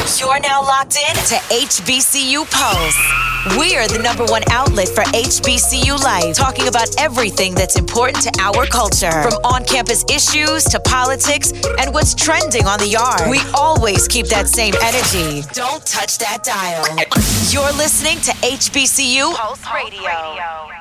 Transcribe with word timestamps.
You're 0.00 0.40
now 0.40 0.62
locked 0.62 0.96
in 0.96 1.14
to 1.14 1.34
HBCU 1.52 2.50
Pulse. 2.50 3.58
We're 3.58 3.86
the 3.86 4.00
number 4.02 4.24
one 4.24 4.42
outlet 4.50 4.88
for 4.88 5.02
HBCU 5.02 6.02
life, 6.02 6.34
talking 6.34 6.68
about 6.68 6.88
everything 6.98 7.54
that's 7.54 7.76
important 7.76 8.24
to 8.24 8.40
our 8.40 8.64
culture, 8.64 9.10
from 9.10 9.34
on 9.44 9.64
campus 9.64 10.04
issues 10.10 10.64
to 10.64 10.80
politics 10.80 11.52
and 11.78 11.92
what's 11.92 12.14
trending 12.14 12.66
on 12.66 12.78
the 12.78 12.88
yard. 12.88 13.30
We 13.30 13.40
always 13.54 14.08
keep 14.08 14.26
that 14.28 14.48
same 14.48 14.72
energy. 14.82 15.46
Don't 15.52 15.84
touch 15.84 16.16
that 16.18 16.44
dial. 16.44 16.84
You're 17.50 17.72
listening 17.76 18.20
to 18.20 18.32
HBCU 18.40 19.34
Pulse 19.34 19.64
Radio. 19.74 20.79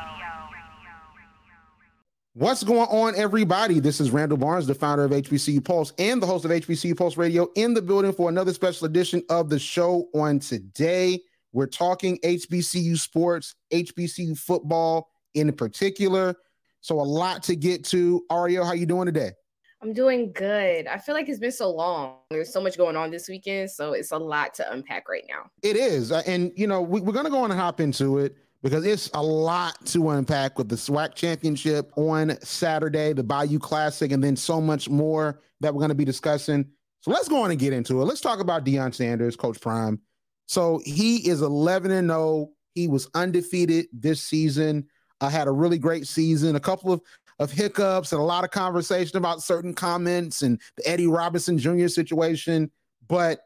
What's 2.34 2.64
going 2.64 2.88
on, 2.89 3.16
everybody? 3.16 3.80
This 3.80 4.00
is 4.00 4.12
Randall 4.12 4.38
Barnes, 4.38 4.68
the 4.68 4.75
founder 4.75 5.04
of 5.04 5.09
HBCU 5.09 5.66
Pulse 5.66 5.93
and 5.98 6.21
the 6.21 6.27
host 6.27 6.45
of 6.45 6.52
HBCU 6.52 6.95
Pulse 6.95 7.18
Radio, 7.18 7.50
in 7.55 7.73
the 7.73 7.82
building 7.82 8.13
for 8.13 8.30
another 8.30 8.54
special 8.54 8.86
edition 8.86 9.23
of 9.32 9.50
the 9.50 9.57
show. 9.57 10.07
On 10.13 10.38
today, 10.38 11.20
we're 11.53 11.66
talking 11.66 12.20
HBCU 12.23 13.00
sports, 13.00 13.55
HBCU 13.73 14.38
football 14.38 15.09
in 15.34 15.52
particular. 15.53 16.36
So 16.81 17.00
a 17.00 17.02
lot 17.02 17.41
to 17.44 17.55
get 17.55 17.84
to. 17.86 18.23
Arielle, 18.31 18.64
how 18.64 18.73
you 18.73 18.86
doing 18.86 19.08
today? 19.08 19.31
I'm 19.81 19.91
doing 19.91 20.31
good. 20.31 20.86
I 20.86 21.00
feel 21.00 21.16
like 21.16 21.30
it's 21.30 21.39
been 21.39 21.52
so 21.52 21.72
long. 21.72 22.17
There's 22.30 22.53
so 22.53 22.61
much 22.61 22.77
going 22.77 22.95
on 22.95 23.09
this 23.09 23.27
weekend, 23.27 23.72
so 23.72 23.94
it's 23.94 24.11
a 24.11 24.17
lot 24.20 24.53
to 24.55 24.72
unpack 24.72 25.09
right 25.09 25.25
now. 25.27 25.50
It 25.64 25.75
is, 25.75 26.11
uh, 26.11 26.22
and 26.27 26.52
you 26.55 26.67
know 26.67 26.80
we, 26.80 27.02
we're 27.02 27.14
going 27.14 27.25
to 27.25 27.31
go 27.31 27.39
on 27.39 27.50
and 27.50 27.59
hop 27.59 27.80
into 27.80 28.20
it 28.20 28.36
because 28.62 28.86
it's 28.86 29.09
a 29.13 29.23
lot 29.23 29.86
to 29.88 30.09
unpack 30.09 30.58
with 30.58 30.67
the 30.67 30.76
SWAC 30.76 31.16
championship 31.16 31.91
on 31.95 32.40
Saturday, 32.41 33.13
the 33.13 33.23
Bayou 33.23 33.59
Classic, 33.59 34.12
and 34.12 34.23
then 34.23 34.36
so 34.36 34.59
much 34.59 34.90
more 34.90 35.41
that 35.62 35.73
we're 35.73 35.80
going 35.80 35.90
to 35.90 35.95
be 35.95 36.05
discussing. 36.05 36.66
So 37.02 37.12
let's 37.12 37.30
go 37.30 37.41
on 37.41 37.52
and 37.52 37.59
get 37.59 37.72
into 37.73 38.02
it. 38.02 38.05
Let's 38.05 38.22
talk 38.22 38.40
about 38.40 38.66
Deion 38.66 38.94
Sanders, 38.94 39.38
Coach 39.38 39.62
Prime. 39.62 40.02
So 40.48 40.81
he 40.84 41.30
is 41.30 41.41
11 41.41 41.91
and 41.91 42.09
0. 42.09 42.50
He 42.75 42.88
was 42.88 43.09
undefeated 43.14 43.88
this 43.94 44.22
season. 44.22 44.88
I 45.22 45.30
had 45.30 45.48
a 45.48 45.52
really 45.52 45.78
great 45.78 46.08
season, 46.08 46.55
a 46.55 46.59
couple 46.59 46.92
of, 46.92 47.02
of 47.39 47.52
hiccups 47.52 48.11
and 48.11 48.20
a 48.20 48.26
lot 48.26 48.44
of 48.44 48.52
conversation 48.52 49.17
about 49.17 49.42
certain 49.42 49.73
comments 49.73 50.42
and 50.42 50.59
the 50.76 50.88
Eddie 50.88 51.08
Robinson 51.08 51.58
Jr. 51.58 51.88
situation. 51.88 52.72
But 53.08 53.39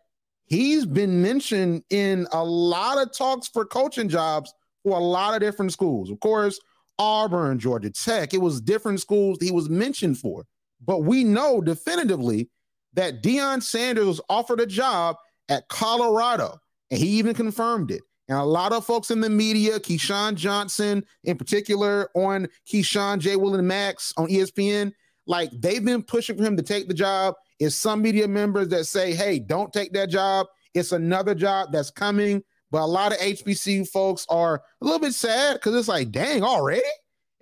he's 0.46 0.86
been 0.86 1.22
mentioned 1.22 1.84
in 1.90 2.28
a 2.32 2.44
lot 2.44 3.02
of 3.02 3.16
talks 3.16 3.48
for 3.48 3.66
coaching 3.66 4.10
jobs 4.10 4.54
for 4.84 4.98
a 4.98 5.04
lot 5.04 5.34
of 5.34 5.40
different 5.40 5.72
schools. 5.72 6.10
Of 6.10 6.20
course, 6.20 6.60
Auburn, 7.00 7.60
Georgia 7.60 7.90
Tech, 7.90 8.34
it 8.34 8.42
was 8.42 8.62
different 8.62 9.00
schools 9.00 9.38
he 9.42 9.52
was 9.52 9.70
mentioned 9.70 10.18
for. 10.18 10.46
But 10.86 11.00
we 11.00 11.24
know 11.24 11.62
definitively 11.62 12.50
that 12.94 13.24
Deion 13.24 13.64
Sanders 13.64 14.06
was 14.06 14.22
offered 14.30 14.60
a 14.60 14.66
job 14.66 15.16
at 15.50 15.68
Colorado, 15.70 16.58
and 16.92 17.00
he 17.00 17.08
even 17.08 17.34
confirmed 17.34 17.92
it. 17.92 18.02
And 18.30 18.38
a 18.38 18.44
lot 18.44 18.72
of 18.72 18.86
folks 18.86 19.12
in 19.12 19.20
the 19.20 19.30
media, 19.30 19.80
Keyshawn 19.80 20.36
Johnson 20.36 21.04
in 21.24 21.38
particular, 21.38 22.10
on 22.16 22.48
Keyshawn 22.72 23.20
J. 23.20 23.36
Will 23.36 23.56
and 23.56 23.68
Max 23.68 24.14
on 24.18 24.28
ESPN, 24.28 24.94
like 25.28 25.50
they've 25.52 25.84
been 25.84 26.04
pushing 26.04 26.38
for 26.38 26.44
him 26.44 26.58
to 26.58 26.64
take 26.64 26.88
the 26.88 26.94
job. 26.94 27.36
Is 27.60 27.76
some 27.76 28.02
media 28.02 28.28
members 28.28 28.68
that 28.70 28.86
say, 28.86 29.14
hey, 29.14 29.40
don't 29.40 29.72
take 29.72 29.94
that 29.94 30.10
job. 30.10 30.48
It's 30.74 30.92
another 30.92 31.36
job 31.36 31.72
that's 31.72 31.92
coming. 31.92 32.44
But 32.74 32.82
a 32.82 32.86
lot 32.88 33.12
of 33.12 33.20
HBCU 33.20 33.88
folks 33.88 34.26
are 34.30 34.56
a 34.56 34.84
little 34.84 35.00
bit 35.00 35.14
sad 35.14 35.54
because 35.54 35.76
it's 35.76 35.88
like, 35.88 36.10
dang, 36.10 36.42
already? 36.42 36.82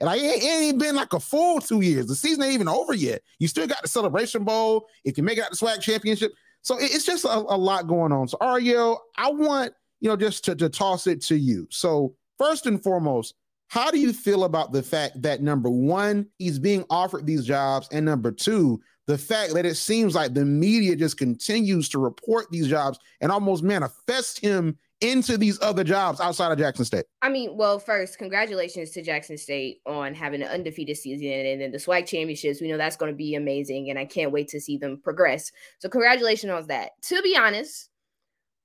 And 0.02 0.10
I 0.10 0.18
ain't, 0.18 0.44
ain't 0.44 0.78
been 0.78 0.94
like 0.94 1.14
a 1.14 1.22
full 1.22 1.62
two 1.62 1.80
years. 1.80 2.08
The 2.08 2.16
season 2.16 2.44
ain't 2.44 2.54
even 2.54 2.68
over 2.68 2.94
yet. 2.94 3.22
You 3.40 3.48
still 3.48 3.66
got 3.66 3.82
the 3.82 3.88
Celebration 3.88 4.44
Bowl. 4.44 4.88
If 5.06 5.18
you 5.18 5.24
make 5.24 5.38
it 5.38 5.46
out 5.46 5.52
the 5.52 5.56
SWAC 5.56 5.80
Championship, 5.80 6.34
so 6.64 6.76
it's 6.78 7.06
just 7.06 7.24
a, 7.24 7.30
a 7.30 7.56
lot 7.56 7.88
going 7.88 8.12
on. 8.12 8.28
So 8.28 8.38
Arielle, 8.42 8.98
I 9.16 9.32
want 9.32 9.74
you 10.02 10.10
know 10.10 10.18
just 10.18 10.44
to, 10.46 10.56
to 10.56 10.68
toss 10.68 11.08
it 11.08 11.22
to 11.22 11.38
you. 11.38 11.66
So 11.70 12.14
first 12.38 12.66
and 12.66 12.84
foremost, 12.84 13.36
how 13.70 13.90
do 13.90 14.00
you 14.00 14.12
feel 14.12 14.44
about 14.44 14.74
the 14.74 14.84
fact 14.84 15.22
that 15.22 15.42
number 15.42 15.70
one, 15.70 16.28
he's 16.40 16.60
being 16.60 16.84
offered 16.90 17.26
these 17.26 17.46
jobs, 17.46 17.88
and 17.94 18.06
number 18.06 18.34
two, 18.34 18.82
the 19.08 19.18
fact 19.18 19.54
that 19.54 19.66
it 19.66 19.76
seems 19.76 20.14
like 20.14 20.34
the 20.34 20.44
media 20.44 20.94
just 20.98 21.18
continues 21.18 21.88
to 21.88 22.00
report 22.00 22.48
these 22.52 22.68
jobs 22.68 23.00
and 23.22 23.32
almost 23.32 23.64
manifest 23.64 24.38
him 24.42 24.78
into 25.02 25.38
these 25.38 25.62
other 25.62 25.84
jobs 25.84 26.22
outside 26.22 26.52
of 26.52 26.58
Jackson 26.58 26.86
State? 26.86 27.06
I 27.22 27.30
mean, 27.30 27.58
well, 27.58 27.80
first, 27.80 28.18
congratulations 28.18 28.92
to 28.92 29.02
Jackson 29.02 29.38
State 29.38 29.82
on 29.86 30.14
having 30.14 30.42
an 30.42 30.48
undefeated 30.48 30.98
season 30.98 31.28
and 31.28 31.62
then 31.62 31.72
the 31.72 31.78
SWAC 31.78 32.06
championships. 32.06 32.62
We 32.62 32.70
know 32.70 32.78
that's 32.78 32.96
going 32.96 33.12
to 33.12 33.18
be 33.18 33.36
amazing, 33.36 33.90
and 33.90 34.00
I 34.00 34.06
can't 34.06 34.32
wait 34.32 34.48
to 34.50 34.62
see 34.62 34.78
them 34.78 35.00
progress. 35.04 35.52
So, 35.80 35.90
congratulations 35.90 36.52
on 36.52 36.68
that. 36.68 36.92
To 37.04 37.22
be 37.22 37.36
honest, 37.36 37.90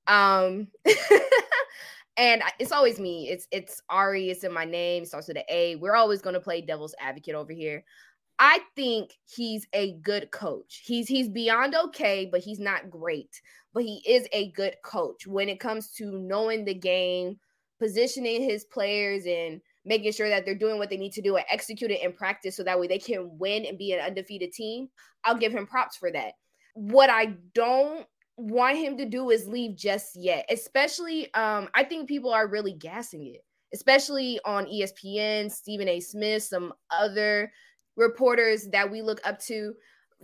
um, 0.06 0.68
and 2.16 2.42
it's 2.58 2.72
always 2.72 2.98
me. 2.98 3.28
It's 3.28 3.46
it's 3.50 3.82
Ari. 3.88 4.30
It's 4.30 4.44
in 4.44 4.52
my 4.52 4.64
name. 4.64 5.02
It 5.02 5.08
starts 5.08 5.28
with 5.28 5.38
an 5.38 5.44
A. 5.48 5.76
We're 5.76 5.96
always 5.96 6.22
going 6.22 6.34
to 6.34 6.40
play 6.40 6.60
devil's 6.60 6.94
advocate 7.00 7.34
over 7.34 7.52
here. 7.52 7.84
I 8.38 8.60
think 8.74 9.14
he's 9.24 9.66
a 9.72 9.94
good 9.94 10.30
coach. 10.30 10.82
He's 10.84 11.08
he's 11.08 11.28
beyond 11.28 11.74
okay, 11.74 12.28
but 12.30 12.40
he's 12.40 12.60
not 12.60 12.90
great. 12.90 13.40
But 13.76 13.84
he 13.84 14.02
is 14.06 14.26
a 14.32 14.52
good 14.52 14.74
coach 14.82 15.26
when 15.26 15.50
it 15.50 15.60
comes 15.60 15.90
to 15.96 16.10
knowing 16.10 16.64
the 16.64 16.72
game, 16.72 17.38
positioning 17.78 18.42
his 18.42 18.64
players 18.64 19.26
and 19.26 19.60
making 19.84 20.12
sure 20.12 20.30
that 20.30 20.46
they're 20.46 20.54
doing 20.54 20.78
what 20.78 20.88
they 20.88 20.96
need 20.96 21.12
to 21.12 21.20
do 21.20 21.36
and 21.36 21.44
execute 21.50 21.90
it 21.90 22.02
in 22.02 22.14
practice 22.14 22.56
so 22.56 22.64
that 22.64 22.80
way 22.80 22.86
they 22.86 22.98
can 22.98 23.36
win 23.38 23.66
and 23.66 23.76
be 23.76 23.92
an 23.92 24.00
undefeated 24.00 24.54
team. 24.54 24.88
I'll 25.24 25.36
give 25.36 25.52
him 25.52 25.66
props 25.66 25.94
for 25.94 26.10
that. 26.10 26.32
What 26.72 27.10
I 27.10 27.34
don't 27.52 28.06
want 28.38 28.78
him 28.78 28.96
to 28.96 29.04
do 29.04 29.28
is 29.28 29.46
leave 29.46 29.76
just 29.76 30.16
yet, 30.16 30.46
especially 30.48 31.32
um 31.34 31.68
I 31.74 31.84
think 31.84 32.08
people 32.08 32.32
are 32.32 32.48
really 32.48 32.72
gassing 32.72 33.26
it 33.26 33.42
especially 33.74 34.40
on 34.46 34.64
ESPN, 34.64 35.50
Stephen 35.50 35.88
A. 35.88 36.00
Smith, 36.00 36.44
some 36.44 36.72
other 36.90 37.52
reporters 37.96 38.68
that 38.68 38.90
we 38.90 39.02
look 39.02 39.20
up 39.26 39.38
to 39.40 39.74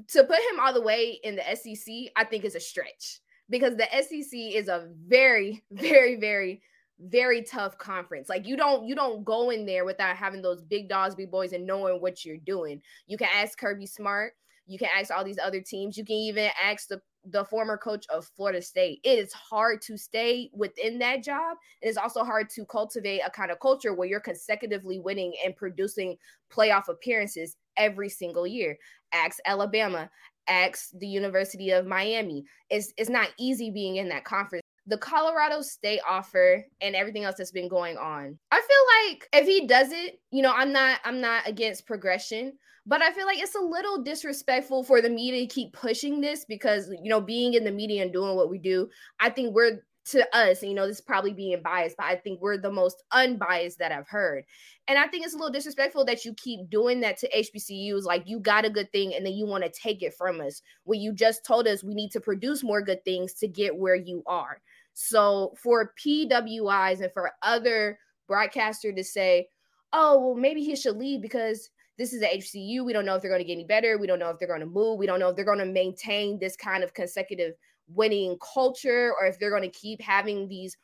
to 0.09 0.25
put 0.25 0.39
him 0.39 0.59
all 0.59 0.73
the 0.73 0.81
way 0.81 1.21
in 1.23 1.37
the 1.37 1.43
SEC, 1.55 1.93
I 2.17 2.25
think 2.25 2.47
is 2.47 2.55
a 2.55 2.61
stretch 2.61 3.21
because 3.53 3.77
the 3.77 3.87
SEC 3.93 4.33
is 4.33 4.67
a 4.67 4.89
very, 5.07 5.63
very, 5.71 6.17
very, 6.17 6.63
very 6.99 7.43
tough 7.43 7.79
conference. 7.79 8.29
Like 8.29 8.47
you 8.47 8.57
don't 8.57 8.89
you 8.89 8.97
don't 8.97 9.25
go 9.25 9.51
in 9.51 9.67
there 9.67 9.85
without 9.85 10.17
having 10.17 10.43
those 10.43 10.63
big 10.63 10.89
dogs, 10.89 11.15
boys, 11.31 11.53
and 11.53 11.67
knowing 11.67 12.01
what 12.01 12.25
you're 12.25 12.39
doing. 12.39 12.83
You 13.07 13.17
can 13.17 13.29
ask 13.33 13.57
Kirby 13.57 13.87
Smart. 13.87 14.33
You 14.67 14.79
can 14.79 14.89
ask 14.97 15.11
all 15.13 15.25
these 15.25 15.39
other 15.39 15.61
teams. 15.61 15.97
You 15.97 16.05
can 16.05 16.17
even 16.17 16.51
ask 16.61 16.89
the 16.89 17.01
the 17.25 17.45
former 17.45 17.77
coach 17.77 18.05
of 18.09 18.29
Florida 18.37 18.61
State. 18.61 19.01
It 19.05 19.19
is 19.19 19.33
hard 19.33 19.81
to 19.83 19.97
stay 19.97 20.51
within 20.53 20.99
that 20.99 21.23
job. 21.23 21.57
And 21.81 21.89
It 21.89 21.91
is 21.91 21.97
also 21.97 22.25
hard 22.25 22.51
to 22.51 22.65
cultivate 22.65 23.21
a 23.21 23.31
kind 23.31 23.53
of 23.53 23.61
culture 23.61 23.95
where 23.95 24.09
you're 24.09 24.19
consecutively 24.19 24.99
winning 24.99 25.33
and 25.45 25.55
producing 25.55 26.17
playoff 26.53 26.89
appearances 26.89 27.57
every 27.77 28.09
single 28.09 28.47
year. 28.47 28.77
Ask 29.13 29.39
Alabama, 29.45 30.11
ask 30.49 30.91
the 30.99 31.07
University 31.07 31.71
of 31.71 31.87
Miami. 31.87 32.45
It's 32.71 32.93
it's 32.97 33.11
not 33.11 33.29
easy 33.39 33.71
being 33.71 33.97
in 33.97 34.09
that 34.11 34.25
conference. 34.25 34.63
The 34.87 34.99
Colorado 34.99 35.63
State 35.63 36.01
offer 36.09 36.65
and 36.81 36.97
everything 36.97 37.25
else 37.25 37.37
that's 37.39 37.53
been 37.53 37.69
going 37.69 37.97
on. 37.97 38.39
I 38.51 38.61
feel 38.61 39.11
like 39.11 39.29
if 39.33 39.47
he 39.47 39.67
does 39.67 39.93
it, 39.93 40.21
you 40.31 40.43
know, 40.43 40.53
I'm 40.55 40.73
not 40.73 41.01
I'm 41.05 41.21
not 41.21 41.47
against 41.47 41.87
progression, 41.87 42.55
but 42.85 43.01
I 43.01 43.13
feel 43.13 43.27
like 43.27 43.39
it's 43.39 43.55
a 43.55 43.61
little 43.61 44.03
disrespectful 44.03 44.83
for 44.83 45.01
the 45.01 45.11
media 45.11 45.43
to 45.43 45.55
keep 45.55 45.73
pushing 45.73 46.21
this 46.21 46.45
because, 46.45 46.89
you 47.03 47.11
know, 47.11 47.21
being 47.21 47.55
in 47.55 47.65
the 47.65 47.71
media 47.71 48.03
and 48.03 48.13
doing 48.13 48.35
what 48.35 48.51
we 48.51 48.59
do, 48.59 48.89
I 49.21 49.31
think 49.31 49.55
we're 49.55 49.83
to 50.05 50.37
us, 50.37 50.63
you 50.63 50.75
know, 50.75 50.87
this 50.87 50.97
is 50.97 51.03
probably 51.03 51.33
being 51.33 51.63
biased, 51.63 51.97
but 51.97 52.07
I 52.07 52.17
think 52.17 52.41
we're 52.41 52.59
the 52.59 52.73
most 52.73 53.03
unbiased 53.13 53.79
that 53.79 53.93
I've 53.93 54.09
heard. 54.09 54.45
And 54.89 54.99
I 54.99 55.07
think 55.07 55.25
it's 55.25 55.35
a 55.35 55.37
little 55.37 55.53
disrespectful 55.53 56.05
that 56.07 56.25
you 56.25 56.35
keep 56.35 56.69
doing 56.71 57.01
that 57.01 57.17
to 57.19 57.31
HBCUs. 57.31 58.03
Like 58.03 58.25
you 58.27 58.41
got 58.41 58.65
a 58.65 58.71
good 58.71 58.91
thing 58.91 59.15
and 59.15 59.25
then 59.25 59.35
you 59.35 59.47
want 59.47 59.63
to 59.65 59.71
take 59.71 60.03
it 60.03 60.15
from 60.15 60.41
us 60.41 60.61
when 60.85 61.01
you 61.01 61.13
just 61.13 61.45
told 61.45 61.69
us 61.69 61.85
we 61.85 61.95
need 61.95 62.11
to 62.13 62.21
produce 62.21 62.65
more 62.65 62.83
good 62.83 63.05
things 63.05 63.35
to 63.35 63.49
get 63.49 63.77
where 63.77 63.95
you 63.95 64.23
are. 64.27 64.61
So 64.93 65.55
for 65.63 65.93
PWIs 66.05 67.01
and 67.01 67.13
for 67.13 67.31
other 67.43 67.99
broadcaster 68.27 68.93
to 68.93 69.05
say, 69.05 69.49
oh, 69.93 70.19
well, 70.19 70.35
maybe 70.35 70.65
he 70.65 70.75
should 70.75 70.97
leave 70.97 71.23
because 71.23 71.71
this 71.99 72.13
is 72.13 72.21
the 72.21 72.27
HCU. 72.27 72.85
We 72.85 72.93
don't 72.93 73.05
know 73.05 73.15
if 73.15 73.23
they're 73.23 73.31
going 73.31 73.43
to 73.43 73.47
get 73.47 73.53
any 73.53 73.65
better. 73.65 73.99
We 73.99 74.07
don't 74.07 74.19
know 74.19 74.31
if 74.31 74.39
they're 74.39 74.49
going 74.49 74.61
to 74.61 74.67
move. 74.67 74.99
We 74.99 75.07
don't 75.07 75.21
know 75.21 75.29
if 75.29 75.37
they're 75.37 75.45
going 75.45 75.59
to 75.59 75.67
maintain 75.67 76.39
this 76.39 76.57
kind 76.57 76.83
of 76.83 76.95
consecutive 76.95 77.53
winning 77.95 78.37
culture 78.55 79.13
or 79.19 79.27
if 79.27 79.39
they're 79.39 79.51
going 79.51 79.63
to 79.63 79.69
keep 79.69 80.01
having 80.01 80.49
these 80.49 80.77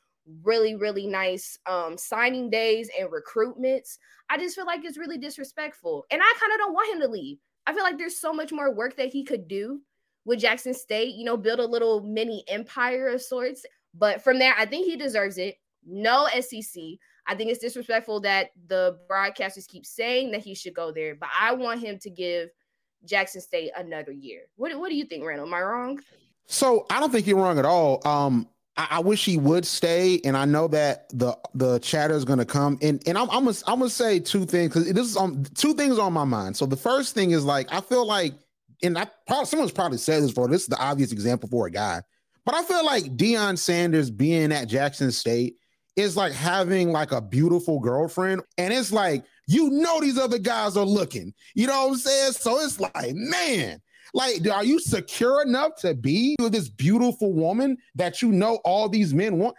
really 0.43 0.75
really 0.75 1.07
nice 1.07 1.59
um 1.67 1.97
signing 1.97 2.51
days 2.51 2.91
and 2.99 3.09
recruitments 3.09 3.99
i 4.29 4.37
just 4.37 4.55
feel 4.55 4.67
like 4.67 4.85
it's 4.85 4.99
really 4.99 5.19
disrespectful. 5.19 6.05
And 6.11 6.21
i 6.23 6.35
kind 6.39 6.53
of 6.53 6.59
don't 6.59 6.75
want 6.75 6.95
him 6.95 7.01
to 7.01 7.09
leave. 7.09 7.39
I 7.67 7.75
feel 7.75 7.83
like 7.83 7.99
there's 7.99 8.19
so 8.19 8.33
much 8.33 8.53
more 8.53 8.75
work 8.75 8.97
that 8.97 9.13
he 9.13 9.25
could 9.25 9.49
do 9.49 9.81
with 10.25 10.41
jackson 10.41 10.75
state 10.75 11.15
you 11.15 11.25
know 11.25 11.37
build 11.37 11.61
a 11.61 11.67
little 11.67 12.03
mini 12.03 12.45
empire 12.49 13.09
of 13.09 13.23
sorts. 13.23 13.65
But 13.95 14.23
from 14.23 14.39
there 14.39 14.55
i 14.59 14.67
think 14.67 14.87
he 14.87 14.97
deserves 14.97 15.39
it. 15.39 15.57
No 15.87 16.27
sec 16.41 16.73
i 17.27 17.35
think 17.35 17.51
it's 17.51 17.61
disrespectful 17.61 18.21
that 18.21 18.51
the 18.67 18.99
broadcasters 19.11 19.67
keep 19.67 19.87
saying 19.87 20.31
that 20.33 20.41
he 20.41 20.55
should 20.55 20.75
go 20.75 20.93
there 20.93 21.15
but 21.15 21.31
i 21.39 21.53
want 21.53 21.81
him 21.81 21.99
to 21.99 22.11
give 22.11 22.51
jackson 23.05 23.41
state 23.41 23.71
another 23.77 24.13
year. 24.13 24.43
What, 24.57 24.79
what 24.79 24.91
do 24.91 24.97
you 24.97 25.05
think 25.05 25.25
randall? 25.25 25.47
Am 25.47 25.55
i 25.55 25.63
wrong 25.63 26.01
So 26.49 26.87
I 26.91 26.99
don't 26.99 27.13
think 27.13 27.27
you're 27.27 27.37
wrong 27.37 27.59
at 27.59 27.67
all. 27.67 28.07
Um, 28.07 28.49
I, 28.77 28.89
I 28.93 28.99
wish 29.01 29.25
he 29.25 29.37
would 29.37 29.67
stay, 29.67 30.19
and 30.25 30.37
I 30.37 30.47
know 30.47 30.67
that 30.69 31.11
the 31.11 31.37
the 31.55 31.79
chatter 31.81 32.15
is 32.15 32.25
going 32.25 32.39
to 32.39 32.47
come. 32.47 32.79
And 32.81 33.03
and 33.07 33.19
I'm 33.19 33.31
I'm 33.31 33.45
gonna, 33.45 33.57
I'm 33.67 33.79
gonna 33.81 33.91
say 33.91 34.19
two 34.19 34.47
things 34.47 34.69
because 34.73 34.91
this 34.91 35.07
is 35.07 35.17
on 35.17 35.45
two 35.55 35.75
things 35.75 35.99
on 35.99 36.13
my 36.13 36.25
mind. 36.25 36.57
So 36.57 36.65
the 36.65 36.77
first 36.77 37.15
thing 37.15 37.33
is 37.33 37.45
like 37.45 37.71
I 37.71 37.83
feel 37.83 38.07
like, 38.07 38.33
and 38.83 38.97
I 38.97 39.07
probably 39.27 39.45
someone's 39.47 39.73
probably 39.73 39.99
said 39.99 40.23
this 40.23 40.31
before. 40.31 40.49
This 40.49 40.63
is 40.63 40.69
the 40.69 40.83
obvious 40.83 41.13
example 41.13 41.51
for 41.51 41.67
a 41.67 41.71
guy, 41.71 42.01
but 42.47 42.55
I 42.55 42.65
feel 42.65 42.85
like 42.85 43.05
Deion 43.17 43.59
Sanders 43.59 44.11
being 44.11 44.51
at 44.51 44.69
Jackson 44.69 45.13
State 45.13 45.57
is 45.97 46.17
like 46.17 46.33
having 46.33 46.93
like 46.93 47.13
a 47.13 47.21
beautiful 47.21 47.79
girlfriend, 47.79 48.41
and 48.57 48.73
it's 48.73 48.91
like 48.91 49.23
you 49.49 49.69
know 49.69 50.01
these 50.01 50.17
other 50.17 50.39
guys 50.39 50.79
are 50.79 50.87
looking. 50.87 51.35
You 51.55 51.67
know 51.67 51.87
what 51.87 51.93
I'm 51.93 51.99
saying? 51.99 52.33
So 52.33 52.59
it's 52.61 52.81
like, 52.81 53.15
man, 53.15 53.83
like, 54.15 54.47
are 54.49 54.65
you 54.65 54.81
secure 54.81 55.43
enough 55.43 55.77
to 55.81 55.95
be 55.95 56.37
with 56.41 56.53
this 56.53 56.69
beautiful 56.69 57.33
woman 57.33 57.77
that 57.95 58.23
you 58.23 58.33
know 58.33 58.57
all 58.65 58.89
these 58.89 59.15
men 59.15 59.39
want? 59.39 59.57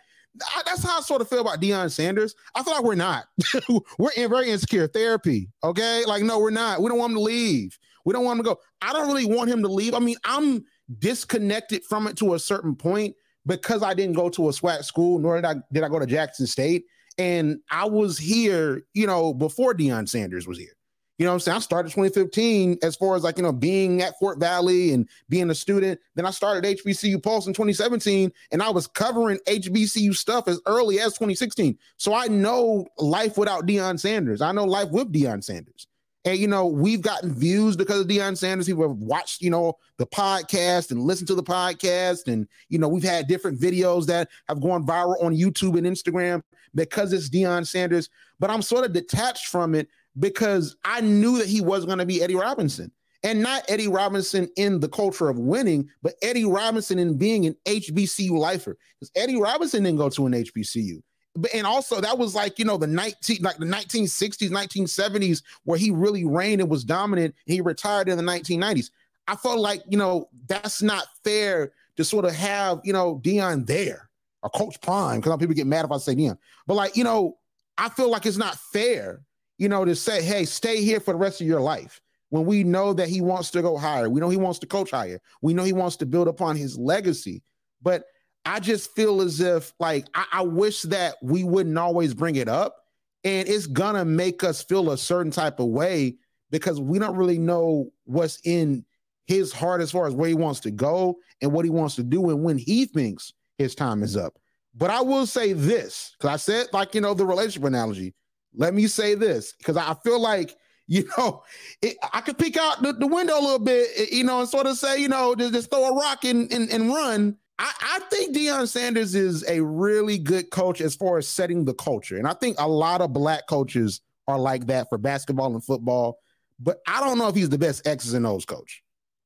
That's 0.66 0.84
how 0.84 1.00
I 1.00 1.02
sort 1.02 1.22
of 1.22 1.30
feel 1.30 1.42
about 1.42 1.60
Deion 1.60 1.92
Sanders. 1.92 2.36
I 2.56 2.64
feel 2.64 2.74
like 2.74 2.84
we're 2.84 2.96
not. 2.96 3.26
we're 4.00 4.12
in 4.16 4.30
very 4.30 4.50
insecure 4.50 4.88
therapy. 4.88 5.50
Okay. 5.64 6.04
Like, 6.06 6.24
no, 6.24 6.40
we're 6.40 6.52
not. 6.52 6.82
We 6.82 6.90
don't 6.90 7.00
want 7.00 7.12
him 7.12 7.18
to 7.18 7.24
leave. 7.24 7.78
We 8.06 8.14
don't 8.14 8.24
want 8.24 8.40
him 8.40 8.46
to 8.46 8.50
go. 8.52 8.60
I 8.82 8.94
don't 8.94 9.08
really 9.08 9.26
want 9.26 9.50
him 9.50 9.62
to 9.64 9.68
leave. 9.68 9.94
I 9.94 10.00
mean, 10.00 10.18
I'm 10.24 10.64
disconnected 11.00 11.84
from 11.84 12.08
it 12.08 12.16
to 12.18 12.34
a 12.34 12.40
certain 12.40 12.76
point 12.76 13.16
because 13.46 13.84
I 13.84 13.94
didn't 13.94 14.16
go 14.16 14.30
to 14.30 14.50
a 14.50 14.52
SWAC 14.52 14.84
school, 14.84 15.20
nor 15.20 15.36
did 15.36 15.46
I 15.46 15.56
did 15.72 15.84
I 15.84 15.90
go 15.90 16.00
to 16.00 16.06
Jackson 16.06 16.48
State. 16.48 16.86
And 17.18 17.60
I 17.70 17.86
was 17.86 18.18
here, 18.18 18.84
you 18.94 19.06
know, 19.06 19.34
before 19.34 19.74
Deion 19.74 20.08
Sanders 20.08 20.48
was 20.48 20.58
here. 20.58 20.74
You 21.20 21.26
know 21.26 21.34
I'm 21.34 21.40
saying? 21.42 21.58
I 21.58 21.60
started 21.60 21.90
2015 21.90 22.80
as 22.82 22.96
far 22.96 23.18
as 23.18 23.24
like, 23.24 23.36
you 23.36 23.44
know, 23.44 23.52
being 23.52 24.02
at 24.02 24.18
Fort 24.20 24.40
Valley 24.40 24.94
and 24.94 25.08
being 25.28 25.50
a 25.50 25.56
student. 25.56 26.00
Then 26.16 26.26
I 26.26 26.32
started 26.32 26.64
HBCU 26.64 27.22
Pulse 27.22 27.46
in 27.46 27.54
2017 27.54 28.32
and 28.54 28.64
I 28.64 28.70
was 28.70 28.88
covering 28.88 29.38
HBCU 29.46 30.16
stuff 30.16 30.48
as 30.48 30.62
early 30.66 31.02
as 31.02 31.14
2016. 31.16 31.78
So 31.98 32.14
I 32.14 32.28
know 32.28 32.88
life 32.98 33.38
without 33.38 33.68
Deion 33.68 34.00
Sanders. 34.00 34.40
I 34.42 34.54
know 34.54 34.64
life 34.64 34.92
with 34.92 35.12
Deion 35.12 35.44
Sanders. 35.44 35.88
And 36.24 36.38
you 36.38 36.48
know, 36.48 36.68
we've 36.68 37.02
gotten 37.02 37.34
views 37.34 37.76
because 37.76 38.00
of 38.00 38.08
Deion 38.08 38.38
Sanders. 38.38 38.68
People 38.68 38.88
have 38.88 38.98
watched, 38.98 39.42
you 39.42 39.50
know, 39.50 39.74
the 39.98 40.08
podcast 40.08 40.92
and 40.92 41.02
listened 41.02 41.28
to 41.28 41.36
the 41.36 41.44
podcast. 41.44 42.32
And, 42.32 42.48
you 42.70 42.80
know, 42.80 42.88
we've 42.88 43.04
had 43.04 43.28
different 43.28 43.60
videos 43.60 44.06
that 44.06 44.30
have 44.48 44.62
gone 44.62 44.86
viral 44.86 45.22
on 45.22 45.36
YouTube 45.36 45.78
and 45.78 45.86
Instagram 45.86 46.44
because 46.76 47.12
it's 47.12 47.30
Deion 47.30 47.68
Sanders. 47.68 48.10
But 48.40 48.50
I'm 48.50 48.62
sort 48.62 48.86
of 48.86 48.94
detached 48.94 49.48
from 49.48 49.76
it 49.76 49.90
because 50.20 50.76
I 50.84 51.02
knew 51.02 51.38
that 51.38 51.48
he 51.48 51.62
was 51.62 51.86
going 51.86 51.98
to 52.00 52.06
be 52.06 52.22
Eddie 52.22 52.36
Robinson. 52.36 52.92
And 53.22 53.42
not 53.42 53.64
Eddie 53.68 53.90
Robinson 53.90 54.48
in 54.56 54.80
the 54.80 54.88
culture 54.88 55.28
of 55.28 55.38
winning, 55.38 55.90
but 56.02 56.14
Eddie 56.22 56.46
Robinson 56.46 57.00
in 57.00 57.18
being 57.18 57.46
an 57.46 57.56
HBCU 57.66 58.32
lifer. 58.32 58.78
Because 58.98 59.12
Eddie 59.16 59.40
Robinson 59.40 59.84
didn't 59.84 59.98
go 59.98 60.10
to 60.10 60.26
an 60.26 60.34
HBCU. 60.34 61.02
But 61.36 61.54
and 61.54 61.68
also 61.68 62.00
that 62.00 62.18
was 62.18 62.34
like, 62.34 62.58
you 62.58 62.66
know, 62.66 62.78
the 62.78 62.88
19 62.88 63.40
like 63.42 63.58
the 63.58 63.66
1960s, 63.66 64.50
1970s, 64.50 65.44
where 65.64 65.78
he 65.78 65.92
really 65.92 66.26
reigned 66.26 66.62
and 66.62 66.70
was 66.70 66.86
dominant. 66.86 67.36
And 67.46 67.54
he 67.54 67.60
retired 67.62 68.08
in 68.08 68.18
the 68.18 68.24
1990s. 68.24 68.90
I 69.28 69.36
felt 69.36 69.60
like, 69.60 69.84
you 69.88 69.98
know, 69.98 70.30
that's 70.48 70.82
not 70.82 71.06
fair 71.24 71.74
to 71.98 72.06
sort 72.06 72.26
of 72.26 72.34
have, 72.34 72.80
you 72.84 72.94
know, 72.94 73.20
Deion 73.20 73.66
there 73.68 74.10
or 74.42 74.50
Coach 74.50 74.80
Prime, 74.82 75.20
because 75.20 75.38
people 75.38 75.56
get 75.56 75.68
mad 75.68 75.84
if 75.84 75.92
I 75.92 75.98
say 75.98 76.16
Deion 76.16 76.38
But 76.66 76.76
like, 76.76 76.96
you 76.96 77.04
know, 77.04 77.38
I 77.78 77.90
feel 77.90 78.10
like 78.10 78.26
it's 78.26 78.38
not 78.38 78.56
fair 78.56 79.22
you 79.60 79.70
know, 79.70 79.86
to 79.86 79.96
say, 79.96 80.24
hey, 80.24 80.46
stay 80.46 80.82
here 80.82 81.00
for 81.00 81.14
the 81.14 81.20
rest 81.20 81.42
of 81.42 81.48
your 81.48 81.62
life 81.62 82.02
when 82.30 82.46
we 82.46 82.64
know 82.64 82.94
that 82.94 83.10
he 83.10 83.22
wants 83.22 83.52
to 83.52 83.62
go 83.62 83.78
higher. 83.78 84.10
We 84.10 84.22
know 84.22 84.30
he 84.30 84.38
wants 84.38 84.58
to 84.60 84.68
coach 84.68 84.90
higher. 84.90 85.20
We 85.42 85.54
know 85.54 85.64
he 85.64 85.74
wants 85.74 85.98
to 85.98 86.06
build 86.06 86.30
upon 86.30 86.56
his 86.56 86.78
legacy. 86.78 87.44
But 87.82 88.06
I 88.46 88.62
just 88.62 88.96
feel 88.96 89.22
as 89.22 89.42
if, 89.42 89.74
like, 89.80 90.08
I, 90.16 90.26
I 90.32 90.42
wish 90.42 90.84
that 90.84 91.16
we 91.22 91.44
wouldn't 91.44 91.78
always 91.78 92.14
bring 92.14 92.38
it 92.38 92.48
up. 92.48 92.78
And 93.26 93.50
it's 93.50 93.68
to 93.68 94.06
make 94.06 94.46
us 94.46 94.64
feel 94.64 94.92
a 94.92 94.98
certain 94.98 95.32
type 95.32 95.60
of 95.60 95.68
way 95.68 96.16
because 96.52 96.80
we 96.80 96.98
don't 96.98 97.18
really 97.18 97.38
know 97.38 97.92
what's 98.06 98.40
in 98.46 98.86
his 99.28 99.52
heart 99.52 99.82
as 99.82 99.92
far 99.92 100.08
as 100.08 100.16
where 100.16 100.30
he 100.30 100.36
wants 100.36 100.62
to 100.62 100.72
go 100.72 101.18
and 101.42 101.52
what 101.52 101.66
he 101.66 101.70
wants 101.70 101.96
to 101.96 102.04
do 102.04 102.30
and 102.30 102.44
when 102.44 102.58
he 102.58 102.86
thinks 102.86 103.34
his 103.58 103.76
time 103.76 104.04
is 104.04 104.16
up. 104.16 104.40
But 104.74 104.90
I 104.90 105.02
will 105.02 105.26
say 105.26 105.52
this 105.52 106.16
because 106.18 106.34
I 106.34 106.38
said, 106.38 106.68
like, 106.72 106.96
you 106.96 107.02
know, 107.02 107.14
the 107.14 107.26
relationship 107.26 107.66
analogy. 107.66 108.14
Let 108.56 108.74
me 108.74 108.88
say 108.88 109.16
this 109.16 109.54
because 109.54 109.78
I 109.78 109.96
feel 110.04 110.20
like 110.20 110.56
you 110.90 111.08
know, 111.20 111.44
it, 111.84 111.98
I 112.12 112.22
could 112.22 112.40
peek 112.40 112.58
out 112.58 112.82
the, 112.82 112.94
the, 112.94 113.06
window 113.06 113.40
a 113.40 113.40
little 113.40 113.60
bit, 113.60 113.90
eh, 113.96 114.06
you 114.12 114.24
know, 114.24 114.40
and 114.40 114.50
sort 114.50 114.66
of 114.66 114.76
say, 114.76 115.00
you 115.00 115.08
know, 115.08 115.36
just, 115.36 115.54
just 115.54 115.70
throw 115.70 115.86
a 115.86 115.94
rock 115.94 116.26
and, 116.26 116.52
and, 116.52 116.68
and 116.72 116.90
run. 116.90 117.38
I, 117.60 117.72
I, 117.80 118.00
think 118.10 118.36
Deion 118.36 118.68
Sanders 118.68 119.14
is 119.14 119.48
a 119.48 119.62
really 119.62 120.18
good 120.18 120.50
coach 120.50 120.82
as 120.82 120.96
far 120.96 121.20
as 121.20 121.28
setting 121.28 121.64
the 121.64 121.76
culture. 121.76 122.18
And 122.18 122.26
I 122.26 122.34
think 122.34 122.60
a 122.60 122.68
lot 122.68 123.02
of 123.02 123.14
black 123.14 123.46
coaches 123.48 124.02
are 124.28 124.40
like 124.40 124.66
that 124.66 124.90
for 124.90 124.98
basketball 124.98 125.54
and 125.54 125.64
football. 125.64 126.18
But 126.60 126.80
I 126.88 127.02
don't 127.02 127.20
know 127.20 127.28
if 127.28 127.36
he's 127.36 127.50
the 127.50 127.60
best 127.60 127.86
X's 127.86 128.16
and 128.16 128.26
O's 128.26 128.46
coach. 128.46 128.82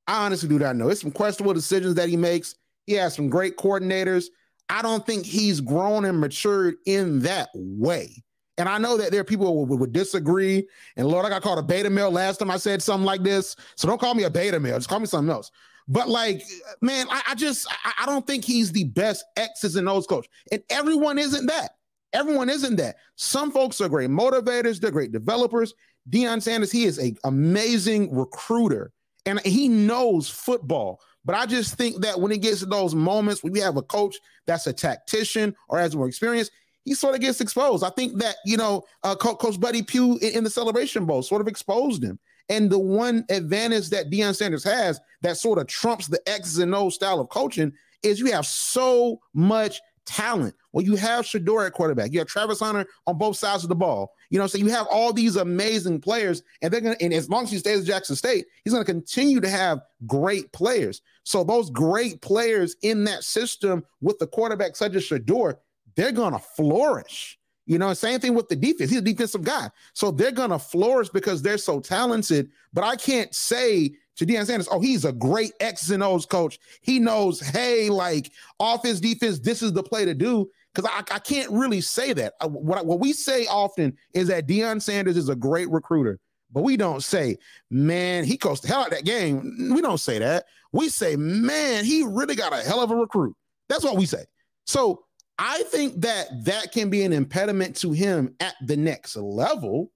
I 0.05 0.25
honestly 0.25 0.49
do 0.49 0.59
not 0.59 0.75
know. 0.75 0.89
It's 0.89 0.99
some 0.99 1.11
questionable 1.11 1.53
decisions 1.53 1.95
that 1.95 2.09
he 2.09 2.17
makes. 2.17 2.55
He 2.87 2.93
has 2.95 3.15
some 3.15 3.29
great 3.29 3.55
coordinators. 3.55 4.25
I 4.67 4.81
don't 4.81 5.05
think 5.05 5.25
he's 5.25 5.61
grown 5.61 6.03
and 6.03 6.19
matured 6.19 6.75
in 6.85 7.19
that 7.21 7.49
way. 7.53 8.21
And 8.57 8.69
I 8.69 8.77
know 8.77 8.97
that 8.97 9.11
there 9.11 9.21
are 9.21 9.25
people 9.25 9.65
who 9.65 9.75
would, 9.77 9.94
disagree. 9.94 10.67
And 10.95 11.07
Lord, 11.07 11.25
I 11.25 11.29
got 11.29 11.41
called 11.41 11.59
a 11.59 11.63
beta 11.63 11.89
male 11.89 12.11
last 12.11 12.38
time 12.38 12.51
I 12.51 12.57
said 12.57 12.81
something 12.81 13.05
like 13.05 13.23
this. 13.23 13.55
So 13.75 13.88
don't 13.88 14.00
call 14.00 14.13
me 14.13 14.23
a 14.23 14.29
beta 14.29 14.59
male. 14.59 14.77
Just 14.77 14.89
call 14.89 15.00
me 15.00 15.07
something 15.07 15.31
else. 15.31 15.51
But 15.88 16.07
like, 16.07 16.44
man, 16.81 17.07
I, 17.09 17.21
I 17.29 17.35
just 17.35 17.67
I, 17.83 17.94
I, 18.03 18.05
don't 18.05 18.25
think 18.25 18.45
he's 18.45 18.71
the 18.71 18.85
best 18.85 19.25
X's 19.35 19.75
and 19.75 19.89
O's 19.89 20.07
coach. 20.07 20.27
And 20.51 20.63
everyone 20.69 21.17
isn't 21.19 21.47
that. 21.47 21.71
Everyone 22.13 22.50
isn't 22.50 22.75
that. 22.77 22.97
Some 23.15 23.51
folks 23.51 23.81
are 23.81 23.89
great 23.89 24.09
motivators, 24.09 24.79
they're 24.79 24.91
great 24.91 25.11
developers. 25.11 25.73
Deion 26.09 26.41
Sanders, 26.41 26.71
he 26.71 26.83
is 26.83 26.97
an 27.00 27.17
amazing 27.23 28.15
recruiter 28.15 28.91
and 29.25 29.39
he 29.41 29.67
knows 29.67 30.29
football. 30.29 31.01
But 31.25 31.35
I 31.35 31.45
just 31.45 31.75
think 31.75 32.01
that 32.01 32.19
when 32.19 32.31
it 32.31 32.41
gets 32.41 32.59
to 32.59 32.65
those 32.65 32.94
moments 32.94 33.44
when 33.44 33.53
we 33.53 33.59
have 33.59 33.77
a 33.77 33.81
coach 33.81 34.17
that's 34.45 34.67
a 34.67 34.73
tactician 34.73 35.55
or 35.69 35.79
has 35.79 35.95
more 35.95 36.07
experience, 36.07 36.50
he 36.85 36.94
sort 36.94 37.15
of 37.15 37.21
gets 37.21 37.41
exposed. 37.41 37.83
I 37.83 37.89
think 37.89 38.19
that, 38.19 38.35
you 38.45 38.57
know, 38.57 38.83
uh, 39.03 39.15
Coach 39.15 39.59
Buddy 39.59 39.81
Pough 39.81 40.18
in, 40.21 40.38
in, 40.38 40.44
the 40.44 40.50
Celebration 40.50 41.06
Bowl 41.06 41.21
sort 41.21 41.41
of 41.41 41.47
exposed 41.47 42.03
him. 42.03 42.19
And 42.50 42.69
the 42.69 42.80
one 42.80 43.25
advantage 43.30 43.89
that 43.91 44.12
Deion 44.12 44.35
Sanders 44.35 44.63
has 44.65 45.00
that 45.21 45.38
sort 45.38 45.59
of 45.59 45.68
trumps 45.68 46.07
the 46.07 46.21
X's 46.27 46.59
and 46.59 46.75
O 46.75 46.89
style 46.89 47.21
of 47.21 47.30
coaching 47.30 47.71
is 48.03 48.19
you 48.19 48.31
have 48.31 48.45
so 48.45 49.19
much 49.33 49.80
talent. 50.06 50.53
Well, 50.71 50.83
you 50.83 50.95
have 50.95 51.25
Shedeur 51.25 51.65
at 51.65 51.74
quarterback. 51.74 52.12
You 52.12 52.19
have 52.19 52.27
Travis 52.27 52.60
Hunter 52.60 52.86
on 53.07 53.17
both 53.17 53.38
sides 53.38 53.63
of 53.63 53.69
the 53.69 53.75
ball. 53.75 54.13
You 54.29 54.39
know, 54.39 54.48
so 54.48 54.57
you 54.57 54.67
have 54.67 54.88
all 54.88 55.13
these 55.13 55.36
amazing 55.36 56.01
players, 56.01 56.43
and 56.62 56.74
they're 56.74 56.81
gonna. 56.81 56.98
And 57.00 57.13
as 57.13 57.29
long 57.29 57.43
as 57.43 57.51
he 57.51 57.60
stays 57.60 57.81
at 57.81 57.86
Jackson 57.86 58.15
State, 58.15 58.46
he's 58.63 58.74
gonna 58.74 58.86
continue 58.86 59.39
to 59.39 59.50
have 59.50 59.81
great 60.07 60.51
players. 60.51 61.01
So 61.24 61.43
those 61.43 61.69
great 61.69 62.22
players 62.22 62.75
in 62.81 63.03
that 63.05 63.24
system 63.24 63.86
with 64.01 64.19
the 64.19 64.27
quarterback 64.27 64.75
such 64.75 64.96
as 64.96 65.03
Shedeur, 65.03 65.57
they're 65.95 66.12
gonna 66.12 66.39
flourish. 66.39 67.38
You 67.65 67.77
know, 67.77 67.93
same 67.93 68.19
thing 68.19 68.33
with 68.33 68.50
the 68.50 68.57
defense. 68.57 68.89
He's 68.89 69.00
a 69.00 69.03
defensive 69.03 69.43
guy. 69.43 69.69
So 69.93 70.12
they're 70.12 70.31
gonna 70.31 70.59
flourish 70.59 71.09
because 71.09 71.41
they're 71.41 71.57
so 71.57 71.79
talented. 71.79 72.50
But 72.73 72.83
I 72.83 72.95
can't 72.95 73.33
say 73.33 73.95
to 74.17 74.25
Deion 74.25 74.45
Sanders, 74.45 74.67
oh, 74.69 74.79
he's 74.79 75.05
a 75.05 75.13
great 75.13 75.53
X's 75.59 75.91
and 75.91 76.03
O's 76.03 76.25
coach. 76.25 76.59
He 76.81 77.00
knows, 77.00 77.39
hey, 77.39 77.89
like 77.89 78.31
offense, 78.59 79.00
defense, 79.00 79.39
this 79.39 79.62
is 79.62 79.73
the 79.73 79.83
play 79.83 80.05
to 80.05 80.13
do. 80.13 80.50
Because 80.73 80.89
I, 80.91 81.15
I 81.15 81.19
can't 81.19 81.51
really 81.51 81.81
say 81.81 82.13
that. 82.13 82.33
Uh, 82.41 82.45
I, 82.45 82.47
what, 82.47 82.85
what 82.85 83.00
we 83.00 83.13
say 83.13 83.45
often 83.45 83.95
is 84.13 84.27
that 84.27 84.47
Deion 84.47 84.81
Sanders 84.81 85.17
is 85.17 85.29
a 85.29 85.35
great 85.35 85.69
recruiter. 85.69 86.19
But 86.51 86.63
we 86.63 86.77
don't 86.77 87.03
say, 87.03 87.38
man, 87.71 88.23
he 88.23 88.38
coached 88.38 88.62
the 88.63 88.67
hell 88.67 88.81
out 88.81 88.91
that 88.91 89.05
game. 89.05 89.71
We 89.73 89.81
don't 89.81 90.00
say 90.00 90.19
that. 90.19 90.45
We 90.71 90.89
say, 90.89 91.15
man, 91.15 91.85
he 91.85 92.03
really 92.03 92.35
got 92.35 92.53
a 92.53 92.57
hell 92.57 92.81
of 92.81 92.91
a 92.91 92.95
recruit. 92.95 93.35
That's 93.69 93.83
what 93.83 93.97
we 93.97 94.05
say. 94.05 94.25
So 94.65 95.03
I 95.45 95.63
think 95.63 96.00
that 96.03 96.45
that 96.45 96.71
can 96.71 96.89
be 96.89 97.03
an 97.03 97.12
impediment 97.12 97.75
to 97.77 97.91
him 97.91 98.33
at 98.39 98.55
the 98.65 98.77
next 98.77 99.17
level. 99.17 99.91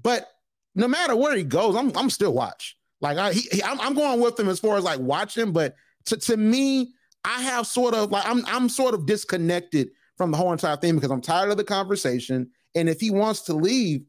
But 0.00 0.28
no 0.76 0.86
matter 0.86 1.16
where 1.16 1.34
he 1.34 1.42
goes, 1.42 1.74
I'm 1.74 1.90
I'm 1.96 2.08
still 2.08 2.32
watch. 2.32 2.76
Like 3.00 3.18
I, 3.18 3.32
he, 3.32 3.40
he, 3.50 3.62
I'm, 3.64 3.80
I'm 3.80 3.94
going 3.94 4.20
with 4.20 4.38
him 4.38 4.48
as 4.48 4.60
far 4.60 4.76
as 4.76 4.84
like 4.84 5.00
watching. 5.00 5.50
But 5.50 5.74
to 6.06 6.16
to 6.18 6.36
me, 6.36 6.94
I 7.24 7.42
have 7.42 7.66
sort 7.66 7.94
of 7.94 8.12
like 8.12 8.24
I'm 8.24 8.46
I'm 8.46 8.68
sort 8.68 8.94
of 8.94 9.04
disconnected 9.04 9.88
from 10.16 10.30
the 10.30 10.36
whole 10.36 10.52
entire 10.52 10.76
thing 10.76 10.94
because 10.94 11.10
I'm 11.10 11.20
tired 11.20 11.50
of 11.50 11.56
the 11.56 11.64
conversation. 11.64 12.48
And 12.76 12.88
if 12.88 13.00
he 13.00 13.10
wants 13.10 13.40
to 13.42 13.54
leave, 13.54 14.04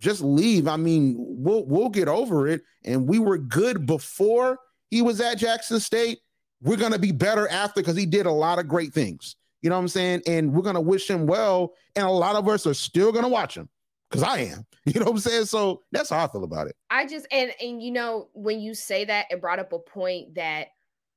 just 0.00 0.20
leave. 0.20 0.66
I 0.66 0.76
mean, 0.76 1.14
we'll 1.16 1.64
we'll 1.64 1.90
get 1.90 2.08
over 2.08 2.48
it. 2.48 2.62
And 2.84 3.08
we 3.08 3.20
were 3.20 3.38
good 3.38 3.86
before 3.86 4.58
he 4.90 5.00
was 5.00 5.20
at 5.20 5.38
Jackson 5.38 5.78
State. 5.78 6.18
We're 6.60 6.76
gonna 6.76 6.98
be 6.98 7.12
better 7.12 7.46
after 7.46 7.82
because 7.82 7.96
he 7.96 8.04
did 8.04 8.26
a 8.26 8.32
lot 8.32 8.58
of 8.58 8.66
great 8.66 8.92
things. 8.92 9.36
You 9.64 9.70
know 9.70 9.76
what 9.76 9.82
I'm 9.82 9.88
saying? 9.88 10.22
And 10.26 10.52
we're 10.52 10.60
gonna 10.60 10.80
wish 10.80 11.08
him 11.08 11.26
well. 11.26 11.72
And 11.96 12.06
a 12.06 12.10
lot 12.10 12.36
of 12.36 12.46
us 12.46 12.66
are 12.66 12.74
still 12.74 13.10
gonna 13.12 13.30
watch 13.30 13.56
him 13.56 13.70
because 14.10 14.22
I 14.22 14.40
am. 14.40 14.66
You 14.86 15.00
know 15.00 15.06
what 15.06 15.12
I'm 15.12 15.18
saying? 15.20 15.46
So 15.46 15.80
that's 15.92 16.10
how 16.10 16.22
I 16.22 16.28
feel 16.28 16.44
about 16.44 16.66
it. 16.66 16.76
I 16.90 17.06
just 17.06 17.26
and 17.32 17.54
and 17.58 17.82
you 17.82 17.90
know 17.90 18.28
when 18.34 18.60
you 18.60 18.74
say 18.74 19.06
that, 19.06 19.24
it 19.30 19.40
brought 19.40 19.58
up 19.58 19.72
a 19.72 19.78
point 19.78 20.34
that 20.34 20.66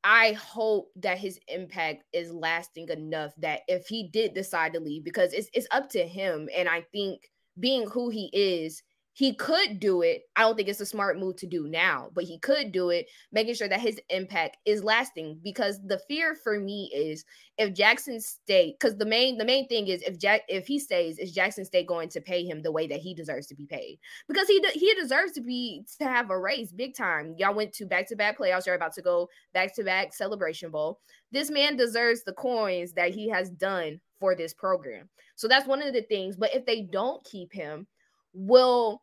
I 0.05 0.31
hope 0.31 0.89
that 0.95 1.17
his 1.17 1.37
impact 1.49 2.05
is 2.13 2.31
lasting 2.31 2.87
enough 2.87 3.33
that 3.39 3.63
if 3.67 3.85
he 3.87 4.07
did 4.07 4.33
decide 4.33 4.71
to 4.71 4.79
leave, 4.79 5.03
because 5.03 5.33
it's 5.33 5.49
it's 5.53 5.67
up 5.71 5.89
to 5.89 6.07
him. 6.07 6.47
And 6.55 6.69
I 6.69 6.85
think 6.93 7.29
being 7.59 7.89
who 7.89 8.07
he 8.07 8.29
is, 8.31 8.81
he 9.17 9.33
could 9.33 9.79
do 9.79 10.03
it. 10.03 10.29
I 10.35 10.41
don't 10.41 10.55
think 10.55 10.69
it's 10.69 10.79
a 10.79 10.85
smart 10.85 11.17
move 11.17 11.37
to 11.37 11.47
do 11.47 11.67
now, 11.67 12.11
but 12.13 12.25
he 12.25 12.37
could 12.37 12.71
do 12.71 12.91
it, 12.91 13.07
making 13.31 13.55
sure 13.55 13.67
that 13.67 13.79
his 13.79 13.99
impact 14.11 14.57
is 14.63 14.83
lasting. 14.83 15.39
Because 15.43 15.79
the 15.83 15.97
fear 16.07 16.35
for 16.35 16.59
me 16.59 16.91
is 16.93 17.25
if 17.57 17.73
Jackson 17.73 18.21
State, 18.21 18.75
because 18.79 18.95
the 18.95 19.07
main 19.07 19.39
the 19.39 19.43
main 19.43 19.67
thing 19.67 19.87
is 19.87 20.03
if 20.03 20.19
Jack 20.19 20.41
if 20.47 20.67
he 20.67 20.77
stays, 20.77 21.17
is 21.17 21.31
Jackson 21.31 21.65
State 21.65 21.87
going 21.87 22.09
to 22.09 22.21
pay 22.21 22.45
him 22.45 22.61
the 22.61 22.71
way 22.71 22.85
that 22.85 22.99
he 22.99 23.15
deserves 23.15 23.47
to 23.47 23.55
be 23.55 23.65
paid? 23.65 23.97
Because 24.27 24.47
he 24.47 24.63
he 24.75 24.93
deserves 24.93 25.31
to 25.31 25.41
be 25.41 25.83
to 25.97 26.03
have 26.03 26.29
a 26.29 26.37
race 26.37 26.71
big 26.71 26.95
time. 26.95 27.33
Y'all 27.39 27.55
went 27.55 27.73
to 27.73 27.87
back 27.87 28.07
to 28.09 28.15
back 28.15 28.37
playoffs. 28.37 28.67
You're 28.67 28.75
about 28.75 28.93
to 28.93 29.01
go 29.01 29.29
back 29.51 29.73
to 29.77 29.83
back 29.83 30.13
Celebration 30.13 30.69
Bowl. 30.69 30.99
This 31.31 31.49
man 31.49 31.75
deserves 31.75 32.23
the 32.23 32.33
coins 32.33 32.93
that 32.93 33.15
he 33.15 33.27
has 33.29 33.49
done 33.49 33.99
for 34.19 34.35
this 34.35 34.53
program. 34.53 35.09
So 35.35 35.47
that's 35.47 35.67
one 35.67 35.81
of 35.81 35.91
the 35.93 36.03
things. 36.03 36.35
But 36.37 36.53
if 36.53 36.67
they 36.67 36.83
don't 36.83 37.23
keep 37.23 37.51
him, 37.51 37.87
will 38.35 39.01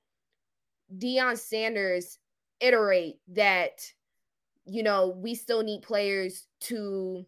Deion 0.99 1.39
Sanders 1.39 2.19
iterate 2.61 3.17
that, 3.29 3.81
you 4.67 4.83
know, 4.83 5.09
we 5.09 5.35
still 5.35 5.63
need 5.63 5.83
players 5.83 6.47
to 6.63 7.27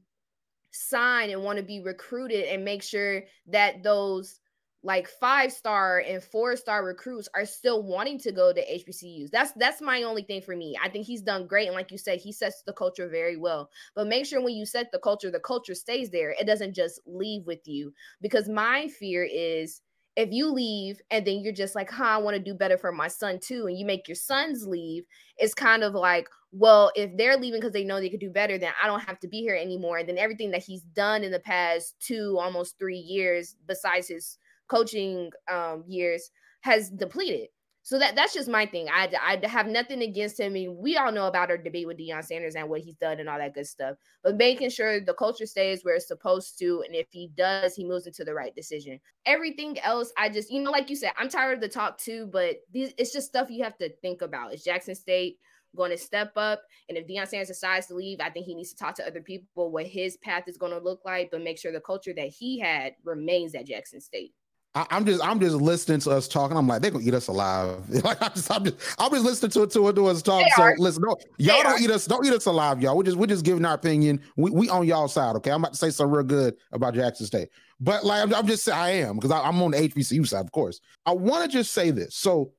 sign 0.72 1.30
and 1.30 1.42
want 1.42 1.58
to 1.58 1.64
be 1.64 1.80
recruited 1.80 2.46
and 2.46 2.64
make 2.64 2.82
sure 2.82 3.22
that 3.46 3.82
those 3.82 4.40
like 4.82 5.08
five 5.08 5.52
star 5.52 5.98
and 6.06 6.22
four 6.22 6.54
star 6.54 6.84
recruits 6.84 7.28
are 7.34 7.44
still 7.44 7.82
wanting 7.82 8.18
to 8.20 8.30
go 8.30 8.52
to 8.52 8.60
HBCUs. 8.60 9.30
That's 9.30 9.52
that's 9.52 9.80
my 9.80 10.04
only 10.04 10.22
thing 10.22 10.40
for 10.40 10.54
me. 10.54 10.76
I 10.82 10.88
think 10.88 11.06
he's 11.06 11.22
done 11.22 11.46
great, 11.48 11.66
and 11.66 11.74
like 11.74 11.90
you 11.90 11.98
said, 11.98 12.20
he 12.20 12.32
sets 12.32 12.62
the 12.62 12.72
culture 12.72 13.08
very 13.08 13.36
well. 13.36 13.68
But 13.96 14.06
make 14.06 14.26
sure 14.26 14.40
when 14.40 14.54
you 14.54 14.64
set 14.64 14.92
the 14.92 15.00
culture, 15.00 15.30
the 15.30 15.40
culture 15.40 15.74
stays 15.74 16.10
there. 16.10 16.30
It 16.38 16.46
doesn't 16.46 16.74
just 16.74 17.00
leave 17.06 17.46
with 17.46 17.66
you. 17.66 17.92
Because 18.20 18.48
my 18.48 18.88
fear 18.88 19.24
is 19.24 19.80
if 20.16 20.30
you 20.32 20.50
leave 20.50 21.00
and 21.10 21.26
then 21.26 21.40
you're 21.40 21.52
just 21.52 21.74
like, 21.74 21.90
huh, 21.90 22.04
I 22.04 22.16
want 22.16 22.36
to 22.36 22.42
do 22.42 22.54
better 22.54 22.78
for 22.78 22.90
my 22.90 23.08
son 23.08 23.38
too, 23.38 23.66
and 23.66 23.78
you 23.78 23.84
make 23.84 24.08
your 24.08 24.14
sons 24.14 24.66
leave, 24.66 25.04
it's 25.36 25.54
kind 25.54 25.84
of 25.84 25.94
like, 25.94 26.28
well, 26.52 26.90
if 26.96 27.14
they're 27.16 27.36
leaving 27.36 27.60
because 27.60 27.74
they 27.74 27.84
know 27.84 28.00
they 28.00 28.08
could 28.08 28.20
do 28.20 28.30
better, 28.30 28.56
then 28.56 28.72
I 28.82 28.86
don't 28.86 29.02
have 29.02 29.20
to 29.20 29.28
be 29.28 29.40
here 29.40 29.54
anymore. 29.54 29.98
And 29.98 30.08
then 30.08 30.16
everything 30.16 30.50
that 30.52 30.62
he's 30.62 30.82
done 30.82 31.22
in 31.22 31.30
the 31.30 31.40
past 31.40 31.96
two, 32.00 32.38
almost 32.40 32.78
three 32.78 32.98
years, 32.98 33.56
besides 33.66 34.08
his 34.08 34.38
coaching 34.68 35.30
um, 35.52 35.84
years, 35.86 36.30
has 36.62 36.88
depleted. 36.88 37.48
So 37.86 38.00
that 38.00 38.16
that's 38.16 38.34
just 38.34 38.48
my 38.48 38.66
thing. 38.66 38.88
I, 38.88 39.08
I 39.22 39.46
have 39.46 39.68
nothing 39.68 40.02
against 40.02 40.40
him. 40.40 40.46
I 40.46 40.48
mean, 40.48 40.76
we 40.76 40.96
all 40.96 41.12
know 41.12 41.28
about 41.28 41.50
our 41.50 41.56
debate 41.56 41.86
with 41.86 41.98
Deion 41.98 42.24
Sanders 42.24 42.56
and 42.56 42.68
what 42.68 42.80
he's 42.80 42.96
done 42.96 43.20
and 43.20 43.28
all 43.28 43.38
that 43.38 43.54
good 43.54 43.68
stuff. 43.68 43.94
But 44.24 44.36
making 44.36 44.70
sure 44.70 44.98
the 44.98 45.14
culture 45.14 45.46
stays 45.46 45.84
where 45.84 45.94
it's 45.94 46.08
supposed 46.08 46.58
to, 46.58 46.82
and 46.84 46.96
if 46.96 47.06
he 47.12 47.30
does, 47.36 47.76
he 47.76 47.84
moves 47.84 48.08
into 48.08 48.24
the 48.24 48.34
right 48.34 48.52
decision. 48.56 48.98
Everything 49.24 49.78
else, 49.78 50.12
I 50.18 50.30
just 50.30 50.50
you 50.50 50.62
know, 50.62 50.72
like 50.72 50.90
you 50.90 50.96
said, 50.96 51.12
I'm 51.16 51.28
tired 51.28 51.54
of 51.54 51.60
the 51.60 51.68
talk 51.68 51.96
too. 51.96 52.28
But 52.32 52.56
these, 52.72 52.92
it's 52.98 53.12
just 53.12 53.28
stuff 53.28 53.52
you 53.52 53.62
have 53.62 53.78
to 53.78 53.88
think 54.02 54.20
about. 54.20 54.52
Is 54.52 54.64
Jackson 54.64 54.96
State 54.96 55.36
going 55.76 55.92
to 55.92 55.96
step 55.96 56.32
up? 56.34 56.62
And 56.88 56.98
if 56.98 57.06
Deion 57.06 57.28
Sanders 57.28 57.46
decides 57.46 57.86
to 57.86 57.94
leave, 57.94 58.18
I 58.20 58.30
think 58.30 58.46
he 58.46 58.56
needs 58.56 58.70
to 58.70 58.76
talk 58.76 58.96
to 58.96 59.06
other 59.06 59.20
people 59.20 59.70
what 59.70 59.86
his 59.86 60.16
path 60.16 60.48
is 60.48 60.58
going 60.58 60.72
to 60.72 60.80
look 60.80 61.02
like, 61.04 61.28
but 61.30 61.40
make 61.40 61.56
sure 61.56 61.70
the 61.70 61.78
culture 61.78 62.14
that 62.16 62.30
he 62.36 62.58
had 62.58 62.94
remains 63.04 63.54
at 63.54 63.68
Jackson 63.68 64.00
State. 64.00 64.32
I, 64.76 64.86
am 64.90 65.06
just 65.06 65.24
I'm 65.24 65.40
just 65.40 65.56
listening 65.56 66.00
to 66.00 66.10
us 66.10 66.28
talking. 66.28 66.54
I'm 66.54 66.68
like, 66.68 66.82
they're 66.82 66.90
gonna 66.90 67.02
eat 67.02 67.14
us 67.14 67.28
alive. 67.28 67.88
like 68.04 68.22
I'm 68.22 68.32
just 68.34 68.52
I'm 68.52 68.62
just 68.62 68.76
I'm 68.98 69.10
just 69.10 69.24
listening 69.24 69.50
to 69.52 69.62
it 69.62 69.70
to, 69.70 69.92
to 69.92 70.06
us 70.06 70.20
talk. 70.20 70.44
They 70.44 70.50
so 70.54 70.62
are. 70.62 70.76
listen, 70.76 71.02
don't, 71.02 71.24
y'all 71.38 71.56
they 71.56 71.62
don't 71.62 71.72
are. 71.72 71.82
eat 71.82 71.90
us, 71.90 72.04
don't 72.04 72.26
eat 72.26 72.32
us 72.34 72.44
alive, 72.44 72.82
y'all. 72.82 72.94
We're 72.94 73.04
just 73.04 73.16
we're 73.16 73.26
just 73.26 73.44
giving 73.44 73.64
our 73.64 73.72
opinion. 73.72 74.20
We 74.36 74.50
we 74.50 74.68
on 74.68 74.86
y'all 74.86 75.08
side, 75.08 75.34
okay? 75.36 75.50
I'm 75.50 75.62
about 75.62 75.72
to 75.72 75.78
say 75.78 75.88
something 75.88 76.14
real 76.14 76.24
good 76.24 76.56
about 76.72 76.92
Jackson 76.92 77.24
State. 77.24 77.48
But 77.80 78.04
like 78.04 78.22
I'm, 78.22 78.34
I'm 78.34 78.46
just 78.46 78.68
I 78.68 78.90
am 78.90 79.16
because 79.16 79.30
I'm 79.30 79.62
on 79.62 79.70
the 79.70 79.78
HBCU 79.78 80.28
side, 80.28 80.44
of 80.44 80.52
course. 80.52 80.80
I 81.06 81.12
want 81.12 81.50
to 81.50 81.56
just 81.56 81.72
say 81.72 81.90
this. 81.90 82.14
So 82.14 82.52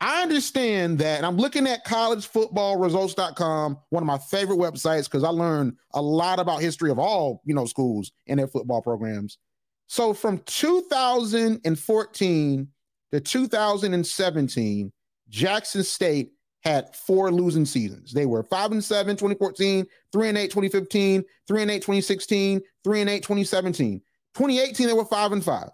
I 0.00 0.22
understand 0.22 1.00
that, 1.00 1.16
and 1.16 1.26
I'm 1.26 1.36
looking 1.36 1.66
at 1.66 1.84
collegefootballresults.com, 1.84 3.78
one 3.88 4.02
of 4.02 4.06
my 4.06 4.18
favorite 4.18 4.58
websites, 4.58 5.04
because 5.04 5.24
I 5.24 5.30
learned 5.30 5.72
a 5.94 6.02
lot 6.02 6.38
about 6.38 6.60
history 6.60 6.92
of 6.92 7.00
all 7.00 7.42
you 7.44 7.54
know 7.54 7.66
schools 7.66 8.12
and 8.28 8.38
their 8.38 8.46
football 8.46 8.82
programs. 8.82 9.38
So 9.86 10.12
from 10.12 10.40
2014 10.46 12.68
to 13.12 13.20
2017, 13.20 14.92
Jackson 15.28 15.82
State 15.82 16.32
had 16.62 16.94
four 16.96 17.30
losing 17.30 17.64
seasons. 17.64 18.12
They 18.12 18.26
were 18.26 18.42
5 18.42 18.72
and 18.72 18.82
7 18.82 19.14
2014, 19.14 19.86
3 20.12 20.28
and 20.28 20.38
8 20.38 20.50
2015, 20.50 21.24
3 21.46 21.62
and 21.62 21.70
8 21.70 21.76
2016, 21.76 22.60
3 22.82 23.00
and 23.00 23.10
8 23.10 23.22
2017. 23.22 24.02
2018 24.34 24.88
they 24.88 24.92
were 24.92 25.04
5 25.04 25.32
and 25.32 25.44
5. 25.44 25.70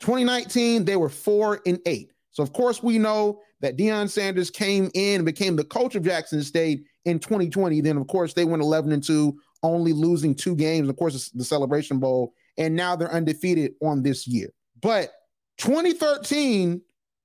2019 0.00 0.84
they 0.84 0.96
were 0.96 1.08
4 1.08 1.62
and 1.64 1.80
8. 1.86 2.12
So 2.30 2.42
of 2.42 2.52
course 2.52 2.82
we 2.82 2.98
know 2.98 3.40
that 3.60 3.78
Deion 3.78 4.10
Sanders 4.10 4.50
came 4.50 4.90
in 4.92 5.20
and 5.20 5.24
became 5.24 5.56
the 5.56 5.64
coach 5.64 5.94
of 5.94 6.04
Jackson 6.04 6.42
State 6.42 6.84
in 7.06 7.18
2020. 7.18 7.80
Then 7.80 7.96
of 7.96 8.06
course 8.08 8.34
they 8.34 8.44
went 8.44 8.62
11 8.62 8.92
and 8.92 9.02
2, 9.02 9.34
only 9.62 9.94
losing 9.94 10.34
two 10.34 10.54
games. 10.54 10.90
Of 10.90 10.96
course 10.96 11.30
the 11.30 11.44
Celebration 11.44 11.98
Bowl 11.98 12.34
and 12.58 12.74
now 12.74 12.96
they're 12.96 13.12
undefeated 13.12 13.74
on 13.82 14.02
this 14.02 14.26
year. 14.26 14.48
But 14.80 15.12
2013, 15.58 16.80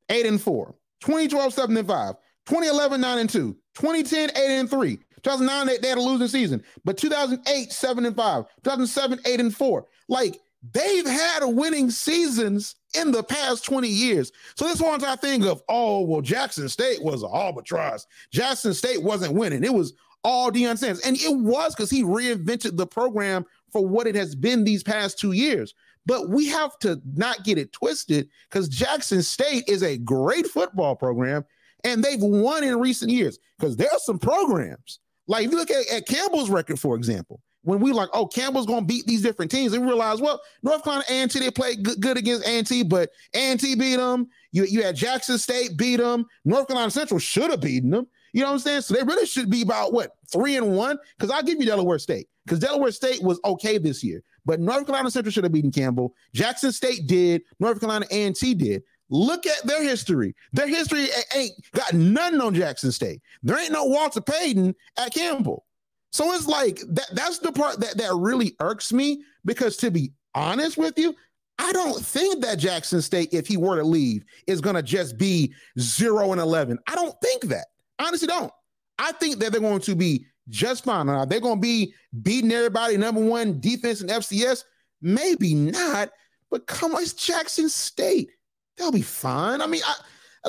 8 0.09 0.25
and 0.25 0.41
4, 0.41 0.75
2012, 1.01 1.53
7 1.53 1.77
and 1.77 1.87
5, 1.87 2.15
2011, 2.45 3.01
9 3.01 3.17
and 3.19 3.29
2, 3.29 3.57
2010, 3.75 4.29
8 4.31 4.37
and 4.37 4.69
3, 4.69 4.99
2009, 5.21 5.67
they, 5.67 5.77
they 5.77 5.89
had 5.89 5.97
a 5.97 6.01
losing 6.01 6.27
season, 6.27 6.63
but 6.85 6.97
2008, 6.97 7.71
7 7.71 8.05
and 8.05 8.15
5, 8.15 8.45
2007, 8.63 9.19
8 9.25 9.39
and 9.39 9.55
4. 9.55 9.85
Like 10.07 10.39
they've 10.73 11.05
had 11.05 11.43
winning 11.43 11.89
seasons 11.89 12.75
in 12.95 13.11
the 13.11 13.23
past 13.23 13.65
20 13.65 13.87
years. 13.87 14.31
So 14.55 14.65
this 14.65 14.81
one 14.81 15.03
I 15.03 15.15
think 15.15 15.45
of, 15.45 15.61
oh, 15.69 16.01
well, 16.01 16.21
Jackson 16.21 16.67
State 16.69 17.03
was 17.03 17.23
an 17.23 17.29
albatross. 17.33 18.05
Jackson 18.31 18.73
State 18.73 19.03
wasn't 19.03 19.35
winning. 19.35 19.63
It 19.63 19.73
was 19.73 19.93
all 20.23 20.51
Deion 20.51 20.77
Sanders. 20.77 21.05
And 21.05 21.17
it 21.17 21.37
was 21.37 21.75
because 21.75 21.89
he 21.89 22.03
reinvented 22.03 22.75
the 22.75 22.87
program 22.87 23.45
for 23.71 23.85
what 23.85 24.07
it 24.07 24.15
has 24.15 24.35
been 24.35 24.63
these 24.63 24.83
past 24.83 25.19
two 25.19 25.31
years. 25.31 25.73
But 26.05 26.29
we 26.29 26.47
have 26.47 26.77
to 26.79 27.01
not 27.15 27.43
get 27.43 27.57
it 27.57 27.71
twisted 27.71 28.29
because 28.49 28.67
Jackson 28.67 29.21
State 29.21 29.65
is 29.67 29.83
a 29.83 29.97
great 29.97 30.47
football 30.47 30.95
program 30.95 31.45
and 31.83 32.03
they've 32.03 32.21
won 32.21 32.63
in 32.63 32.79
recent 32.79 33.11
years. 33.11 33.37
Because 33.57 33.75
there 33.75 33.89
are 33.91 33.99
some 33.99 34.19
programs, 34.19 34.99
like 35.27 35.45
if 35.45 35.51
you 35.51 35.57
look 35.57 35.71
at, 35.71 35.87
at 35.91 36.07
Campbell's 36.07 36.49
record, 36.49 36.79
for 36.79 36.95
example, 36.95 37.41
when 37.63 37.79
we 37.79 37.91
like, 37.91 38.09
oh, 38.13 38.25
Campbell's 38.25 38.65
to 38.65 38.81
beat 38.81 39.05
these 39.05 39.21
different 39.21 39.51
teams, 39.51 39.73
and 39.73 39.85
realize, 39.85 40.21
well, 40.21 40.41
North 40.63 40.83
Carolina 40.83 41.05
A&T, 41.09 41.39
they 41.39 41.51
played 41.51 41.83
good, 41.83 41.99
good 41.99 42.17
against 42.17 42.47
A&T, 42.47 42.83
but 42.83 43.09
A&T 43.33 43.75
beat 43.75 43.97
them. 43.97 44.27
You, 44.51 44.63
you 44.63 44.81
had 44.81 44.95
Jackson 44.95 45.37
State 45.37 45.77
beat 45.77 45.97
them. 45.97 46.25
North 46.45 46.67
Carolina 46.67 46.89
Central 46.89 47.19
should 47.19 47.51
have 47.51 47.61
beaten 47.61 47.91
them. 47.91 48.07
You 48.33 48.41
know 48.41 48.47
what 48.47 48.53
I'm 48.53 48.59
saying? 48.59 48.81
So 48.81 48.93
they 48.93 49.03
really 49.03 49.25
should 49.25 49.49
be 49.49 49.61
about 49.61 49.93
what 49.93 50.11
three 50.31 50.57
and 50.57 50.75
one. 50.75 50.97
Because 51.17 51.31
I'll 51.31 51.43
give 51.43 51.59
you 51.59 51.65
Delaware 51.65 51.99
State 51.99 52.27
because 52.45 52.59
Delaware 52.59 52.91
State 52.91 53.21
was 53.21 53.39
okay 53.45 53.77
this 53.77 54.03
year, 54.03 54.23
but 54.45 54.59
North 54.59 54.85
Carolina 54.85 55.11
Central 55.11 55.31
should 55.31 55.43
have 55.43 55.53
beaten 55.53 55.71
Campbell. 55.71 56.15
Jackson 56.33 56.71
State 56.71 57.07
did. 57.07 57.43
North 57.59 57.79
Carolina 57.79 58.07
A&T 58.09 58.55
did. 58.55 58.83
Look 59.09 59.45
at 59.45 59.63
their 59.65 59.83
history. 59.83 60.35
Their 60.51 60.67
history 60.67 61.07
ain't 61.35 61.53
got 61.73 61.93
none 61.93 62.39
on 62.41 62.53
Jackson 62.53 62.91
State. 62.91 63.21
There 63.41 63.59
ain't 63.59 63.71
no 63.71 63.85
Walter 63.85 64.21
Payton 64.21 64.75
at 64.97 65.13
Campbell. 65.13 65.65
So 66.11 66.33
it's 66.33 66.47
like 66.47 66.79
that. 66.89 67.07
That's 67.13 67.39
the 67.39 67.51
part 67.51 67.79
that 67.81 67.97
that 67.97 68.13
really 68.15 68.55
irks 68.59 68.91
me 68.91 69.23
because 69.45 69.77
to 69.77 69.91
be 69.91 70.11
honest 70.33 70.77
with 70.77 70.97
you, 70.97 71.15
I 71.59 71.71
don't 71.71 72.03
think 72.03 72.41
that 72.43 72.57
Jackson 72.57 73.01
State, 73.01 73.29
if 73.31 73.45
he 73.45 73.57
were 73.57 73.75
to 73.75 73.83
leave, 73.83 74.23
is 74.47 74.61
going 74.61 74.75
to 74.75 74.83
just 74.83 75.17
be 75.17 75.53
zero 75.79 76.31
and 76.31 76.41
eleven. 76.41 76.79
I 76.87 76.95
don't 76.95 77.15
think 77.21 77.43
that 77.43 77.67
honestly 77.99 78.27
don't. 78.27 78.51
I 78.97 79.11
think 79.13 79.39
that 79.39 79.51
they're 79.51 79.61
going 79.61 79.81
to 79.81 79.95
be 79.95 80.25
just 80.49 80.83
fine. 80.83 81.07
They're 81.07 81.39
going 81.39 81.57
to 81.57 81.61
be 81.61 81.93
beating 82.21 82.51
everybody 82.51 82.97
number 82.97 83.21
one 83.21 83.59
defense 83.59 84.01
in 84.01 84.07
FCS. 84.07 84.63
Maybe 85.01 85.53
not, 85.53 86.09
but 86.51 86.67
come 86.67 86.95
on, 86.95 87.01
it's 87.01 87.13
Jackson 87.13 87.69
State. 87.69 88.29
They'll 88.77 88.91
be 88.91 89.01
fine. 89.01 89.61
I 89.61 89.67
mean, 89.67 89.81
I, 89.85 89.95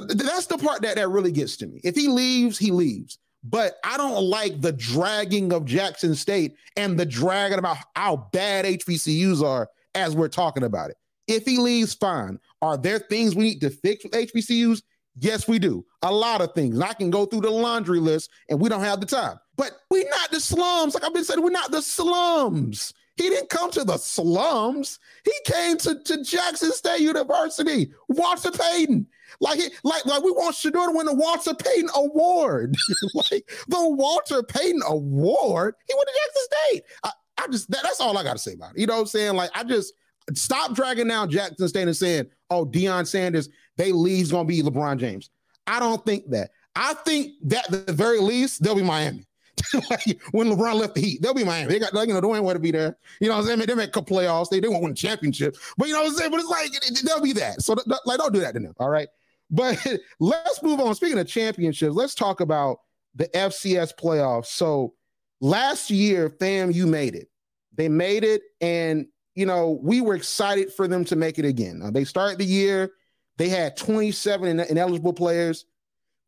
that's 0.09 0.47
the 0.47 0.59
part 0.59 0.83
that, 0.83 0.97
that 0.97 1.09
really 1.09 1.33
gets 1.33 1.57
to 1.59 1.67
me. 1.67 1.81
If 1.85 1.95
he 1.95 2.09
leaves, 2.09 2.59
he 2.59 2.71
leaves. 2.71 3.19
But 3.43 3.77
I 3.85 3.97
don't 3.97 4.23
like 4.23 4.61
the 4.61 4.73
dragging 4.73 5.53
of 5.53 5.65
Jackson 5.65 6.15
State 6.15 6.57
and 6.77 6.99
the 6.99 7.07
dragging 7.07 7.59
about 7.59 7.79
how 7.97 8.29
bad 8.33 8.65
HBCUs 8.67 9.43
are 9.43 9.69
as 9.95 10.15
we're 10.15 10.29
talking 10.29 10.65
about 10.65 10.91
it. 10.91 10.97
If 11.27 11.45
he 11.45 11.59
leaves, 11.59 11.95
fine. 11.95 12.39
Are 12.61 12.77
there 12.77 12.99
things 12.99 13.35
we 13.35 13.45
need 13.45 13.61
to 13.61 13.71
fix 13.71 14.05
with 14.05 14.13
HBCUs? 14.13 14.83
Yes, 15.17 15.49
we 15.49 15.59
do. 15.59 15.85
A 16.03 16.13
lot 16.13 16.41
of 16.41 16.55
things. 16.55 16.81
I 16.81 16.93
can 16.93 17.11
go 17.11 17.27
through 17.27 17.43
the 17.43 17.51
laundry 17.51 18.01
list 18.01 18.31
and 18.49 18.61
we 18.61 18.69
don't 18.69 18.83
have 18.83 19.01
the 19.01 19.07
time. 19.07 19.39
But 19.57 19.73
we're 19.91 20.09
not 20.09 20.31
the 20.31 20.41
slums. 20.41 20.95
Like 20.95 21.05
I've 21.05 21.13
been 21.13 21.25
saying, 21.25 21.43
we're 21.43 21.51
not 21.51 21.71
the 21.71 21.83
slums. 21.83 22.95
He 23.17 23.29
didn't 23.29 23.51
come 23.51 23.71
to 23.73 23.85
the 23.85 23.99
slums. 23.99 24.99
He 25.25 25.33
came 25.45 25.77
to, 25.79 26.03
to 26.03 26.25
Jackson 26.25 26.73
State 26.73 27.01
University. 27.01 27.93
Walter 28.09 28.51
Payton. 28.51 29.07
Like, 29.41 29.61
like, 29.85 30.07
like 30.07 30.23
we 30.23 30.31
want 30.31 30.57
Shedeur 30.57 30.87
to 30.87 30.93
win 30.97 31.07
the 31.07 31.15
Walter 31.15 31.55
Payton 31.55 31.91
Award. 31.95 32.75
like 33.15 33.51
the 33.69 33.89
Walter 33.91 34.43
Payton 34.43 34.81
Award. 34.87 35.75
He 35.87 35.95
went 35.95 36.09
to 36.09 36.15
Jackson 36.15 36.43
State. 36.51 36.83
I, 37.05 37.11
I 37.45 37.47
just 37.49 37.71
that, 37.71 37.83
that's 37.83 38.01
all 38.01 38.17
I 38.17 38.23
got 38.23 38.35
to 38.35 38.39
say 38.39 38.55
about 38.55 38.75
it. 38.75 38.81
You 38.81 38.87
know 38.87 38.95
what 38.95 39.01
I'm 39.01 39.07
saying? 39.07 39.35
Like, 39.35 39.51
I 39.55 39.65
just 39.65 39.93
stop 40.35 40.75
dragging 40.75 41.09
down 41.09 41.31
Jackson 41.31 41.69
State 41.69 41.89
and 41.89 41.97
saying, 41.97 42.27
"Oh, 42.49 42.65
Deion 42.65 43.07
Sanders, 43.07 43.49
they 43.81 43.93
leave's 43.93 44.31
gonna 44.31 44.45
be 44.45 44.63
LeBron 44.63 44.99
James." 44.99 45.31
I 45.67 45.79
don't 45.79 46.05
think 46.05 46.31
that. 46.31 46.51
I 46.75 46.95
think 46.95 47.33
that 47.45 47.73
at 47.73 47.87
the 47.87 47.93
very 47.93 48.21
least 48.21 48.63
they'll 48.63 48.75
be 48.75 48.83
Miami. 48.83 49.27
when 50.33 50.49
LeBron 50.49 50.75
left 50.75 50.95
the 50.95 51.01
Heat, 51.01 51.23
they'll 51.23 51.35
be 51.35 51.45
Miami. 51.45 51.73
They 51.73 51.79
got 51.79 51.95
like 51.95 52.09
you 52.09 52.19
know, 52.19 52.35
ain't 52.35 52.45
want 52.45 52.57
to 52.57 52.61
be 52.61 52.71
there. 52.71 52.97
You 53.21 53.29
know 53.29 53.35
what 53.35 53.43
I'm 53.43 53.47
saying? 53.47 53.61
They 53.61 53.75
make 53.75 53.95
a 53.95 54.03
playoffs. 54.03 54.49
They, 54.49 54.61
they 54.61 54.69
won't 54.69 54.83
win 54.83 54.93
a 54.93 54.95
championship. 54.95 55.57
But 55.77 55.89
you 55.89 55.95
know 55.95 56.03
what 56.03 56.11
I'm 56.11 56.15
saying? 56.15 56.31
But 56.31 56.41
it's 56.41 56.49
like 56.49 57.05
they'll 57.05 57.21
be 57.21 57.33
that. 57.35 57.63
So 57.63 57.77
like 58.05 58.19
don't 58.19 58.33
do 58.33 58.41
that 58.41 58.55
to 58.55 58.61
them. 58.61 58.75
All 58.79 58.89
right. 58.89 59.09
But 59.51 59.85
let's 60.21 60.63
move 60.63 60.81
on. 60.81 60.95
Speaking 60.95 61.19
of 61.19 61.27
championships, 61.27 61.95
let's 61.95 62.15
talk 62.15 62.41
about 62.41 62.79
the 63.15 63.29
FCS 63.29 63.93
playoffs. 64.01 64.47
So 64.47 64.95
last 65.41 65.91
year, 65.91 66.31
FAMU 66.31 66.89
made 66.89 67.15
it. 67.15 67.29
They 67.75 67.89
made 67.89 68.25
it, 68.25 68.43
and 68.61 69.07
you 69.35 69.47
know 69.47 69.79
we 69.83 70.01
were 70.01 70.15
excited 70.15 70.73
for 70.73 70.89
them 70.89 71.05
to 71.07 71.17
make 71.17 71.39
it 71.39 71.45
again. 71.45 71.83
they 71.93 72.05
started 72.05 72.39
the 72.39 72.45
year. 72.45 72.93
They 73.41 73.49
had 73.49 73.77
27 73.77 74.61
ineligible 74.61 75.13
players 75.13 75.65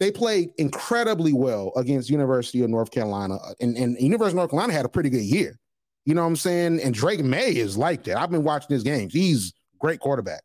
they 0.02 0.11
played 0.11 0.50
incredibly 0.59 1.33
well 1.33 1.71
against 1.76 2.11
University 2.11 2.64
of 2.64 2.71
North 2.71 2.90
Carolina, 2.90 3.37
uh, 3.37 3.54
and, 3.61 3.76
and 3.76 3.97
University 4.00 4.33
of 4.33 4.38
North 4.38 4.50
Carolina 4.50 4.73
had 4.73 4.85
a 4.85 4.88
pretty 4.88 5.09
good 5.09 5.23
year. 5.23 5.61
You 6.04 6.14
know 6.16 6.23
what 6.23 6.26
I'm 6.26 6.35
saying? 6.35 6.81
And 6.81 6.92
Drake 6.92 7.23
Maye 7.23 7.57
is 7.57 7.78
like 7.78 8.02
that. 8.04 8.16
I've 8.16 8.33
been 8.33 8.42
watching 8.42 8.75
his 8.75 8.83
games. 8.83 9.12
He's 9.12 9.52
great 9.78 10.00
quarterback. 10.00 10.42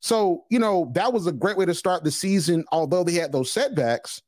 So, 0.00 0.44
you 0.50 0.58
know, 0.58 0.92
that 0.94 1.14
was 1.14 1.26
a 1.26 1.32
great 1.32 1.56
way 1.56 1.64
to 1.64 1.72
start 1.72 2.04
the 2.04 2.10
season, 2.10 2.62
although 2.72 3.02
they 3.02 3.14
had 3.14 3.32
those 3.32 3.50
setbacks. 3.50 4.20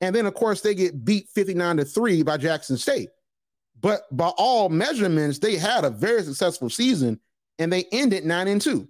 And 0.00 0.14
then, 0.14 0.26
of 0.26 0.34
course, 0.34 0.60
they 0.60 0.76
get 0.76 1.04
beat 1.04 1.28
59 1.30 1.78
to 1.78 1.84
3 1.84 2.22
by 2.22 2.36
Jackson 2.36 2.76
State. 2.76 3.08
But 3.80 4.02
by 4.16 4.28
all 4.38 4.68
measurements, 4.68 5.40
they 5.40 5.56
had 5.56 5.84
a 5.84 5.90
very 5.90 6.22
successful 6.22 6.70
season 6.70 7.18
and 7.58 7.72
they 7.72 7.86
ended 7.90 8.24
9 8.24 8.46
and 8.46 8.60
2. 8.60 8.88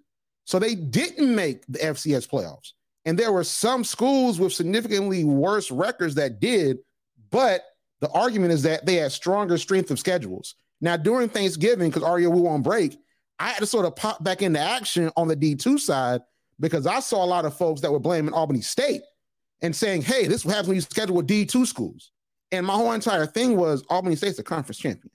So 0.50 0.58
they 0.58 0.74
didn't 0.74 1.32
make 1.32 1.64
the 1.68 1.78
FCS 1.78 2.28
playoffs. 2.28 2.72
And 3.04 3.16
there 3.16 3.30
were 3.30 3.44
some 3.44 3.84
schools 3.84 4.40
with 4.40 4.52
significantly 4.52 5.22
worse 5.22 5.70
records 5.70 6.16
that 6.16 6.40
did, 6.40 6.78
but 7.30 7.62
the 8.00 8.10
argument 8.10 8.50
is 8.54 8.64
that 8.64 8.84
they 8.84 8.96
had 8.96 9.12
stronger 9.12 9.58
strength 9.58 9.92
of 9.92 10.00
schedules. 10.00 10.56
Now, 10.80 10.96
during 10.96 11.28
Thanksgiving, 11.28 11.88
because 11.88 12.02
Aria, 12.02 12.28
we 12.28 12.40
won't 12.40 12.64
break, 12.64 12.98
I 13.38 13.50
had 13.50 13.60
to 13.60 13.66
sort 13.66 13.86
of 13.86 13.94
pop 13.94 14.24
back 14.24 14.42
into 14.42 14.58
action 14.58 15.12
on 15.16 15.28
the 15.28 15.36
D2 15.36 15.78
side 15.78 16.20
because 16.58 16.84
I 16.84 16.98
saw 16.98 17.24
a 17.24 17.26
lot 17.26 17.44
of 17.44 17.56
folks 17.56 17.80
that 17.82 17.92
were 17.92 18.00
blaming 18.00 18.34
Albany 18.34 18.60
State 18.60 19.02
and 19.62 19.74
saying, 19.74 20.02
hey, 20.02 20.26
this 20.26 20.42
happens 20.42 20.66
when 20.66 20.74
you 20.74 20.80
schedule 20.80 21.14
with 21.14 21.28
D2 21.28 21.64
schools. 21.64 22.10
And 22.50 22.66
my 22.66 22.74
whole 22.74 22.90
entire 22.90 23.26
thing 23.26 23.56
was 23.56 23.84
Albany 23.88 24.16
State's 24.16 24.40
a 24.40 24.42
conference 24.42 24.78
champion. 24.78 25.12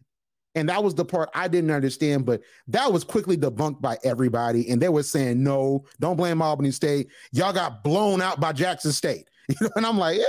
And 0.55 0.69
that 0.69 0.83
was 0.83 0.95
the 0.95 1.05
part 1.05 1.29
I 1.35 1.47
didn't 1.47 1.71
understand, 1.71 2.25
but 2.25 2.41
that 2.69 2.91
was 2.91 3.03
quickly 3.03 3.37
debunked 3.37 3.81
by 3.81 3.97
everybody. 4.03 4.69
And 4.69 4.81
they 4.81 4.89
were 4.89 5.03
saying, 5.03 5.43
no, 5.43 5.85
don't 5.99 6.15
blame 6.15 6.41
Albany 6.41 6.71
State. 6.71 7.09
Y'all 7.31 7.53
got 7.53 7.83
blown 7.83 8.21
out 8.21 8.39
by 8.39 8.53
Jackson 8.53 8.91
State. 8.91 9.29
You 9.47 9.55
know, 9.61 9.69
and 9.75 9.85
I'm 9.85 9.99
like, 9.99 10.17
yeah, 10.17 10.23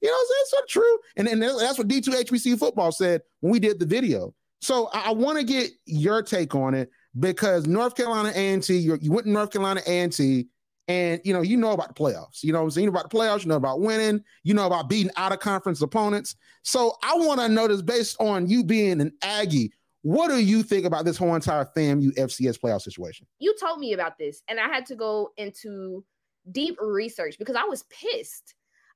you 0.00 0.08
know, 0.08 0.16
that's 0.16 0.54
not 0.54 0.66
true. 0.66 0.98
And, 1.18 1.28
and 1.28 1.42
that's 1.42 1.76
what 1.76 1.88
D2 1.88 2.24
HBC 2.24 2.58
football 2.58 2.90
said 2.90 3.20
when 3.40 3.52
we 3.52 3.60
did 3.60 3.78
the 3.78 3.84
video. 3.84 4.32
So 4.62 4.88
I, 4.94 5.08
I 5.08 5.10
want 5.10 5.36
to 5.38 5.44
get 5.44 5.72
your 5.84 6.22
take 6.22 6.54
on 6.54 6.72
it 6.72 6.90
because 7.20 7.66
North 7.66 7.94
Carolina 7.94 8.32
A&T, 8.34 8.74
you 8.74 9.12
went 9.12 9.26
to 9.26 9.30
North 9.30 9.50
Carolina 9.50 9.82
A&T, 9.86 10.48
and 10.88 11.20
you 11.24 11.32
know, 11.32 11.42
you 11.42 11.56
know 11.56 11.72
about 11.72 11.88
the 11.88 11.94
playoffs. 11.94 12.42
You 12.42 12.52
know? 12.52 12.68
You 12.68 12.82
know 12.82 12.88
about 12.88 13.10
the 13.10 13.16
playoffs, 13.16 13.42
you 13.42 13.48
know 13.48 13.56
about 13.56 13.80
winning, 13.80 14.22
you 14.42 14.54
know 14.54 14.66
about 14.66 14.88
beating 14.88 15.12
out 15.16 15.32
of 15.32 15.40
conference 15.40 15.80
opponents. 15.82 16.36
So 16.62 16.96
I 17.02 17.14
want 17.16 17.40
to 17.40 17.48
know 17.48 17.68
this 17.68 17.82
based 17.82 18.16
on 18.20 18.48
you 18.48 18.64
being 18.64 19.00
an 19.00 19.12
Aggie. 19.22 19.72
What 20.02 20.28
do 20.28 20.38
you 20.38 20.64
think 20.64 20.84
about 20.84 21.04
this 21.04 21.16
whole 21.16 21.34
entire 21.34 21.64
FAMU 21.76 22.14
FCS 22.16 22.58
playoff 22.58 22.82
situation? 22.82 23.26
You 23.38 23.54
told 23.60 23.78
me 23.78 23.92
about 23.92 24.18
this, 24.18 24.42
and 24.48 24.58
I 24.58 24.66
had 24.66 24.84
to 24.86 24.96
go 24.96 25.30
into 25.36 26.04
deep 26.50 26.76
research 26.80 27.36
because 27.38 27.54
I 27.54 27.64
was 27.64 27.84
pissed. 27.84 28.54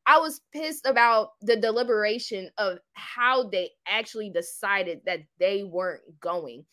I 0.08 0.18
was 0.18 0.40
pissed 0.52 0.86
about 0.86 1.30
the 1.42 1.56
deliberation 1.56 2.50
of 2.58 2.78
how 2.94 3.48
they 3.48 3.70
actually 3.88 4.30
decided 4.30 5.00
that 5.06 5.20
they 5.38 5.62
weren't 5.64 6.02
going 6.20 6.64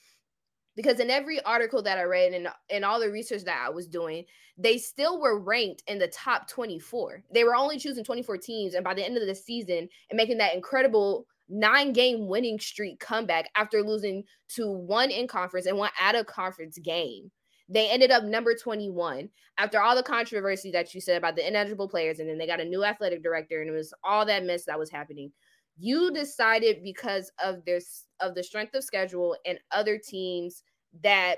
because 0.76 1.00
in 1.00 1.10
every 1.10 1.40
article 1.42 1.84
that 1.84 1.98
I 1.98 2.04
read 2.04 2.34
and 2.34 2.48
in 2.70 2.84
all 2.84 3.00
the 3.00 3.12
research 3.12 3.44
that 3.44 3.64
I 3.66 3.70
was 3.70 3.88
doing, 3.88 4.26
they 4.58 4.78
still 4.78 5.20
were 5.20 5.40
ranked 5.40 5.84
in 5.88 6.00
the 6.00 6.08
top 6.08 6.48
24. 6.48 7.24
They 7.34 7.44
were 7.44 7.56
only 7.56 7.78
choosing 7.78 8.04
24 8.04 8.38
teams, 8.38 8.74
and 8.74 8.84
by 8.84 8.94
the 8.94 9.06
end 9.06 9.18
of 9.18 9.26
the 9.26 9.36
season 9.36 9.90
and 10.10 10.18
making 10.18 10.38
that 10.40 10.56
incredible 10.56 11.26
nine 11.50 11.94
game 11.94 12.28
winning 12.28 12.60
streak 12.60 13.00
comeback 13.00 13.50
after 13.56 13.84
losing 13.84 14.24
to 14.50 14.72
one 14.72 15.12
in 15.12 15.28
conference 15.28 15.66
and 15.66 15.78
one 15.78 15.92
out 16.00 16.16
of 16.16 16.26
conference 16.26 16.78
game. 16.80 17.30
They 17.70 17.90
ended 17.90 18.12
up 18.12 18.24
number 18.24 18.56
21 18.56 19.30
after 19.58 19.82
all 19.82 19.96
the 19.96 20.04
controversy 20.04 20.72
that 20.72 20.94
you 20.94 21.02
said 21.02 21.18
about 21.18 21.36
the 21.36 21.48
ineligible 21.48 21.88
players, 21.88 22.20
and 22.20 22.30
then 22.30 22.38
they 22.38 22.48
got 22.48 22.60
a 22.60 22.66
new 22.66 22.84
athletic 22.84 23.24
director, 23.24 23.62
and 23.62 23.70
it 23.70 23.74
was 23.74 23.94
all 24.04 24.26
that 24.26 24.46
mess 24.46 24.66
that 24.66 24.80
was 24.80 24.92
happening. 24.92 25.32
You 25.78 26.12
decided 26.12 26.84
because 26.84 27.32
of 27.44 27.66
this 27.66 28.06
of 28.20 28.36
the 28.36 28.44
strength 28.44 28.76
of 28.76 28.84
schedule 28.84 29.36
and 29.46 29.60
other 29.72 29.98
teams 29.98 30.64
that 31.02 31.38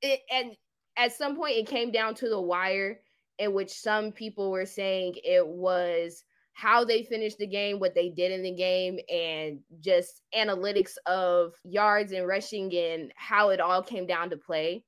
it 0.00 0.20
and 0.32 0.56
at 0.96 1.12
some 1.12 1.36
point 1.36 1.56
it 1.56 1.66
came 1.66 1.90
down 1.90 2.14
to 2.16 2.28
the 2.28 2.40
wire 2.40 3.00
in 3.38 3.52
which 3.52 3.72
some 3.72 4.12
people 4.12 4.50
were 4.50 4.66
saying 4.66 5.14
it 5.24 5.46
was 5.46 6.24
how 6.52 6.84
they 6.84 7.02
finished 7.02 7.38
the 7.38 7.46
game, 7.46 7.80
what 7.80 7.94
they 7.96 8.08
did 8.08 8.30
in 8.30 8.42
the 8.42 8.54
game, 8.54 8.98
and 9.12 9.58
just 9.80 10.22
analytics 10.36 10.92
of 11.06 11.52
yards 11.64 12.12
and 12.12 12.28
rushing 12.28 12.72
and 12.74 13.12
how 13.16 13.48
it 13.48 13.60
all 13.60 13.82
came 13.82 14.06
down 14.06 14.30
to 14.30 14.36
play. 14.36 14.84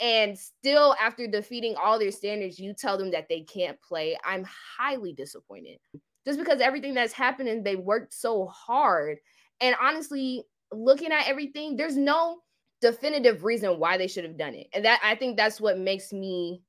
And 0.00 0.38
still, 0.38 0.94
after 1.00 1.26
defeating 1.26 1.74
all 1.76 1.98
their 1.98 2.12
standards, 2.12 2.58
you 2.60 2.74
tell 2.74 2.96
them 2.96 3.10
that 3.10 3.28
they 3.28 3.42
can't 3.42 3.80
play. 3.82 4.16
I'm 4.24 4.46
highly 4.78 5.12
disappointed 5.12 5.78
just 6.26 6.38
because 6.38 6.60
everything 6.60 6.94
that's 6.94 7.12
happening, 7.12 7.62
they 7.62 7.76
worked 7.76 8.14
so 8.14 8.46
hard. 8.46 9.18
And 9.60 9.76
honestly, 9.80 10.44
looking 10.72 11.12
at 11.12 11.28
everything, 11.28 11.76
there's 11.76 11.96
no 11.96 12.38
definitive 12.80 13.44
reason 13.44 13.78
why 13.78 13.96
they 13.96 14.06
should 14.06 14.24
have 14.24 14.36
done 14.36 14.54
it. 14.54 14.68
And 14.72 14.84
that 14.84 15.00
I 15.02 15.14
think 15.14 15.36
that's 15.36 15.60
what 15.60 15.78
makes 15.78 16.12
me 16.12 16.62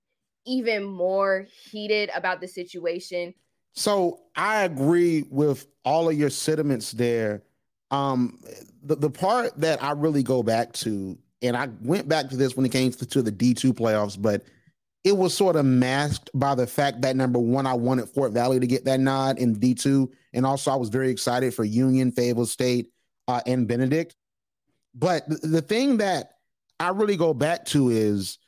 even 0.45 0.83
more 0.83 1.47
heated 1.69 2.09
about 2.15 2.39
the 2.39 2.47
situation. 2.47 3.33
So 3.73 4.21
I 4.35 4.63
agree 4.63 5.25
with 5.29 5.67
all 5.83 6.09
of 6.09 6.17
your 6.17 6.29
sentiments 6.29 6.91
there. 6.91 7.43
Um, 7.91 8.39
the, 8.83 8.95
the 8.95 9.09
part 9.09 9.59
that 9.59 9.83
I 9.83 9.91
really 9.91 10.23
go 10.23 10.43
back 10.43 10.71
to, 10.73 11.17
and 11.41 11.57
I 11.57 11.69
went 11.81 12.07
back 12.07 12.29
to 12.29 12.37
this 12.37 12.55
when 12.55 12.65
it 12.65 12.71
came 12.71 12.91
to, 12.91 13.05
to 13.05 13.21
the 13.21 13.31
D2 13.31 13.73
playoffs, 13.73 14.19
but 14.19 14.43
it 15.05 15.15
was 15.15 15.35
sort 15.35 15.55
of 15.55 15.65
masked 15.65 16.31
by 16.33 16.55
the 16.55 16.65
fact 16.65 17.01
that 17.01 17.15
number 17.15 17.37
one, 17.37 17.67
I 17.67 17.75
wanted 17.75 18.09
Fort 18.09 18.31
Valley 18.31 18.59
to 18.59 18.65
get 18.65 18.85
that 18.85 18.99
nod 18.99 19.37
in 19.37 19.55
D2. 19.55 20.09
And 20.33 20.47
also, 20.47 20.71
I 20.71 20.75
was 20.75 20.89
very 20.89 21.11
excited 21.11 21.53
for 21.53 21.63
Union, 21.63 22.11
Fayetteville 22.11 22.47
State, 22.47 22.89
uh, 23.27 23.39
and 23.45 23.67
Benedict. 23.67 24.15
But 24.95 25.29
the, 25.29 25.47
the 25.47 25.61
thing 25.61 25.97
that 25.97 26.31
I 26.79 26.89
really 26.89 27.17
go 27.17 27.35
back 27.35 27.65
to 27.65 27.89
is 27.89 28.39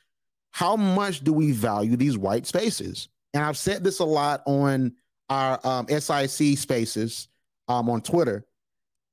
how 0.50 0.74
much 0.74 1.20
do 1.20 1.32
we 1.32 1.52
value 1.52 1.96
these 1.96 2.18
white 2.18 2.44
spaces? 2.44 3.08
And 3.34 3.44
I've 3.44 3.56
said 3.56 3.84
this 3.84 4.00
a 4.00 4.04
lot 4.04 4.42
on 4.44 4.94
our 5.30 5.60
um, 5.62 5.86
SIC 5.86 6.58
spaces 6.58 7.28
um, 7.68 7.88
on 7.88 8.00
Twitter 8.00 8.44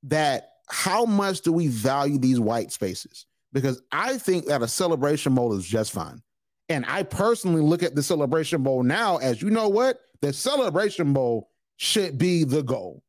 that 0.02 0.54
how 0.68 1.04
much 1.04 1.42
do 1.42 1.52
we 1.52 1.68
value 1.68 2.18
these 2.18 2.40
white 2.40 2.72
spaces? 2.72 3.26
Because 3.52 3.80
I 3.92 4.18
think 4.18 4.46
that 4.46 4.62
a 4.62 4.68
celebration 4.68 5.32
mode 5.32 5.56
is 5.56 5.64
just 5.64 5.92
fine. 5.92 6.20
And 6.68 6.84
I 6.86 7.04
personally 7.04 7.60
look 7.60 7.82
at 7.82 7.94
the 7.94 8.02
celebration 8.02 8.62
bowl 8.62 8.82
now 8.82 9.18
as 9.18 9.40
you 9.40 9.50
know 9.50 9.68
what? 9.68 10.00
The 10.20 10.32
celebration 10.32 11.12
bowl 11.12 11.50
should 11.76 12.18
be 12.18 12.44
the 12.44 12.62
goal. 12.62 13.02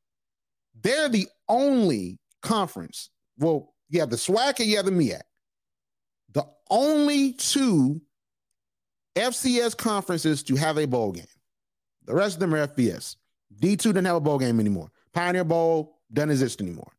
They're 0.81 1.09
the 1.09 1.27
only 1.49 2.19
conference. 2.41 3.09
Well, 3.39 3.73
you 3.89 3.99
have 3.99 4.09
the 4.09 4.17
SWAC 4.17 4.59
and 4.59 4.67
you 4.67 4.75
have 4.77 4.85
the 4.85 4.91
MEAC. 4.91 5.21
The 6.33 6.45
only 6.69 7.33
two 7.33 8.01
FCS 9.15 9.75
conferences 9.75 10.43
to 10.43 10.55
have 10.55 10.77
a 10.77 10.85
bowl 10.85 11.11
game. 11.11 11.25
The 12.05 12.13
rest 12.13 12.35
of 12.35 12.39
them 12.39 12.53
are 12.53 12.67
FBS. 12.67 13.15
D2 13.59 13.77
doesn't 13.77 14.05
have 14.05 14.15
a 14.15 14.21
bowl 14.21 14.37
game 14.37 14.59
anymore. 14.59 14.91
Pioneer 15.13 15.43
Bowl 15.43 15.97
doesn't 16.13 16.29
exist 16.29 16.61
anymore. 16.61 16.91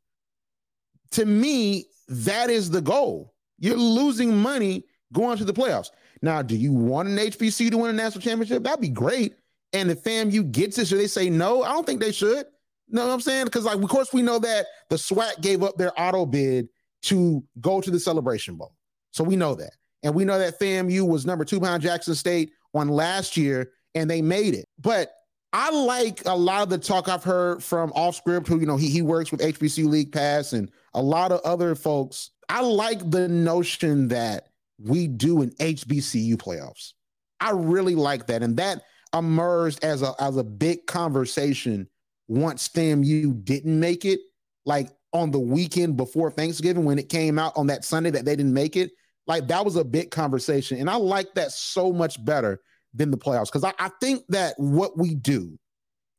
To 1.13 1.25
me, 1.25 1.87
that 2.09 2.51
is 2.51 2.71
the 2.71 2.81
goal. 2.81 3.35
You're 3.59 3.77
losing 3.77 4.37
money 4.37 4.85
going 5.13 5.39
to 5.39 5.45
the 5.45 5.53
playoffs. 5.53 5.91
Now, 6.23 6.43
do 6.43 6.57
you 6.57 6.73
want 6.73 7.09
an 7.09 7.17
HBC 7.17 7.71
to 7.71 7.79
win 7.79 7.91
a 7.91 7.93
national 7.93 8.23
championship? 8.23 8.63
That'd 8.63 8.81
be 8.81 8.89
great. 8.89 9.35
And 9.73 9.91
if 9.91 10.03
FAMU 10.03 10.51
gets 10.51 10.79
it, 10.79 10.89
should 10.89 10.99
they 10.99 11.07
say 11.07 11.31
no? 11.31 11.63
I 11.63 11.69
don't 11.69 11.87
think 11.87 12.01
they 12.01 12.13
should. 12.13 12.47
know 12.89 13.07
what 13.07 13.13
I'm 13.13 13.21
saying? 13.21 13.45
Because, 13.45 13.65
like, 13.65 13.77
of 13.77 13.89
course, 13.89 14.13
we 14.13 14.23
know 14.23 14.39
that 14.39 14.67
the 14.89 14.97
SWAC 14.97 15.41
gave 15.41 15.63
up 15.63 15.77
their 15.77 15.93
auto 16.01 16.25
bid 16.27 16.69
to 17.03 17.45
go 17.61 17.81
to 17.81 17.91
the 17.91 18.01
Celebration 18.01 18.57
Bowl. 18.57 18.75
So 19.11 19.23
we 19.23 19.37
know 19.37 19.55
that. 19.55 19.73
And 20.03 20.15
we 20.15 20.25
know 20.25 20.39
that 20.39 20.59
FAMU 20.59 21.07
was 21.07 21.27
number 21.27 21.45
two 21.45 21.61
behind 21.61 21.83
Jackson 21.83 22.15
State 22.15 22.53
on 22.75 22.89
last 22.89 23.37
year 23.37 23.73
and 23.95 24.09
they 24.09 24.23
made 24.23 24.55
it. 24.55 24.67
But 24.79 25.13
I 25.53 25.71
like 25.71 26.23
a 26.27 26.35
lot 26.35 26.63
of 26.63 26.69
the 26.69 26.79
talk 26.79 27.09
I've 27.09 27.25
heard 27.25 27.63
from 27.63 27.93
off 27.95 28.17
script, 28.17 28.47
who 28.47 28.61
you 28.61 28.67
know 28.67 28.77
he 28.77 28.89
he 28.89 29.03
works 29.03 29.33
with 29.33 29.41
HBCU 29.41 29.89
League 29.89 30.13
Pass 30.13 30.53
and 30.53 30.71
a 30.95 31.03
lot 31.03 31.33
of 31.33 31.41
other 31.41 31.75
folks. 31.75 32.31
I 32.49 32.61
like 32.61 33.11
the 33.11 33.29
notion 33.29 34.09
that 34.09 34.49
we 34.79 35.09
do 35.09 35.43
an 35.43 35.51
HBCU 35.61 36.37
playoffs. 36.37 36.93
I 37.41 37.51
really 37.51 37.95
like 37.95 38.27
that, 38.27 38.43
and 38.43 38.57
that 38.57 38.83
emerged 39.15 39.85
as 39.85 40.03
a 40.03 40.15
as 40.19 40.37
a 40.37 40.45
big 40.45 40.87
conversation 40.87 41.89
once 42.27 42.69
FAMU 42.69 43.45
didn't 43.45 43.79
make 43.79 44.05
it, 44.05 44.21
like 44.67 44.91
on 45.13 45.31
the 45.31 45.39
weekend 45.39 45.97
before 45.97 46.31
Thanksgiving 46.31 46.85
when 46.85 46.99
it 46.99 47.09
came 47.09 47.39
out 47.39 47.53
on 47.57 47.69
that 47.69 47.85
Sunday 47.85 48.11
that 48.11 48.25
they 48.25 48.37
didn't 48.37 48.53
make 48.53 48.77
it. 48.77 48.91
Like 49.27 49.49
that 49.49 49.65
was 49.65 49.77
a 49.77 49.85
big 49.85 50.11
conversation, 50.11 50.79
and 50.79 50.91
I 50.91 50.97
like 50.97 51.35
that 51.35 51.53
so 51.53 51.93
much 51.93 52.23
better 52.25 52.61
than 52.95 53.11
the 53.11 53.19
playoffs 53.19 53.47
because 53.47 53.65
I, 53.65 53.73
I 53.79 53.91
think 54.01 54.25
that 54.29 54.55
what 54.59 54.97
we 54.99 55.15
do 55.15 55.59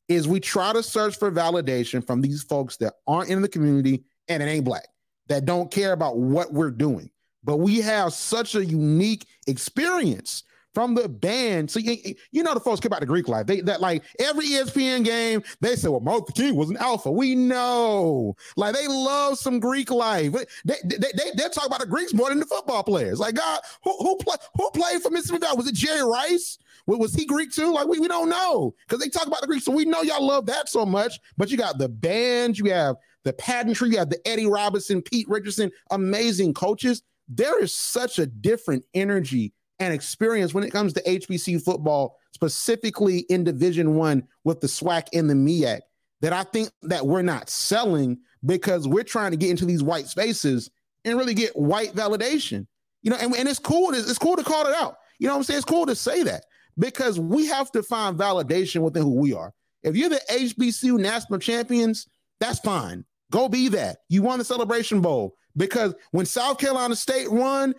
is 0.08 0.28
we 0.28 0.40
try 0.40 0.74
to 0.74 0.84
search 0.84 1.18
for 1.18 1.32
validation 1.32 2.06
from 2.06 2.22
these 2.22 2.44
folks 2.44 2.78
that 2.78 2.94
aren't 3.08 3.30
in 3.30 3.42
the 3.42 3.48
community 3.48 4.04
and 4.28 4.42
it 4.42 4.48
ain't 4.48 4.66
black 4.66 4.88
that 5.28 5.46
don't 5.46 5.72
care 5.72 5.94
about 5.94 6.18
what 6.18 6.52
we're 6.52 6.72
doing. 6.72 7.10
But 7.44 7.58
we 7.58 7.80
have 7.82 8.14
such 8.14 8.56
a 8.56 8.66
unique 8.66 9.26
experience 9.48 10.44
from 10.74 10.94
the 10.94 11.10
band. 11.10 11.70
So 11.72 11.80
you, 11.80 12.16
you 12.32 12.44
know 12.44 12.54
the 12.54 12.60
folks 12.60 12.80
care 12.80 12.88
about 12.88 13.00
the 13.00 13.06
Greek 13.06 13.28
life. 13.28 13.48
They 13.48 13.62
that 13.62 13.82
like 13.82 14.04
every 14.20 14.48
ESPN 14.48 15.04
game, 15.04 15.42
they 15.62 15.76
say, 15.76 15.90
well, 15.90 16.00
Martin 16.00 16.34
King 16.36 16.56
was 16.56 16.70
an 16.70 16.78
alpha. 16.78 17.12
We 17.12 17.36
know. 17.36 18.36
Like 18.56 18.76
they 18.76 18.88
love 18.88 19.38
some 19.38 19.60
Greek 19.60 19.90
life. 19.92 20.34
They 20.66 20.76
they, 20.84 20.98
they, 20.98 21.32
they 21.36 21.50
talk 21.50 21.66
about 21.66 21.80
the 21.80 21.88
Greeks 21.88 22.14
more 22.14 22.30
than 22.30 22.40
the 22.40 22.46
football 22.46 22.84
players. 22.84 23.20
Like 23.20 23.36
God, 23.36 23.62
who 23.84 23.96
who, 23.98 24.18
play, 24.18 24.36
who 24.58 24.70
played 24.72 25.02
for 25.02 25.10
Mississippi 25.10 25.40
Valley? 25.40 25.58
Was 25.58 25.68
it 25.68 25.76
Jerry 25.76 26.04
Rice? 26.04 26.58
Was 26.86 27.14
he 27.14 27.26
Greek 27.26 27.52
too? 27.52 27.72
Like 27.72 27.88
we, 27.88 28.00
we 28.00 28.08
don't 28.08 28.30
know 28.30 28.74
because 28.88 29.04
they 29.04 29.10
talk 29.10 29.28
about 29.28 29.42
the 29.42 29.48
Greeks. 29.48 29.66
So 29.66 29.72
we 29.72 29.86
know 29.86 30.02
y'all 30.02 30.26
love 30.26 30.46
that 30.48 30.70
so 30.70 30.86
much. 30.86 31.20
But 31.38 31.52
you 31.52 31.58
got 31.58 31.78
the 31.78 31.90
band, 31.90 32.58
you 32.58 32.72
have 32.72 32.96
the 33.24 33.34
pageantry, 33.34 33.90
you 33.90 33.98
have 33.98 34.10
the 34.10 34.26
Eddie 34.28 34.48
Robinson, 34.48 35.02
Pete 35.02 35.28
Richardson, 35.30 35.72
amazing 35.92 36.54
coaches. 36.54 37.04
There 37.30 37.62
is 37.62 37.74
such 37.74 38.20
a 38.20 38.26
different 38.26 38.84
energy 38.94 39.54
and 39.80 39.94
experience 39.94 40.54
when 40.54 40.64
it 40.64 40.72
comes 40.72 40.94
to 40.94 41.04
HBC 41.04 41.64
football, 41.64 42.18
specifically 42.34 43.20
in 43.30 43.44
Division 43.44 43.96
One 43.96 44.28
with 44.44 44.60
the 44.60 44.68
SWAC 44.68 45.08
and 45.14 45.30
the 45.30 45.36
MEAC, 45.36 45.80
that 46.22 46.34
I 46.34 46.44
think 46.44 46.70
that 46.82 47.06
we're 47.06 47.22
not 47.22 47.50
selling 47.50 48.18
because 48.46 48.88
we're 48.88 49.04
trying 49.04 49.32
to 49.32 49.38
get 49.38 49.52
into 49.52 49.66
these 49.66 49.84
white 49.84 50.08
spaces 50.08 50.70
and 51.06 51.18
really 51.18 51.34
get 51.34 51.56
white 51.56 51.94
validation. 51.94 52.68
You 53.04 53.12
know, 53.12 53.18
and, 53.18 53.34
and 53.36 53.48
it's 53.48 53.60
cool. 53.60 53.94
It's, 53.94 54.10
it's 54.10 54.20
cool 54.20 54.36
to 54.36 54.44
call 54.44 54.68
it 54.68 54.76
out. 54.76 54.98
You 55.20 55.28
know 55.28 55.34
what 55.34 55.40
I'm 55.40 55.44
saying? 55.44 55.60
It's 55.60 55.66
cool 55.66 55.86
to 55.86 55.96
say 55.96 56.24
that 56.24 56.46
because 56.78 57.20
we 57.20 57.46
have 57.48 57.72
to 57.72 57.84
find 57.84 58.18
validation 58.18 58.82
within 58.82 59.04
who 59.04 59.16
we 59.16 59.34
are. 59.34 59.54
If 59.84 59.96
you're 59.96 60.10
the 60.10 60.22
HBCU 60.30 61.00
national 61.00 61.40
champions, 61.40 62.08
that's 62.40 62.60
fine. 62.60 63.06
Go 63.32 63.48
be 63.48 63.70
that. 63.70 64.00
You 64.10 64.24
won 64.24 64.40
the 64.40 64.46
Celebration 64.46 65.02
Bowl. 65.02 65.36
Because 65.60 65.94
when 66.12 66.26
South 66.26 66.58
Carolina 66.58 66.96
State 66.96 67.30
won, 67.30 67.76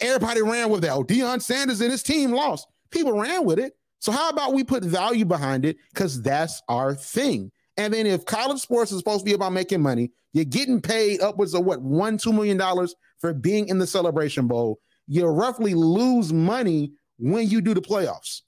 everybody 0.00 0.40
ran 0.40 0.70
with 0.70 0.82
that. 0.82 0.92
Oh, 0.92 1.02
Deion 1.02 1.42
Sanders 1.42 1.80
and 1.80 1.90
his 1.90 2.02
team 2.02 2.30
lost. 2.30 2.68
People 2.90 3.18
ran 3.18 3.44
with 3.44 3.58
it. 3.58 3.74
So 3.98 4.12
how 4.12 4.30
about 4.30 4.54
we 4.54 4.62
put 4.62 4.84
value 4.84 5.24
behind 5.24 5.66
it? 5.66 5.76
Because 5.92 6.22
that's 6.22 6.62
our 6.68 6.94
thing. 6.94 7.50
And 7.76 7.92
then 7.92 8.06
if 8.06 8.24
college 8.24 8.60
sports 8.60 8.92
is 8.92 8.98
supposed 8.98 9.20
to 9.20 9.24
be 9.24 9.34
about 9.34 9.52
making 9.52 9.82
money, 9.82 10.12
you're 10.32 10.44
getting 10.44 10.80
paid 10.80 11.20
upwards 11.20 11.54
of 11.54 11.64
what 11.64 11.82
one, 11.82 12.18
two 12.18 12.32
million 12.32 12.56
dollars 12.56 12.94
for 13.18 13.34
being 13.34 13.68
in 13.68 13.78
the 13.78 13.86
celebration 13.86 14.46
bowl. 14.46 14.78
You 15.08 15.26
roughly 15.26 15.74
lose 15.74 16.32
money 16.32 16.92
when 17.18 17.48
you 17.48 17.60
do 17.60 17.74
the 17.74 17.82
playoffs. 17.82 18.42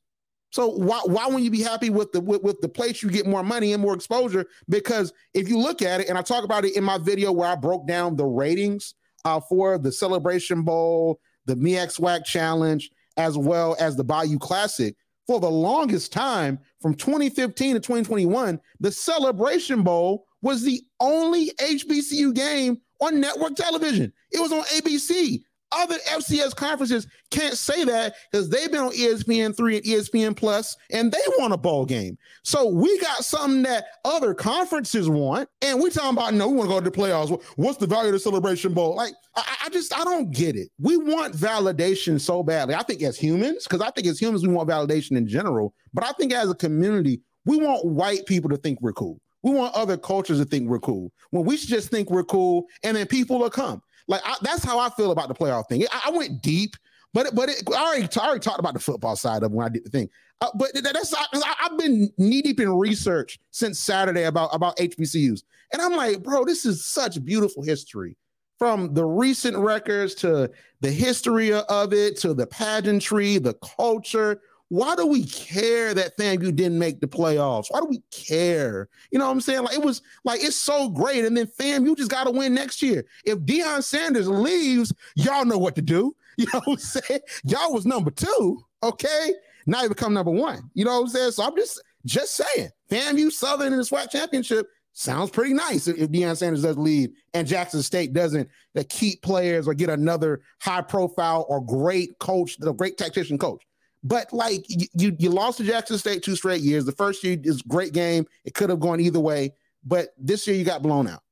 So 0.56 0.70
why 0.70 1.02
why 1.04 1.26
wouldn't 1.26 1.44
you 1.44 1.50
be 1.50 1.60
happy 1.60 1.90
with 1.90 2.12
the 2.12 2.20
with, 2.22 2.42
with, 2.42 2.62
the 2.62 2.68
place 2.70 3.02
you 3.02 3.10
get 3.10 3.26
more 3.26 3.42
money 3.42 3.74
and 3.74 3.82
more 3.82 3.92
exposure? 3.92 4.46
Because 4.70 5.12
if 5.34 5.50
you 5.50 5.58
look 5.58 5.82
at 5.82 6.00
it, 6.00 6.08
and 6.08 6.16
I 6.16 6.22
talk 6.22 6.44
about 6.44 6.64
it 6.64 6.78
in 6.78 6.82
my 6.82 6.96
video 6.96 7.30
where 7.30 7.50
I 7.50 7.56
broke 7.56 7.86
down 7.86 8.16
the 8.16 8.24
ratings 8.24 8.94
uh, 9.26 9.38
for 9.38 9.76
the 9.76 9.92
Celebration 9.92 10.62
Bowl, 10.62 11.20
the 11.44 11.56
MEAC 11.56 11.98
SWAC 11.98 12.24
Challenge, 12.24 12.90
as 13.18 13.36
well 13.36 13.76
as 13.78 13.96
the 13.96 14.04
Bayou 14.04 14.38
Classic. 14.38 14.96
For 15.26 15.40
the 15.40 15.50
longest 15.50 16.10
time, 16.10 16.58
from 16.80 16.94
2015 16.94 17.74
to 17.74 17.80
2021, 17.80 18.58
the 18.80 18.90
Celebration 18.90 19.82
Bowl 19.82 20.24
was 20.40 20.62
the 20.62 20.80
only 21.00 21.50
HBCU 21.60 22.32
game 22.34 22.80
on 23.02 23.20
network 23.20 23.56
television. 23.56 24.10
It 24.32 24.40
was 24.40 24.52
on 24.52 24.62
ABC 24.62 25.42
other 25.72 25.96
FCS 26.08 26.54
conferences 26.54 27.06
can't 27.30 27.56
say 27.56 27.84
that 27.84 28.14
because 28.30 28.48
they've 28.48 28.70
been 28.70 28.82
on 28.82 28.92
ESPN 28.92 29.56
three 29.56 29.76
and 29.76 29.84
ESPN 29.84 30.36
Plus, 30.36 30.76
and 30.90 31.10
they 31.10 31.18
want 31.38 31.52
a 31.52 31.56
ball 31.56 31.84
game. 31.84 32.16
So 32.42 32.68
we 32.68 32.98
got 33.00 33.24
something 33.24 33.62
that 33.62 33.86
other 34.04 34.34
conferences 34.34 35.08
want, 35.08 35.48
and 35.62 35.80
we 35.80 35.90
talking 35.90 36.16
about 36.16 36.34
no, 36.34 36.48
we 36.48 36.56
want 36.56 36.68
to 36.70 36.74
go 36.74 36.80
to 36.80 36.90
the 36.90 36.96
playoffs. 36.96 37.42
What's 37.56 37.78
the 37.78 37.86
value 37.86 38.08
of 38.08 38.14
the 38.14 38.20
Celebration 38.20 38.72
Bowl? 38.74 38.94
Like, 38.94 39.14
I, 39.34 39.56
I 39.64 39.68
just 39.70 39.96
I 39.96 40.04
don't 40.04 40.30
get 40.30 40.56
it. 40.56 40.68
We 40.78 40.96
want 40.96 41.34
validation 41.34 42.20
so 42.20 42.42
badly. 42.42 42.74
I 42.74 42.82
think 42.82 43.02
as 43.02 43.18
humans, 43.18 43.64
because 43.64 43.80
I 43.80 43.90
think 43.90 44.06
as 44.06 44.20
humans 44.20 44.46
we 44.46 44.52
want 44.52 44.68
validation 44.68 45.16
in 45.16 45.26
general, 45.26 45.74
but 45.92 46.04
I 46.04 46.12
think 46.12 46.32
as 46.32 46.50
a 46.50 46.54
community 46.54 47.20
we 47.46 47.56
want 47.56 47.86
white 47.86 48.26
people 48.26 48.50
to 48.50 48.56
think 48.56 48.80
we're 48.82 48.92
cool. 48.92 49.20
We 49.42 49.52
want 49.52 49.74
other 49.74 49.96
cultures 49.96 50.38
to 50.38 50.44
think 50.44 50.68
we're 50.68 50.80
cool. 50.80 51.12
When 51.30 51.44
we 51.44 51.56
should 51.56 51.68
just 51.68 51.88
think 51.88 52.10
we're 52.10 52.24
cool, 52.24 52.66
and 52.82 52.96
then 52.96 53.06
people 53.06 53.38
will 53.38 53.50
come. 53.50 53.80
Like 54.08 54.22
I, 54.24 54.36
that's 54.42 54.64
how 54.64 54.78
I 54.78 54.90
feel 54.90 55.10
about 55.10 55.28
the 55.28 55.34
playoff 55.34 55.68
thing. 55.68 55.84
I, 55.90 56.04
I 56.06 56.10
went 56.10 56.42
deep, 56.42 56.76
but 57.12 57.34
but 57.34 57.48
it, 57.48 57.62
I 57.74 57.82
already 57.82 58.08
I 58.20 58.26
already 58.26 58.40
talked 58.40 58.60
about 58.60 58.74
the 58.74 58.80
football 58.80 59.16
side 59.16 59.42
of 59.42 59.52
when 59.52 59.66
I 59.66 59.68
did 59.68 59.84
the 59.84 59.90
thing. 59.90 60.08
Uh, 60.40 60.50
but 60.54 60.70
that's 60.74 61.14
I, 61.14 61.54
have 61.58 61.78
been 61.78 62.12
knee 62.18 62.42
deep 62.42 62.60
in 62.60 62.70
research 62.70 63.38
since 63.50 63.80
Saturday 63.80 64.24
about 64.24 64.50
about 64.52 64.76
HBCUs, 64.76 65.42
and 65.72 65.80
I'm 65.82 65.96
like, 65.96 66.22
bro, 66.22 66.44
this 66.44 66.66
is 66.66 66.84
such 66.84 67.22
beautiful 67.24 67.62
history 67.62 68.16
from 68.58 68.94
the 68.94 69.04
recent 69.04 69.56
records 69.56 70.14
to 70.14 70.50
the 70.80 70.90
history 70.90 71.52
of 71.52 71.92
it 71.92 72.18
to 72.20 72.34
the 72.34 72.46
pageantry, 72.46 73.38
the 73.38 73.54
culture 73.76 74.40
why 74.68 74.96
do 74.96 75.06
we 75.06 75.24
care 75.24 75.94
that 75.94 76.16
FAMU 76.18 76.54
didn't 76.54 76.78
make 76.78 77.00
the 77.00 77.06
playoffs? 77.06 77.66
Why 77.68 77.80
do 77.80 77.86
we 77.86 78.02
care? 78.10 78.88
You 79.12 79.18
know 79.18 79.26
what 79.26 79.32
I'm 79.32 79.40
saying? 79.40 79.62
Like 79.62 79.74
it 79.74 79.84
was 79.84 80.02
like 80.24 80.42
it's 80.42 80.56
so 80.56 80.88
great, 80.88 81.24
and 81.24 81.36
then 81.36 81.46
FAMU 81.46 81.96
just 81.96 82.10
got 82.10 82.24
to 82.24 82.30
win 82.30 82.54
next 82.54 82.82
year. 82.82 83.04
If 83.24 83.38
Deion 83.40 83.82
Sanders 83.82 84.28
leaves, 84.28 84.92
y'all 85.14 85.44
know 85.44 85.58
what 85.58 85.74
to 85.76 85.82
do. 85.82 86.14
You 86.38 86.44
know 86.52 86.60
what 86.66 86.74
I'm 86.74 86.78
saying? 86.78 87.20
Y'all 87.44 87.72
was 87.72 87.86
number 87.86 88.10
two, 88.10 88.62
okay? 88.82 89.32
Now 89.64 89.82
you 89.84 89.88
become 89.88 90.12
number 90.12 90.30
one. 90.30 90.70
You 90.74 90.84
know 90.84 90.92
what 90.92 91.06
I'm 91.06 91.08
saying? 91.08 91.30
So 91.30 91.44
I'm 91.44 91.56
just 91.56 91.82
just 92.04 92.36
saying, 92.36 92.68
FAMU 92.90 93.32
Southern 93.32 93.72
in 93.72 93.78
the 93.78 93.84
SWAC 93.86 94.10
championship 94.10 94.66
sounds 94.92 95.30
pretty 95.30 95.54
nice 95.54 95.88
if, 95.88 95.96
if 95.96 96.10
Deion 96.10 96.36
Sanders 96.36 96.62
does 96.62 96.76
leave 96.76 97.10
and 97.32 97.46
Jackson 97.46 97.82
State 97.82 98.12
doesn't 98.12 98.48
uh, 98.76 98.82
keep 98.90 99.22
players 99.22 99.66
or 99.66 99.72
get 99.72 99.88
another 99.88 100.42
high 100.60 100.82
profile 100.82 101.46
or 101.48 101.64
great 101.64 102.18
coach, 102.18 102.58
the 102.58 102.72
great 102.72 102.98
tactician 102.98 103.38
coach. 103.38 103.65
But 104.06 104.32
like 104.32 104.64
you, 104.68 105.16
you 105.18 105.30
lost 105.30 105.58
to 105.58 105.64
Jackson 105.64 105.98
State 105.98 106.22
two 106.22 106.36
straight 106.36 106.60
years. 106.60 106.84
The 106.84 106.92
first 106.92 107.24
year 107.24 107.36
is 107.42 107.60
great 107.62 107.92
game. 107.92 108.24
It 108.44 108.54
could 108.54 108.70
have 108.70 108.78
gone 108.78 109.00
either 109.00 109.18
way, 109.18 109.52
but 109.84 110.10
this 110.16 110.46
year 110.46 110.56
you 110.56 110.64
got 110.64 110.80
blown 110.80 111.08
out. 111.08 111.22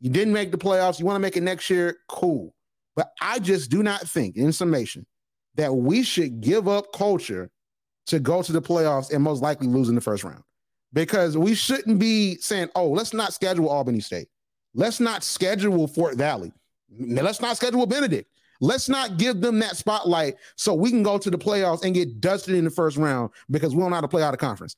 You 0.00 0.10
didn't 0.10 0.34
make 0.34 0.50
the 0.50 0.58
playoffs. 0.58 1.00
You 1.00 1.06
want 1.06 1.16
to 1.16 1.20
make 1.20 1.38
it 1.38 1.42
next 1.42 1.70
year? 1.70 1.96
Cool. 2.06 2.54
But 2.94 3.12
I 3.22 3.38
just 3.38 3.70
do 3.70 3.82
not 3.82 4.02
think, 4.02 4.36
in 4.36 4.52
summation, 4.52 5.06
that 5.54 5.72
we 5.72 6.02
should 6.02 6.42
give 6.42 6.68
up 6.68 6.92
culture 6.92 7.50
to 8.06 8.18
go 8.18 8.42
to 8.42 8.52
the 8.52 8.62
playoffs 8.62 9.10
and 9.10 9.22
most 9.22 9.40
likely 9.40 9.66
lose 9.66 9.88
in 9.88 9.94
the 9.94 10.00
first 10.00 10.22
round. 10.22 10.42
Because 10.92 11.36
we 11.36 11.54
shouldn't 11.54 11.98
be 11.98 12.36
saying, 12.36 12.68
oh, 12.74 12.90
let's 12.90 13.14
not 13.14 13.32
schedule 13.32 13.68
Albany 13.70 14.00
State. 14.00 14.28
Let's 14.74 15.00
not 15.00 15.24
schedule 15.24 15.88
Fort 15.88 16.16
Valley. 16.16 16.52
Let's 16.90 17.40
not 17.40 17.56
schedule 17.56 17.86
Benedict. 17.86 18.30
Let's 18.60 18.88
not 18.88 19.18
give 19.18 19.40
them 19.40 19.58
that 19.60 19.76
spotlight 19.76 20.34
so 20.56 20.74
we 20.74 20.90
can 20.90 21.02
go 21.02 21.18
to 21.18 21.30
the 21.30 21.38
playoffs 21.38 21.84
and 21.84 21.94
get 21.94 22.20
dusted 22.20 22.54
in 22.54 22.64
the 22.64 22.70
first 22.70 22.96
round 22.96 23.30
because 23.50 23.74
we 23.74 23.80
don't 23.80 23.90
know 23.90 23.96
how 23.96 24.00
to 24.00 24.08
play 24.08 24.22
out 24.22 24.34
of 24.34 24.40
conference. 24.40 24.76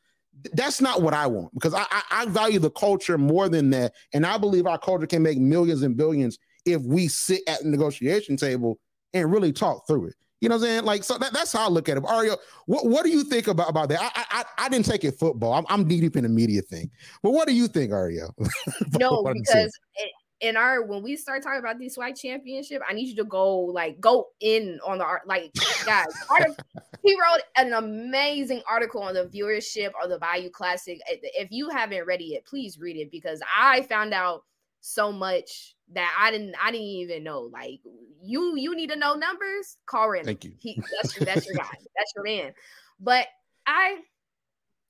That's 0.53 0.81
not 0.81 1.03
what 1.03 1.15
I 1.15 1.27
want 1.27 1.53
because 1.55 1.75
I, 1.75 1.85
I, 1.91 2.03
I 2.11 2.27
value 2.27 2.59
the 2.59 2.71
culture 2.71 3.19
more 3.19 3.49
than 3.49 3.71
that. 3.71 3.95
And 4.13 4.25
I 4.25 4.39
believe 4.39 4.67
our 4.67 4.79
culture 4.79 5.07
can 5.07 5.23
make 5.23 5.39
millions 5.39 5.83
and 5.83 5.97
billions 5.97 6.39
if 6.65 6.83
we 6.83 7.09
sit 7.09 7.43
at 7.47 7.63
the 7.63 7.69
negotiation 7.69 8.37
table 8.37 8.79
and 9.13 9.31
really 9.31 9.53
talk 9.53 9.87
through 9.87 10.07
it. 10.07 10.15
You 10.41 10.49
know 10.49 10.57
what 10.57 10.63
I'm 10.63 10.69
saying? 10.69 10.85
Like, 10.85 11.05
so 11.05 11.19
that, 11.19 11.35
that's 11.35 11.53
how 11.53 11.67
I 11.67 11.69
look 11.69 11.89
at 11.91 11.99
it. 11.99 12.03
Ario, 12.03 12.39
what, 12.65 12.87
what 12.87 13.05
do 13.05 13.11
you 13.11 13.25
think 13.25 13.47
about, 13.47 13.69
about 13.69 13.91
that? 13.91 14.01
I, 14.01 14.25
I 14.31 14.45
I 14.57 14.69
didn't 14.71 14.87
take 14.87 15.05
it 15.05 15.19
football. 15.19 15.53
I'm, 15.53 15.67
I'm 15.69 15.87
deep 15.87 16.17
in 16.17 16.23
the 16.23 16.31
media 16.31 16.63
thing. 16.63 16.91
But 17.23 17.33
what 17.33 17.47
do 17.47 17.55
you 17.55 17.69
think, 17.69 17.93
Ario? 17.93 18.31
no, 18.99 19.23
because 19.23 19.79
it, 19.97 20.11
in 20.41 20.57
our 20.57 20.83
when 20.83 21.03
we 21.03 21.17
start 21.17 21.43
talking 21.43 21.59
about 21.59 21.79
this 21.79 21.97
white 21.97 22.17
championship, 22.17 22.83
I 22.89 22.95
need 22.95 23.09
you 23.09 23.17
to 23.17 23.25
go 23.25 23.59
like 23.59 24.01
go 24.01 24.29
in 24.41 24.81
on 24.87 24.99
the 24.99 25.05
art. 25.05 25.27
Like 25.27 25.53
guys, 25.85 26.07
he 27.05 27.15
wrote 27.15 27.43
an 27.57 27.73
amazing 27.75 28.63
article 28.69 29.03
on 29.03 29.15
the 29.15 29.27
viewership 29.27 29.93
of 30.03 30.11
the 30.11 30.19
Bayou 30.19 30.51
Classic. 30.51 30.99
If 31.07 31.51
you 31.51 31.69
haven't 31.69 32.07
read 32.07 32.23
it, 32.23 32.45
please 32.47 32.79
read 32.79 32.97
it 32.97 33.11
because 33.11 33.41
I 33.57 33.83
found 33.83 34.15
out 34.15 34.45
so 34.81 35.13
much 35.13 35.77
that 35.93 36.15
I 36.19 36.31
didn't 36.31 36.55
I 36.63 36.71
didn't 36.71 36.87
even 36.87 37.23
know. 37.23 37.43
Like 37.43 37.81
you 38.23 38.57
you 38.57 38.75
need 38.75 38.91
to 38.91 38.97
know 38.97 39.15
numbers. 39.15 39.77
Call 39.87 40.11
Randall. 40.11 40.27
Thank 40.27 40.45
you. 40.45 40.53
He, 40.59 40.83
that's 41.03 41.15
that's 41.19 41.47
your 41.47 41.57
guy. 41.57 41.69
That's 41.97 42.13
your 42.17 42.25
man. 42.25 42.53
But 42.99 43.27
I 43.67 43.99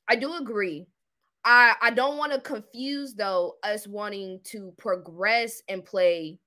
I 0.09 0.17
do 0.17 0.35
agree. 0.35 0.87
I 1.45 1.75
I 1.81 1.91
don't 1.91 2.19
want 2.19 2.33
to 2.33 2.41
confuse 2.41 3.15
though 3.15 3.57
us 3.63 3.87
wanting 3.87 4.41
to 4.45 4.73
progress 4.79 5.63
and 5.69 5.85
play 5.85 6.39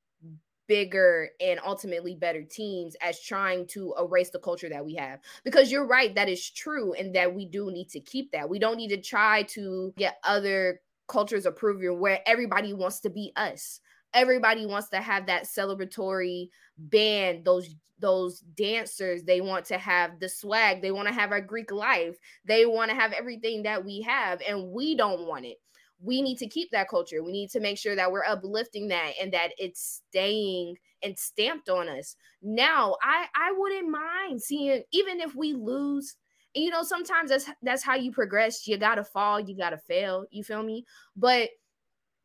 bigger 0.67 1.29
and 1.41 1.59
ultimately 1.65 2.15
better 2.15 2.43
teams 2.43 2.95
as 3.01 3.21
trying 3.21 3.67
to 3.67 3.93
erase 3.99 4.29
the 4.29 4.39
culture 4.39 4.69
that 4.69 4.85
we 4.85 4.95
have. 4.95 5.19
Because 5.43 5.71
you're 5.71 5.85
right, 5.85 6.15
that 6.15 6.29
is 6.29 6.49
true, 6.49 6.93
and 6.93 7.13
that 7.15 7.33
we 7.33 7.45
do 7.45 7.71
need 7.71 7.89
to 7.89 7.99
keep 7.99 8.31
that. 8.31 8.49
We 8.49 8.59
don't 8.59 8.77
need 8.77 8.89
to 8.89 9.01
try 9.01 9.43
to 9.43 9.93
get 9.97 10.17
other 10.23 10.81
cultures 11.07 11.45
approval 11.45 11.97
where 11.97 12.21
everybody 12.25 12.73
wants 12.73 12.99
to 13.01 13.09
be 13.09 13.33
us. 13.35 13.81
Everybody 14.13 14.65
wants 14.65 14.89
to 14.89 14.97
have 14.97 15.25
that 15.27 15.45
celebratory 15.45 16.49
band, 16.77 17.45
those 17.45 17.75
those 17.99 18.39
dancers. 18.39 19.23
They 19.23 19.41
want 19.41 19.65
to 19.65 19.77
have 19.77 20.19
the 20.19 20.27
swag. 20.27 20.81
They 20.81 20.91
want 20.91 21.07
to 21.07 21.13
have 21.13 21.31
our 21.31 21.41
greek 21.41 21.71
life. 21.71 22.17
They 22.45 22.65
want 22.65 22.91
to 22.91 22.95
have 22.95 23.13
everything 23.13 23.63
that 23.63 23.83
we 23.83 24.01
have 24.01 24.41
and 24.47 24.69
we 24.71 24.95
don't 24.95 25.25
want 25.25 25.45
it. 25.45 25.57
We 25.99 26.21
need 26.21 26.37
to 26.39 26.47
keep 26.47 26.69
that 26.71 26.89
culture. 26.89 27.23
We 27.23 27.31
need 27.31 27.49
to 27.51 27.61
make 27.61 27.77
sure 27.77 27.95
that 27.95 28.11
we're 28.11 28.25
uplifting 28.25 28.89
that 28.89 29.13
and 29.21 29.31
that 29.33 29.51
it's 29.57 30.01
staying 30.09 30.75
and 31.01 31.17
stamped 31.17 31.69
on 31.69 31.87
us. 31.87 32.15
Now 32.41 32.97
i 33.01 33.25
i 33.35 33.53
wouldn't 33.57 33.89
mind 33.89 34.41
seeing 34.41 34.83
even 34.91 35.21
if 35.21 35.33
we 35.35 35.53
lose 35.53 36.15
you 36.53 36.69
know 36.69 36.83
sometimes 36.83 37.29
that's 37.29 37.49
that's 37.61 37.83
how 37.83 37.95
you 37.95 38.11
progress. 38.11 38.67
You 38.67 38.77
gotta 38.77 39.03
fall 39.03 39.39
you 39.39 39.55
gotta 39.55 39.77
fail 39.77 40.25
you 40.29 40.43
feel 40.43 40.61
me? 40.63 40.85
But 41.15 41.49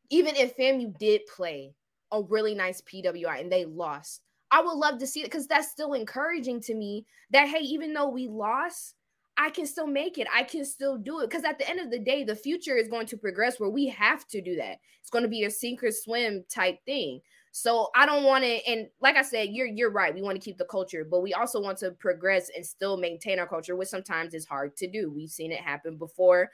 even 0.09 0.35
if 0.35 0.57
FAMU 0.57 0.97
did 0.97 1.21
play 1.33 1.73
a 2.11 2.21
really 2.21 2.55
nice 2.55 2.81
pwi 2.81 3.39
and 3.39 3.51
they 3.51 3.65
lost 3.65 4.21
I 4.51 4.61
would 4.61 4.77
love 4.77 4.97
to 4.99 5.07
see 5.07 5.21
it 5.21 5.25
because 5.25 5.47
that's 5.47 5.69
still 5.69 5.93
encouraging 5.93 6.61
to 6.61 6.73
me 6.73 7.05
that, 7.31 7.47
hey, 7.47 7.59
even 7.59 7.93
though 7.93 8.09
we 8.09 8.27
lost, 8.27 8.95
I 9.37 9.49
can 9.49 9.65
still 9.65 9.87
make 9.87 10.17
it. 10.17 10.27
I 10.33 10.43
can 10.43 10.65
still 10.65 10.97
do 10.97 11.19
it. 11.19 11.29
Because 11.29 11.45
at 11.45 11.59
the 11.59 11.69
end 11.69 11.79
of 11.79 11.91
the 11.91 11.99
day, 11.99 12.23
the 12.23 12.35
future 12.35 12.75
is 12.75 12.89
going 12.89 13.07
to 13.07 13.17
progress 13.17 13.59
where 13.59 13.69
we 13.69 13.87
have 13.87 14.27
to 14.29 14.41
do 14.41 14.55
that. 14.57 14.77
It's 15.01 15.09
going 15.09 15.23
to 15.23 15.29
be 15.29 15.43
a 15.43 15.51
sink 15.51 15.83
or 15.83 15.91
swim 15.91 16.43
type 16.49 16.79
thing. 16.85 17.21
So 17.51 17.89
I 17.95 18.05
don't 18.05 18.25
want 18.25 18.43
to, 18.43 18.67
and 18.69 18.87
like 19.01 19.15
I 19.15 19.23
said, 19.23 19.49
you're 19.49 19.65
you're 19.65 19.91
right. 19.91 20.13
We 20.13 20.21
want 20.21 20.35
to 20.35 20.43
keep 20.43 20.59
the 20.59 20.65
culture, 20.65 21.03
but 21.09 21.21
we 21.21 21.33
also 21.33 21.59
want 21.59 21.79
to 21.79 21.91
progress 21.91 22.51
and 22.55 22.63
still 22.63 22.95
maintain 22.95 23.39
our 23.39 23.47
culture, 23.47 23.75
which 23.75 23.87
sometimes 23.87 24.35
is 24.35 24.45
hard 24.45 24.77
to 24.77 24.87
do. 24.87 25.11
We've 25.11 25.31
seen 25.31 25.51
it 25.51 25.59
happen 25.59 25.97
before 25.97 26.51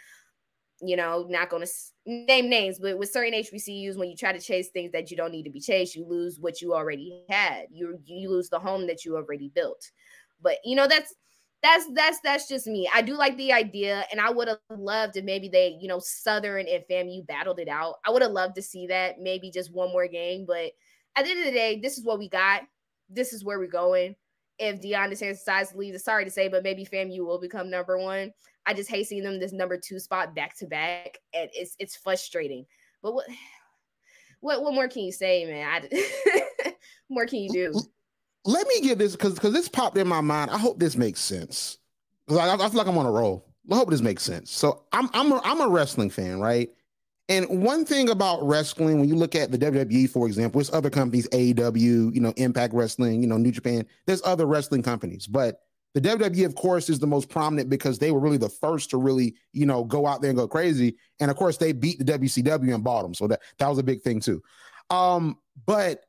you 0.81 0.95
know, 0.95 1.25
not 1.29 1.49
going 1.49 1.65
to 1.65 1.71
name 2.05 2.49
names, 2.49 2.79
but 2.79 2.97
with 2.97 3.11
certain 3.11 3.33
HBCUs, 3.33 3.97
when 3.97 4.09
you 4.09 4.15
try 4.15 4.31
to 4.31 4.39
chase 4.39 4.69
things 4.69 4.91
that 4.91 5.09
you 5.09 5.17
don't 5.17 5.31
need 5.31 5.43
to 5.43 5.49
be 5.49 5.61
chased, 5.61 5.95
you 5.95 6.05
lose 6.05 6.39
what 6.39 6.61
you 6.61 6.73
already 6.73 7.23
had. 7.29 7.67
You 7.71 7.99
you 8.05 8.29
lose 8.29 8.49
the 8.49 8.59
home 8.59 8.87
that 8.87 9.05
you 9.05 9.15
already 9.15 9.49
built. 9.49 9.89
But 10.41 10.57
you 10.63 10.75
know, 10.75 10.87
that's 10.87 11.13
that's 11.63 11.87
that's 11.93 12.19
that's 12.23 12.47
just 12.47 12.67
me. 12.67 12.89
I 12.93 13.01
do 13.01 13.17
like 13.17 13.37
the 13.37 13.53
idea, 13.53 14.05
and 14.11 14.19
I 14.19 14.29
would 14.29 14.47
have 14.47 14.59
loved 14.69 15.17
if 15.17 15.25
maybe 15.25 15.49
they, 15.49 15.77
you 15.79 15.87
know, 15.87 15.99
Southern 15.99 16.67
and 16.67 16.83
FAMU 16.89 17.25
battled 17.25 17.59
it 17.59 17.67
out. 17.67 17.95
I 18.05 18.11
would 18.11 18.21
have 18.21 18.31
loved 18.31 18.55
to 18.55 18.61
see 18.61 18.87
that, 18.87 19.19
maybe 19.19 19.49
just 19.49 19.73
one 19.73 19.91
more 19.91 20.07
game. 20.07 20.45
But 20.45 20.71
at 21.15 21.25
the 21.25 21.31
end 21.31 21.39
of 21.39 21.45
the 21.45 21.51
day, 21.51 21.79
this 21.81 21.97
is 21.97 22.05
what 22.05 22.19
we 22.19 22.29
got. 22.29 22.63
This 23.09 23.33
is 23.33 23.43
where 23.43 23.57
we're 23.57 23.67
going. 23.67 24.15
If 24.59 24.81
Deion 24.81 25.11
DeSantis 25.11 25.39
decides 25.39 25.71
to 25.71 25.77
leave, 25.77 25.99
sorry 25.99 26.25
to 26.25 26.31
say, 26.31 26.47
but 26.47 26.63
maybe 26.63 26.85
FAMU 26.85 27.25
will 27.25 27.39
become 27.39 27.69
number 27.69 27.97
one. 27.97 28.31
I 28.65 28.73
just 28.73 28.89
hate 28.89 29.07
seeing 29.07 29.23
them 29.23 29.39
this 29.39 29.51
number 29.51 29.77
two 29.77 29.99
spot 29.99 30.35
back 30.35 30.57
to 30.57 30.65
back, 30.65 31.19
and 31.33 31.49
it's 31.53 31.75
it's 31.79 31.95
frustrating. 31.95 32.65
But 33.01 33.13
what 33.13 33.25
what 34.39 34.63
what 34.63 34.73
more 34.73 34.87
can 34.87 35.03
you 35.03 35.11
say, 35.11 35.45
man? 35.45 35.87
I, 35.91 36.73
more 37.09 37.25
can 37.25 37.39
you 37.39 37.49
do? 37.49 37.81
Let 38.45 38.67
me 38.67 38.81
get 38.81 38.97
this 38.97 39.13
because 39.13 39.33
because 39.33 39.53
this 39.53 39.69
popped 39.69 39.97
in 39.97 40.07
my 40.07 40.21
mind. 40.21 40.51
I 40.51 40.57
hope 40.57 40.79
this 40.79 40.95
makes 40.95 41.19
sense 41.19 41.77
because 42.27 42.39
I, 42.39 42.53
I 42.53 42.69
feel 42.69 42.77
like 42.77 42.87
I'm 42.87 42.97
on 42.97 43.05
a 43.05 43.11
roll. 43.11 43.47
I 43.71 43.75
hope 43.75 43.89
this 43.89 44.01
makes 44.01 44.23
sense. 44.23 44.51
So 44.51 44.83
I'm 44.91 45.09
I'm 45.13 45.31
a, 45.31 45.41
I'm 45.43 45.61
a 45.61 45.67
wrestling 45.67 46.09
fan, 46.09 46.39
right? 46.39 46.69
And 47.27 47.63
one 47.63 47.85
thing 47.85 48.09
about 48.09 48.45
wrestling, 48.47 48.99
when 48.99 49.09
you 49.09 49.15
look 49.15 49.33
at 49.33 49.51
the 49.51 49.57
WWE, 49.57 50.07
for 50.09 50.27
example, 50.27 50.61
it's 50.61 50.71
other 50.71 50.91
companies, 50.91 51.27
AEW, 51.29 52.13
you 52.13 52.21
know, 52.21 52.33
Impact 52.37 52.71
Wrestling, 52.75 53.21
you 53.21 53.27
know, 53.27 53.37
New 53.37 53.51
Japan. 53.51 53.87
There's 54.05 54.21
other 54.23 54.45
wrestling 54.45 54.83
companies, 54.83 55.25
but 55.25 55.64
the 55.95 56.01
WWE, 56.01 56.45
of 56.45 56.55
course, 56.55 56.89
is 56.89 56.99
the 56.99 57.07
most 57.07 57.29
prominent 57.29 57.69
because 57.69 57.97
they 57.97 58.11
were 58.11 58.19
really 58.19 58.37
the 58.37 58.49
first 58.49 58.89
to 58.89 58.97
really, 58.97 59.33
you 59.53 59.65
know, 59.65 59.85
go 59.85 60.05
out 60.05 60.21
there 60.21 60.29
and 60.29 60.37
go 60.37 60.45
crazy. 60.45 60.97
And 61.21 61.31
of 61.31 61.37
course, 61.37 61.55
they 61.55 61.71
beat 61.71 61.97
the 61.97 62.03
WCW 62.03 62.75
and 62.75 62.83
bought 62.83 63.03
them. 63.03 63.13
So 63.13 63.27
that, 63.27 63.41
that 63.59 63.69
was 63.69 63.77
a 63.77 63.83
big 63.83 64.01
thing 64.01 64.19
too. 64.19 64.43
Um, 64.89 65.37
but 65.65 66.01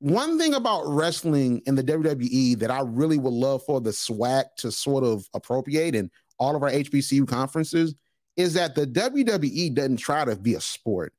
one 0.00 0.38
thing 0.38 0.54
about 0.54 0.88
wrestling 0.88 1.62
in 1.66 1.76
the 1.76 1.84
WWE 1.84 2.58
that 2.58 2.72
I 2.72 2.80
really 2.80 3.16
would 3.16 3.32
love 3.32 3.62
for 3.64 3.80
the 3.80 3.90
SWAC 3.90 4.44
to 4.58 4.72
sort 4.72 5.04
of 5.04 5.24
appropriate 5.32 5.94
in 5.94 6.10
all 6.40 6.56
of 6.56 6.64
our 6.64 6.70
HBCU 6.70 7.26
conferences 7.28 7.94
is 8.36 8.54
that 8.54 8.74
the 8.74 8.88
WWE 8.88 9.72
doesn't 9.72 9.98
try 9.98 10.24
to 10.24 10.34
be 10.34 10.54
a 10.54 10.60
sport. 10.60 11.12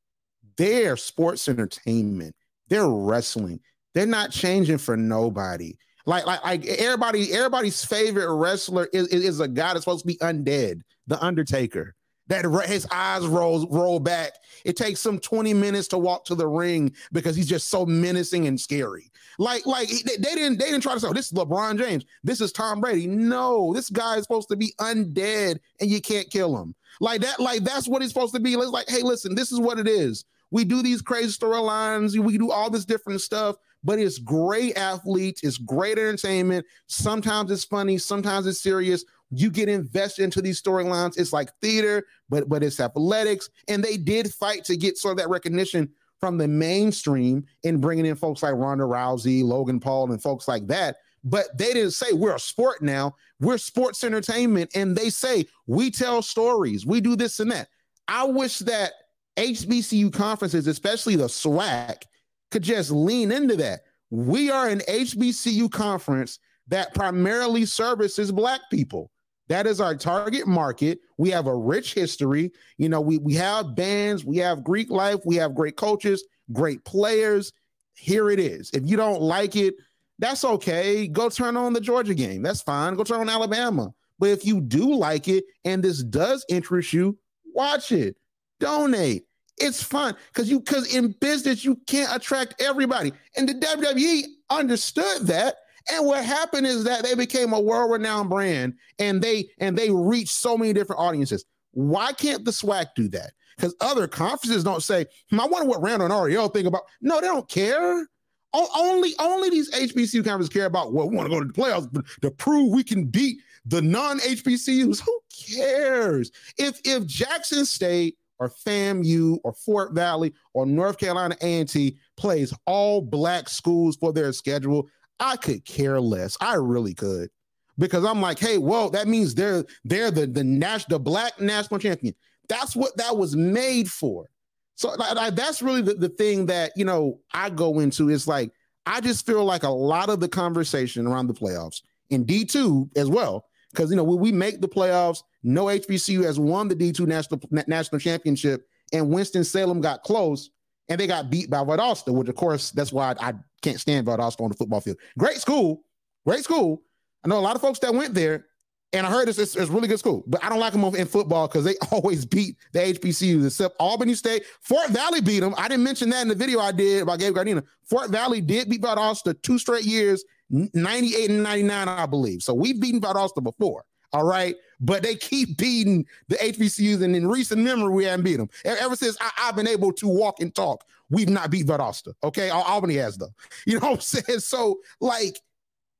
They're 0.57 0.97
sports 0.97 1.47
entertainment. 1.47 2.35
They're 2.67 2.89
wrestling. 2.89 3.61
They're 3.93 4.05
not 4.05 4.31
changing 4.31 4.79
for 4.79 4.97
nobody. 4.97 5.77
Like, 6.09 6.25
like, 6.25 6.43
like 6.43 6.65
everybody, 6.65 7.31
everybody's 7.33 7.85
favorite 7.85 8.33
wrestler 8.33 8.89
is, 8.91 9.09
is 9.09 9.39
a 9.41 9.47
guy 9.47 9.73
that's 9.73 9.81
supposed 9.81 10.01
to 10.01 10.07
be 10.07 10.17
undead, 10.17 10.81
the 11.05 11.23
Undertaker. 11.23 11.93
That 12.29 12.45
his 12.67 12.87
eyes 12.91 13.25
roll 13.27 13.67
roll 13.67 13.99
back. 13.99 14.33
It 14.65 14.75
takes 14.75 15.05
him 15.05 15.19
20 15.19 15.53
minutes 15.53 15.87
to 15.89 15.99
walk 15.99 16.25
to 16.25 16.35
the 16.35 16.47
ring 16.47 16.93
because 17.11 17.35
he's 17.35 17.47
just 17.47 17.69
so 17.69 17.85
menacing 17.85 18.47
and 18.47 18.59
scary. 18.59 19.11
Like, 19.37 19.67
like 19.67 19.87
they, 19.87 20.15
they 20.17 20.35
didn't 20.35 20.57
they 20.57 20.65
didn't 20.65 20.81
try 20.81 20.95
to 20.95 20.99
say, 20.99 21.07
oh, 21.07 21.13
this 21.13 21.27
is 21.27 21.33
LeBron 21.33 21.77
James, 21.77 22.05
this 22.23 22.41
is 22.41 22.51
Tom 22.51 22.81
Brady. 22.81 23.05
No, 23.05 23.71
this 23.73 23.91
guy 23.91 24.15
is 24.15 24.23
supposed 24.23 24.49
to 24.49 24.55
be 24.55 24.73
undead 24.79 25.59
and 25.79 25.89
you 25.91 26.01
can't 26.01 26.29
kill 26.31 26.57
him. 26.59 26.73
Like 26.99 27.21
that, 27.21 27.39
like 27.39 27.63
that's 27.63 27.87
what 27.87 28.01
he's 28.01 28.11
supposed 28.11 28.33
to 28.33 28.39
be. 28.39 28.53
It's 28.53 28.71
like, 28.71 28.89
hey, 28.89 29.03
listen, 29.03 29.35
this 29.35 29.51
is 29.51 29.59
what 29.59 29.77
it 29.77 29.87
is. 29.87 30.25
We 30.49 30.65
do 30.65 30.81
these 30.81 31.03
crazy 31.03 31.37
storylines, 31.37 32.17
we 32.17 32.39
do 32.39 32.51
all 32.51 32.71
this 32.71 32.85
different 32.85 33.21
stuff 33.21 33.57
but 33.83 33.99
it's 33.99 34.17
great 34.17 34.77
athletes, 34.77 35.43
it's 35.43 35.57
great 35.57 35.97
entertainment. 35.97 36.65
Sometimes 36.87 37.51
it's 37.51 37.63
funny, 37.63 37.97
sometimes 37.97 38.47
it's 38.47 38.61
serious. 38.61 39.05
You 39.31 39.49
get 39.49 39.69
invested 39.69 40.23
into 40.23 40.41
these 40.41 40.61
storylines. 40.61 41.19
It's 41.19 41.31
like 41.31 41.51
theater, 41.61 42.05
but 42.29 42.49
but 42.49 42.63
it's 42.63 42.79
athletics, 42.79 43.49
and 43.67 43.83
they 43.83 43.95
did 43.95 44.33
fight 44.33 44.63
to 44.65 44.75
get 44.75 44.97
sort 44.97 45.13
of 45.13 45.17
that 45.19 45.29
recognition 45.29 45.89
from 46.19 46.37
the 46.37 46.47
mainstream 46.47 47.45
in 47.63 47.79
bringing 47.79 48.05
in 48.05 48.15
folks 48.15 48.43
like 48.43 48.53
Ronda 48.53 48.83
Rousey, 48.83 49.43
Logan 49.43 49.79
Paul, 49.79 50.11
and 50.11 50.21
folks 50.21 50.47
like 50.47 50.67
that. 50.67 50.97
But 51.23 51.57
they 51.57 51.73
didn't 51.73 51.91
say 51.91 52.13
we're 52.13 52.35
a 52.35 52.39
sport 52.39 52.81
now. 52.81 53.15
We're 53.39 53.57
sports 53.57 54.03
entertainment, 54.03 54.71
and 54.75 54.95
they 54.95 55.09
say 55.09 55.45
we 55.67 55.91
tell 55.91 56.21
stories, 56.21 56.85
we 56.85 57.01
do 57.01 57.15
this 57.15 57.39
and 57.39 57.51
that. 57.51 57.69
I 58.07 58.23
wish 58.23 58.59
that 58.59 58.93
HBCU 59.37 60.11
conferences, 60.11 60.67
especially 60.67 61.15
the 61.15 61.27
SWAC, 61.27 62.03
could 62.51 62.63
just 62.63 62.91
lean 62.91 63.31
into 63.31 63.55
that. 63.57 63.81
We 64.09 64.49
are 64.49 64.67
an 64.67 64.79
HBCU 64.87 65.71
conference 65.71 66.39
that 66.67 66.93
primarily 66.93 67.65
services 67.65 68.31
Black 68.31 68.61
people. 68.71 69.11
That 69.49 69.65
is 69.65 69.81
our 69.81 69.95
target 69.95 70.47
market. 70.47 70.99
We 71.17 71.31
have 71.31 71.47
a 71.47 71.55
rich 71.55 71.95
history. 71.95 72.51
You 72.77 72.89
know, 72.89 73.01
we, 73.01 73.17
we 73.17 73.33
have 73.33 73.75
bands, 73.75 74.23
we 74.23 74.37
have 74.37 74.63
Greek 74.63 74.91
life, 74.91 75.19
we 75.25 75.35
have 75.37 75.55
great 75.55 75.75
coaches, 75.75 76.23
great 76.53 76.85
players. 76.85 77.51
Here 77.95 78.29
it 78.29 78.39
is. 78.39 78.69
If 78.73 78.83
you 78.85 78.95
don't 78.95 79.21
like 79.21 79.55
it, 79.55 79.73
that's 80.19 80.45
okay. 80.45 81.07
Go 81.07 81.29
turn 81.29 81.57
on 81.57 81.73
the 81.73 81.81
Georgia 81.81 82.13
game. 82.13 82.43
That's 82.43 82.61
fine. 82.61 82.93
Go 82.93 83.03
turn 83.03 83.21
on 83.21 83.29
Alabama. 83.29 83.91
But 84.19 84.29
if 84.29 84.45
you 84.45 84.61
do 84.61 84.93
like 84.93 85.27
it 85.27 85.45
and 85.65 85.83
this 85.83 86.03
does 86.03 86.45
interest 86.49 86.93
you, 86.93 87.17
watch 87.53 87.91
it, 87.91 88.17
donate, 88.59 89.23
it's 89.59 89.83
fun 89.83 90.15
because 90.33 90.49
you 90.49 90.59
because 90.59 90.93
in 90.93 91.11
business 91.19 91.63
you 91.63 91.75
can't 91.87 92.15
attract 92.15 92.61
everybody, 92.61 93.11
and 93.37 93.47
the 93.47 93.53
WWE 93.53 94.23
understood 94.49 95.27
that. 95.27 95.55
And 95.91 96.05
what 96.05 96.23
happened 96.23 96.67
is 96.67 96.83
that 96.83 97.03
they 97.03 97.15
became 97.15 97.51
a 97.51 97.59
world-renowned 97.59 98.29
brand, 98.29 98.75
and 98.99 99.21
they 99.21 99.49
and 99.59 99.77
they 99.77 99.89
reached 99.89 100.33
so 100.33 100.57
many 100.57 100.73
different 100.73 101.01
audiences. 101.01 101.45
Why 101.71 102.11
can't 102.13 102.45
the 102.45 102.51
SWAC 102.51 102.87
do 102.95 103.07
that? 103.09 103.31
Because 103.55 103.75
other 103.81 104.07
conferences 104.07 104.63
don't 104.63 104.83
say, 104.83 105.05
hmm, 105.29 105.39
"I 105.39 105.45
wonder 105.45 105.67
what 105.67 105.81
Randall 105.81 106.05
and 106.05 106.13
Arielle 106.13 106.53
think 106.53 106.67
about." 106.67 106.83
No, 107.01 107.19
they 107.19 107.27
don't 107.27 107.49
care. 107.49 108.07
O- 108.53 108.69
only 108.77 109.13
only 109.19 109.49
these 109.49 109.71
HBCU 109.71 110.23
conferences 110.23 110.49
care 110.49 110.65
about 110.65 110.93
what 110.93 111.05
well, 111.05 111.09
we 111.09 111.15
want 111.15 111.29
to 111.29 111.35
go 111.35 111.39
to 111.39 111.47
the 111.47 111.53
playoffs 111.53 112.21
to 112.21 112.31
prove 112.31 112.71
we 112.71 112.83
can 112.83 113.05
beat 113.05 113.39
the 113.65 113.81
non 113.81 114.19
HBCUs. 114.19 115.01
Who 115.01 115.19
cares? 115.55 116.31
If 116.57 116.79
if 116.83 117.05
Jackson 117.05 117.65
State 117.65 118.17
or 118.39 118.49
FAMU 118.49 119.37
or 119.43 119.53
Fort 119.53 119.93
Valley 119.93 120.33
or 120.53 120.65
North 120.65 120.97
Carolina 120.97 121.35
A&T 121.41 121.97
plays 122.17 122.53
all 122.65 123.01
black 123.01 123.49
schools 123.49 123.97
for 123.97 124.13
their 124.13 124.33
schedule, 124.33 124.87
I 125.19 125.35
could 125.35 125.65
care 125.65 125.99
less. 125.99 126.37
I 126.41 126.55
really 126.55 126.93
could. 126.93 127.29
Because 127.77 128.03
I'm 128.03 128.21
like, 128.21 128.39
hey, 128.39 128.57
well, 128.57 128.89
that 128.89 129.07
means 129.07 129.33
they're 129.33 129.63
they're 129.85 130.11
the 130.11 130.27
the 130.27 130.43
national 130.43 130.99
the 130.99 131.03
black 131.03 131.39
national 131.39 131.79
champion. 131.79 132.13
That's 132.49 132.75
what 132.75 132.95
that 132.97 133.15
was 133.15 133.35
made 133.37 133.89
for. 133.89 134.29
So 134.75 134.89
like, 134.95 135.35
that's 135.35 135.61
really 135.61 135.81
the, 135.81 135.93
the 135.93 136.09
thing 136.09 136.45
that 136.47 136.73
you 136.75 136.83
know 136.83 137.19
I 137.33 137.49
go 137.49 137.79
into 137.79 138.09
is 138.09 138.27
like 138.27 138.51
I 138.85 138.99
just 138.99 139.25
feel 139.25 139.45
like 139.45 139.63
a 139.63 139.69
lot 139.69 140.09
of 140.09 140.19
the 140.19 140.27
conversation 140.27 141.07
around 141.07 141.27
the 141.27 141.33
playoffs 141.33 141.81
in 142.09 142.25
D2 142.25 142.97
as 142.97 143.09
well 143.09 143.45
because 143.71 143.89
you 143.89 143.95
know 143.95 144.03
when 144.03 144.19
we 144.19 144.31
make 144.31 144.61
the 144.61 144.67
playoffs, 144.67 145.23
no 145.43 145.65
HBCU 145.65 146.23
has 146.23 146.39
won 146.39 146.67
the 146.67 146.75
D2 146.75 147.07
national 147.07 147.39
national 147.67 147.99
championship, 147.99 148.67
and 148.93 149.09
Winston 149.09 149.43
Salem 149.43 149.81
got 149.81 150.03
close, 150.03 150.49
and 150.87 150.99
they 150.99 151.07
got 151.07 151.29
beat 151.29 151.49
by 151.49 151.59
Valdosta, 151.59 152.13
which 152.13 152.29
of 152.29 152.35
course 152.35 152.71
that's 152.71 152.91
why 152.91 153.11
I, 153.19 153.29
I 153.29 153.33
can't 153.61 153.79
stand 153.79 154.07
Valdosta 154.07 154.41
on 154.41 154.49
the 154.49 154.57
football 154.57 154.81
field. 154.81 154.97
Great 155.17 155.37
school, 155.37 155.83
great 156.25 156.43
school. 156.43 156.81
I 157.23 157.27
know 157.27 157.37
a 157.37 157.41
lot 157.41 157.55
of 157.55 157.61
folks 157.61 157.79
that 157.79 157.93
went 157.93 158.13
there, 158.13 158.45
and 158.93 159.05
I 159.05 159.09
heard 159.09 159.29
it's, 159.29 159.37
it's, 159.37 159.55
it's 159.55 159.69
really 159.69 159.87
good 159.87 159.99
school, 159.99 160.23
but 160.25 160.43
I 160.43 160.49
don't 160.49 160.59
like 160.59 160.73
them 160.73 160.83
in 160.83 161.05
football 161.05 161.47
because 161.47 161.63
they 161.63 161.75
always 161.91 162.25
beat 162.25 162.55
the 162.73 162.79
HBCUs, 162.79 163.45
except 163.45 163.75
Albany 163.79 164.15
State. 164.15 164.43
Fort 164.61 164.89
Valley 164.89 165.21
beat 165.21 165.41
them. 165.41 165.53
I 165.57 165.67
didn't 165.67 165.83
mention 165.83 166.09
that 166.09 166.21
in 166.21 166.27
the 166.27 166.35
video 166.35 166.59
I 166.59 166.71
did 166.71 167.03
about 167.03 167.19
Gabe 167.19 167.35
Gardena. 167.35 167.63
Fort 167.85 168.09
Valley 168.09 168.41
did 168.41 168.69
beat 168.69 168.81
Valdosta 168.81 169.39
two 169.41 169.59
straight 169.59 169.85
years, 169.85 170.23
98 170.49 171.29
and 171.29 171.43
99, 171.43 171.87
I 171.87 172.05
believe. 172.05 172.41
So 172.41 172.53
we've 172.53 172.79
beaten 172.79 173.01
Valdosta 173.01 173.43
before. 173.43 173.85
All 174.11 174.23
right. 174.23 174.55
But 174.79 175.03
they 175.03 175.15
keep 175.15 175.57
beating 175.57 176.05
the 176.27 176.35
HBCUs. 176.35 177.03
And 177.03 177.15
in 177.15 177.27
recent 177.27 177.61
memory, 177.61 177.93
we 177.93 178.05
haven't 178.05 178.23
beat 178.23 178.37
them. 178.37 178.49
Ever 178.65 178.95
since 178.95 179.17
I, 179.21 179.29
have 179.35 179.55
been 179.55 179.67
able 179.67 179.91
to 179.93 180.07
walk 180.07 180.39
and 180.39 180.53
talk, 180.53 180.85
we've 181.09 181.29
not 181.29 181.51
beat 181.51 181.67
Valdosta. 181.67 182.13
Okay. 182.23 182.49
Albany 182.49 182.95
has, 182.95 183.17
though. 183.17 183.33
You 183.65 183.79
know 183.79 183.91
what 183.91 183.95
I'm 183.95 184.01
saying? 184.01 184.39
So, 184.39 184.79
like, 184.99 185.39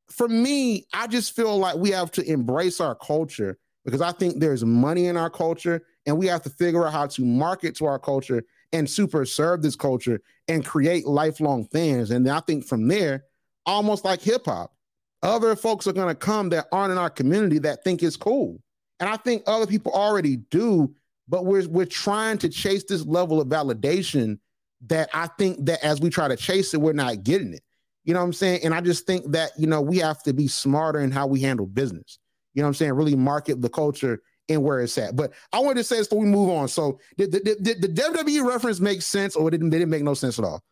for 0.09 0.27
me, 0.27 0.85
I 0.93 1.07
just 1.07 1.35
feel 1.35 1.57
like 1.57 1.75
we 1.75 1.91
have 1.91 2.11
to 2.13 2.23
embrace 2.27 2.81
our 2.81 2.95
culture 2.95 3.59
because 3.85 4.01
I 4.01 4.11
think 4.11 4.39
there's 4.39 4.65
money 4.65 5.05
in 5.05 5.17
our 5.17 5.29
culture 5.29 5.83
and 6.05 6.17
we 6.17 6.25
have 6.27 6.41
to 6.43 6.49
figure 6.49 6.85
out 6.87 6.93
how 6.93 7.07
to 7.07 7.23
market 7.23 7.75
to 7.77 7.85
our 7.85 7.99
culture 7.99 8.43
and 8.73 8.89
super 8.89 9.25
serve 9.25 9.61
this 9.61 9.75
culture 9.75 10.21
and 10.47 10.65
create 10.65 11.05
lifelong 11.05 11.65
fans. 11.65 12.11
And 12.11 12.27
I 12.29 12.39
think 12.39 12.65
from 12.65 12.87
there, 12.87 13.25
almost 13.69 14.05
like 14.05 14.21
hip 14.21 14.45
hop, 14.45 14.73
other 15.21 15.55
folks 15.55 15.87
are 15.87 15.93
going 15.93 16.07
to 16.07 16.15
come 16.15 16.49
that 16.49 16.67
aren't 16.71 16.91
in 16.91 16.97
our 16.97 17.09
community 17.09 17.59
that 17.59 17.83
think 17.83 18.03
it's 18.03 18.17
cool. 18.17 18.61
And 18.99 19.09
I 19.09 19.17
think 19.17 19.43
other 19.47 19.67
people 19.67 19.91
already 19.93 20.37
do, 20.37 20.93
but 21.27 21.45
we're 21.45 21.67
we're 21.67 21.85
trying 21.85 22.37
to 22.39 22.49
chase 22.49 22.83
this 22.83 23.05
level 23.05 23.39
of 23.39 23.47
validation 23.47 24.39
that 24.87 25.09
I 25.13 25.27
think 25.27 25.65
that 25.65 25.83
as 25.83 25.99
we 25.99 26.09
try 26.09 26.27
to 26.27 26.35
chase 26.35 26.73
it, 26.73 26.81
we're 26.81 26.93
not 26.93 27.23
getting 27.23 27.53
it. 27.53 27.61
You 28.05 28.13
know 28.13 28.21
what 28.21 28.27
I'm 28.27 28.33
saying? 28.33 28.61
And 28.63 28.73
I 28.73 28.81
just 28.81 29.05
think 29.05 29.31
that, 29.31 29.51
you 29.57 29.67
know, 29.67 29.81
we 29.81 29.97
have 29.97 30.23
to 30.23 30.33
be 30.33 30.47
smarter 30.47 30.99
in 30.99 31.11
how 31.11 31.27
we 31.27 31.41
handle 31.41 31.67
business. 31.67 32.17
You 32.53 32.61
know 32.61 32.67
what 32.67 32.69
I'm 32.69 32.75
saying? 32.75 32.93
Really 32.93 33.15
market 33.15 33.61
the 33.61 33.69
culture 33.69 34.21
and 34.47 34.63
where 34.63 34.81
it's 34.81 34.97
at. 34.97 35.15
But 35.15 35.33
I 35.53 35.59
wanted 35.59 35.75
to 35.75 35.83
say 35.83 35.99
before 35.99 36.19
we 36.19 36.25
move 36.25 36.49
on. 36.49 36.67
So 36.69 36.99
did, 37.17 37.31
did, 37.31 37.61
did 37.61 37.81
the 37.81 37.87
WWE 37.87 38.45
reference 38.45 38.79
make 38.79 39.01
sense 39.01 39.35
or 39.35 39.51
did 39.51 39.61
it, 39.61 39.69
did 39.69 39.81
it 39.81 39.87
make 39.87 40.03
no 40.03 40.13
sense 40.13 40.39
at 40.39 40.45
all? 40.45 40.63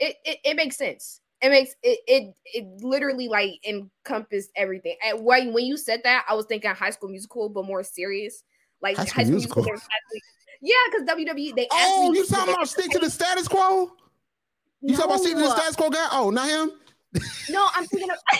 It, 0.00 0.16
it, 0.24 0.38
it 0.44 0.56
makes 0.56 0.76
sense. 0.76 1.20
It 1.40 1.50
makes 1.50 1.74
it 1.82 2.00
it 2.06 2.34
it 2.44 2.82
literally 2.82 3.28
like 3.28 3.60
encompassed 3.66 4.50
everything. 4.56 4.96
And 5.04 5.24
when 5.24 5.52
when 5.52 5.64
you 5.64 5.76
said 5.76 6.00
that, 6.04 6.24
I 6.28 6.34
was 6.34 6.46
thinking 6.46 6.70
High 6.70 6.90
School 6.90 7.10
Musical, 7.10 7.48
but 7.48 7.64
more 7.64 7.82
serious. 7.82 8.42
Like 8.82 8.96
High 8.96 9.04
School, 9.04 9.14
high 9.14 9.24
school 9.24 9.34
Musical. 9.34 9.62
musical 9.62 9.88
yeah, 10.60 10.74
because 10.90 11.08
WWE 11.08 11.54
they. 11.54 11.68
Oh, 11.70 12.12
you 12.12 12.26
talking 12.26 12.54
about 12.54 12.68
stick 12.68 12.90
to 12.90 12.98
the 12.98 13.10
status 13.10 13.46
quo? 13.48 13.92
You 14.80 14.92
no. 14.92 14.96
talking 14.96 15.10
about 15.10 15.20
seeing 15.20 15.36
the 15.36 15.50
status 15.50 15.76
quo 15.76 15.90
guy? 15.90 16.06
Oh, 16.12 16.30
not 16.30 16.48
him. 16.48 16.72
no, 17.50 17.68
I'm 17.74 17.86
thinking 17.86 18.10
of. 18.10 18.18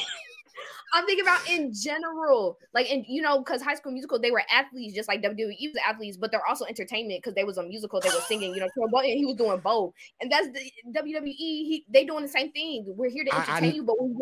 I'm 0.92 1.07
thinking 1.07 1.24
about 1.24 1.48
in 1.48 1.72
general, 1.72 2.59
like, 2.72 2.90
and 2.90 3.05
you 3.09 3.22
know, 3.22 3.38
because 3.38 3.62
High 3.62 3.74
School 3.74 3.92
Musical, 3.92 4.18
they 4.18 4.31
were 4.31 4.42
athletes 4.53 4.94
just 4.94 5.09
like 5.09 5.22
WWE 5.22 5.48
was 5.48 5.83
athletes, 5.87 6.16
but 6.16 6.31
they're 6.31 6.46
also 6.46 6.64
entertainment 6.64 7.22
because 7.22 7.35
they 7.35 7.44
was 7.44 7.59
a 7.59 7.62
musical, 7.62 8.01
they 8.01 8.09
were 8.09 8.20
singing, 8.27 8.55
you 8.55 8.61
know, 8.61 8.68
and 8.77 9.05
he 9.05 9.24
was 9.24 9.37
doing 9.37 9.59
both, 9.61 9.92
and 10.20 10.31
that's 10.31 10.48
the 10.48 10.72
WWE. 10.92 11.24
He, 11.27 11.85
they 11.88 12.05
doing 12.05 12.22
the 12.22 12.29
same 12.29 12.53
thing. 12.53 12.85
We're 12.87 13.11
here 13.11 13.24
to 13.24 13.35
entertain 13.35 13.72
I, 13.72 13.74
you, 13.74 13.83
but 13.83 13.96
we, 14.03 14.14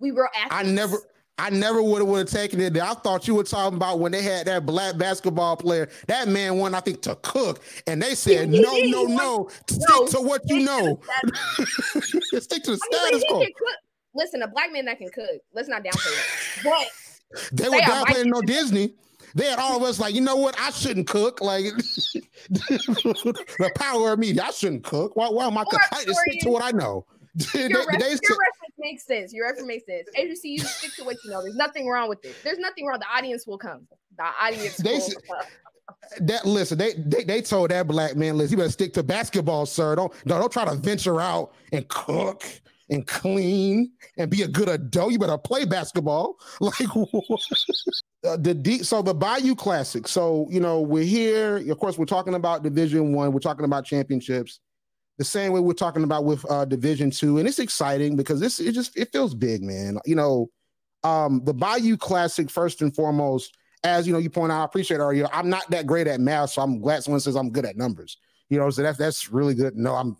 we 0.00 0.12
were 0.12 0.28
athletes. 0.34 0.70
I 0.70 0.72
never, 0.72 0.98
I 1.36 1.50
never 1.50 1.82
would 1.82 1.98
have 1.98 2.08
would 2.08 2.18
have 2.18 2.30
taken 2.30 2.60
it. 2.60 2.78
I 2.78 2.94
thought 2.94 3.26
you 3.26 3.34
were 3.34 3.42
talking 3.42 3.76
about 3.76 3.98
when 3.98 4.12
they 4.12 4.22
had 4.22 4.46
that 4.46 4.64
black 4.64 4.96
basketball 4.96 5.56
player. 5.56 5.88
That 6.06 6.28
man 6.28 6.58
won, 6.58 6.74
I 6.74 6.80
think, 6.80 7.02
to 7.02 7.16
cook, 7.16 7.62
and 7.88 8.00
they 8.00 8.14
said, 8.14 8.50
"No, 8.50 8.76
no, 8.76 9.04
no, 9.04 9.48
stick 9.66 10.10
to 10.10 10.20
what 10.20 10.42
you 10.46 10.60
know. 10.60 11.00
stick 11.64 12.62
to 12.62 12.76
the 12.76 12.80
I 12.92 13.10
mean, 13.10 13.20
status 13.20 13.24
quo." 13.28 13.44
Listen, 14.14 14.42
a 14.42 14.48
black 14.48 14.72
man 14.72 14.84
that 14.86 14.98
can 14.98 15.10
cook. 15.10 15.40
Let's 15.52 15.68
not 15.68 15.82
downplay 15.82 16.62
that. 16.62 16.64
But 16.64 17.52
they 17.52 17.68
were 17.68 17.78
downplaying 17.78 18.26
no 18.26 18.40
Disney. 18.42 18.94
They 19.34 19.46
had 19.46 19.58
all 19.58 19.76
of 19.76 19.82
us 19.82 19.98
like, 19.98 20.14
you 20.14 20.20
know 20.20 20.36
what? 20.36 20.58
I 20.60 20.70
shouldn't 20.70 21.08
cook. 21.08 21.40
Like 21.40 21.64
the 22.48 23.72
power 23.74 24.12
of 24.12 24.18
media. 24.18 24.44
I 24.44 24.50
shouldn't 24.52 24.84
cook. 24.84 25.16
Why? 25.16 25.28
Why 25.28 25.46
am 25.46 25.58
I? 25.58 25.64
I 25.92 26.04
just 26.04 26.20
stick 26.20 26.40
to 26.42 26.50
what 26.50 26.62
I 26.62 26.70
know. 26.70 27.06
Your, 27.52 27.68
they, 27.68 27.68
they, 27.68 28.10
your 28.10 28.38
reference 28.38 28.74
makes 28.78 29.04
sense. 29.04 29.32
Your 29.32 29.46
reference 29.46 29.66
makes 29.66 29.86
sense. 29.86 30.08
Agency, 30.16 30.50
you 30.50 30.60
stick 30.60 30.94
to 30.94 31.04
what 31.04 31.16
you 31.24 31.32
know. 31.32 31.42
There's 31.42 31.56
nothing 31.56 31.88
wrong 31.88 32.08
with 32.08 32.24
it. 32.24 32.36
There's 32.44 32.60
nothing 32.60 32.86
wrong. 32.86 33.00
The 33.00 33.08
audience 33.12 33.44
will 33.44 33.58
come. 33.58 33.88
The 34.16 34.24
audience 34.40 34.76
they, 34.76 34.98
will 34.98 35.10
come. 35.26 35.46
That 36.28 36.46
listen, 36.46 36.78
they, 36.78 36.94
they 36.94 37.24
they 37.24 37.42
told 37.42 37.72
that 37.72 37.88
black 37.88 38.14
man, 38.14 38.38
listen, 38.38 38.52
you 38.52 38.58
better 38.58 38.70
stick 38.70 38.92
to 38.94 39.02
basketball, 39.02 39.66
sir. 39.66 39.96
Don't 39.96 40.12
don't, 40.26 40.38
don't 40.38 40.52
try 40.52 40.64
to 40.64 40.76
venture 40.76 41.20
out 41.20 41.54
and 41.72 41.88
cook 41.88 42.44
and 42.90 43.06
clean 43.06 43.92
and 44.18 44.30
be 44.30 44.42
a 44.42 44.48
good 44.48 44.68
adult. 44.68 45.12
You 45.12 45.18
better 45.18 45.38
play 45.38 45.64
basketball. 45.64 46.36
Like 46.60 46.80
uh, 48.24 48.36
the 48.38 48.54
deep. 48.54 48.84
So 48.84 49.02
the 49.02 49.14
Bayou 49.14 49.54
Classic. 49.54 50.08
So 50.08 50.46
you 50.50 50.60
know 50.60 50.80
we're 50.80 51.04
here. 51.04 51.56
Of 51.70 51.78
course, 51.78 51.98
we're 51.98 52.04
talking 52.04 52.34
about 52.34 52.62
Division 52.62 53.12
One. 53.12 53.32
We're 53.32 53.40
talking 53.40 53.64
about 53.64 53.84
championships 53.84 54.60
the 55.18 55.24
same 55.24 55.52
way 55.52 55.60
we're 55.60 55.74
talking 55.74 56.02
about 56.02 56.24
with 56.24 56.48
uh, 56.50 56.64
Division 56.64 57.10
Two, 57.10 57.38
and 57.38 57.46
it's 57.46 57.58
exciting 57.58 58.16
because 58.16 58.40
this 58.40 58.60
it 58.60 58.72
just 58.72 58.96
it 58.98 59.12
feels 59.12 59.34
big, 59.34 59.62
man. 59.62 59.98
You 60.04 60.16
know, 60.16 60.50
um, 61.04 61.42
the 61.44 61.54
Bayou 61.54 61.96
Classic 61.96 62.50
first 62.50 62.82
and 62.82 62.94
foremost, 62.94 63.56
as 63.84 64.06
you 64.06 64.12
know, 64.12 64.18
you 64.18 64.30
point 64.30 64.50
out, 64.50 64.62
I 64.62 64.64
appreciate 64.64 65.00
it. 65.00 65.16
You 65.16 65.26
I'm 65.32 65.48
not 65.48 65.70
that 65.70 65.86
great 65.86 66.06
at 66.06 66.20
math, 66.20 66.50
so 66.50 66.62
I'm 66.62 66.80
glad 66.80 67.04
someone 67.04 67.20
says 67.20 67.36
I'm 67.36 67.50
good 67.50 67.64
at 67.64 67.76
numbers. 67.76 68.18
You 68.48 68.58
know, 68.58 68.70
so 68.70 68.82
that's 68.82 68.98
that's 68.98 69.30
really 69.30 69.54
good. 69.54 69.76
No, 69.76 69.94
I'm 69.94 70.16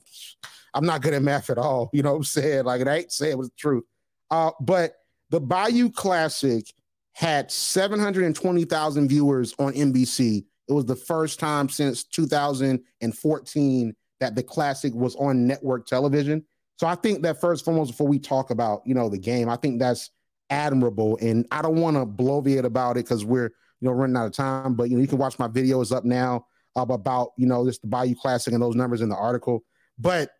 I'm 0.74 0.84
not 0.86 1.02
good 1.02 1.14
at 1.14 1.22
math 1.22 1.50
at 1.50 1.58
all. 1.58 1.90
You 1.92 2.02
know 2.02 2.10
what 2.12 2.18
I'm 2.18 2.24
saying? 2.24 2.64
Like 2.64 2.80
it 2.80 2.88
ain't 2.88 3.12
say 3.12 3.30
it 3.30 3.38
was 3.38 3.48
the 3.48 3.56
truth. 3.56 3.84
Uh, 4.30 4.50
but 4.60 4.94
the 5.30 5.40
Bayou 5.40 5.90
Classic 5.90 6.66
had 7.12 7.50
720,000 7.50 9.08
viewers 9.08 9.54
on 9.58 9.72
NBC. 9.72 10.44
It 10.68 10.72
was 10.72 10.86
the 10.86 10.96
first 10.96 11.38
time 11.38 11.68
since 11.68 12.04
2014 12.04 13.94
that 14.20 14.34
the 14.34 14.42
classic 14.42 14.92
was 14.94 15.14
on 15.16 15.46
network 15.46 15.86
television. 15.86 16.44
So 16.76 16.86
I 16.86 16.94
think 16.96 17.22
that 17.22 17.40
first 17.40 17.64
foremost, 17.64 17.92
before 17.92 18.08
we 18.08 18.18
talk 18.18 18.50
about 18.50 18.82
you 18.84 18.94
know 18.94 19.08
the 19.08 19.18
game, 19.18 19.48
I 19.48 19.56
think 19.56 19.78
that's 19.78 20.10
admirable. 20.50 21.18
And 21.20 21.46
I 21.50 21.62
don't 21.62 21.76
want 21.76 21.96
to 21.96 22.04
bloviate 22.04 22.64
about 22.64 22.96
it 22.96 23.04
because 23.04 23.24
we're 23.24 23.52
you 23.80 23.88
know 23.88 23.92
running 23.92 24.16
out 24.16 24.26
of 24.26 24.32
time. 24.32 24.74
But 24.74 24.90
you 24.90 24.96
know 24.96 25.02
you 25.02 25.08
can 25.08 25.18
watch 25.18 25.38
my 25.38 25.48
videos 25.48 25.94
up 25.94 26.04
now 26.04 26.46
uh, 26.74 26.86
about 26.88 27.32
you 27.36 27.46
know 27.46 27.64
this 27.64 27.78
the 27.78 27.86
Bayou 27.86 28.14
Classic 28.16 28.52
and 28.52 28.62
those 28.62 28.74
numbers 28.74 29.02
in 29.02 29.08
the 29.08 29.16
article. 29.16 29.62
But 29.98 30.30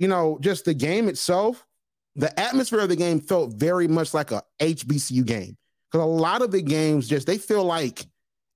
you 0.00 0.08
know 0.08 0.38
just 0.40 0.64
the 0.64 0.74
game 0.74 1.08
itself, 1.08 1.64
the 2.16 2.38
atmosphere 2.40 2.80
of 2.80 2.88
the 2.88 2.96
game 2.96 3.20
felt 3.20 3.54
very 3.54 3.86
much 3.86 4.12
like 4.12 4.32
a 4.32 4.42
HBCU 4.58 5.24
game 5.24 5.56
because 5.92 6.04
a 6.04 6.08
lot 6.08 6.42
of 6.42 6.50
the 6.50 6.62
games 6.62 7.06
just 7.06 7.26
they 7.26 7.38
feel 7.38 7.64
like 7.64 8.04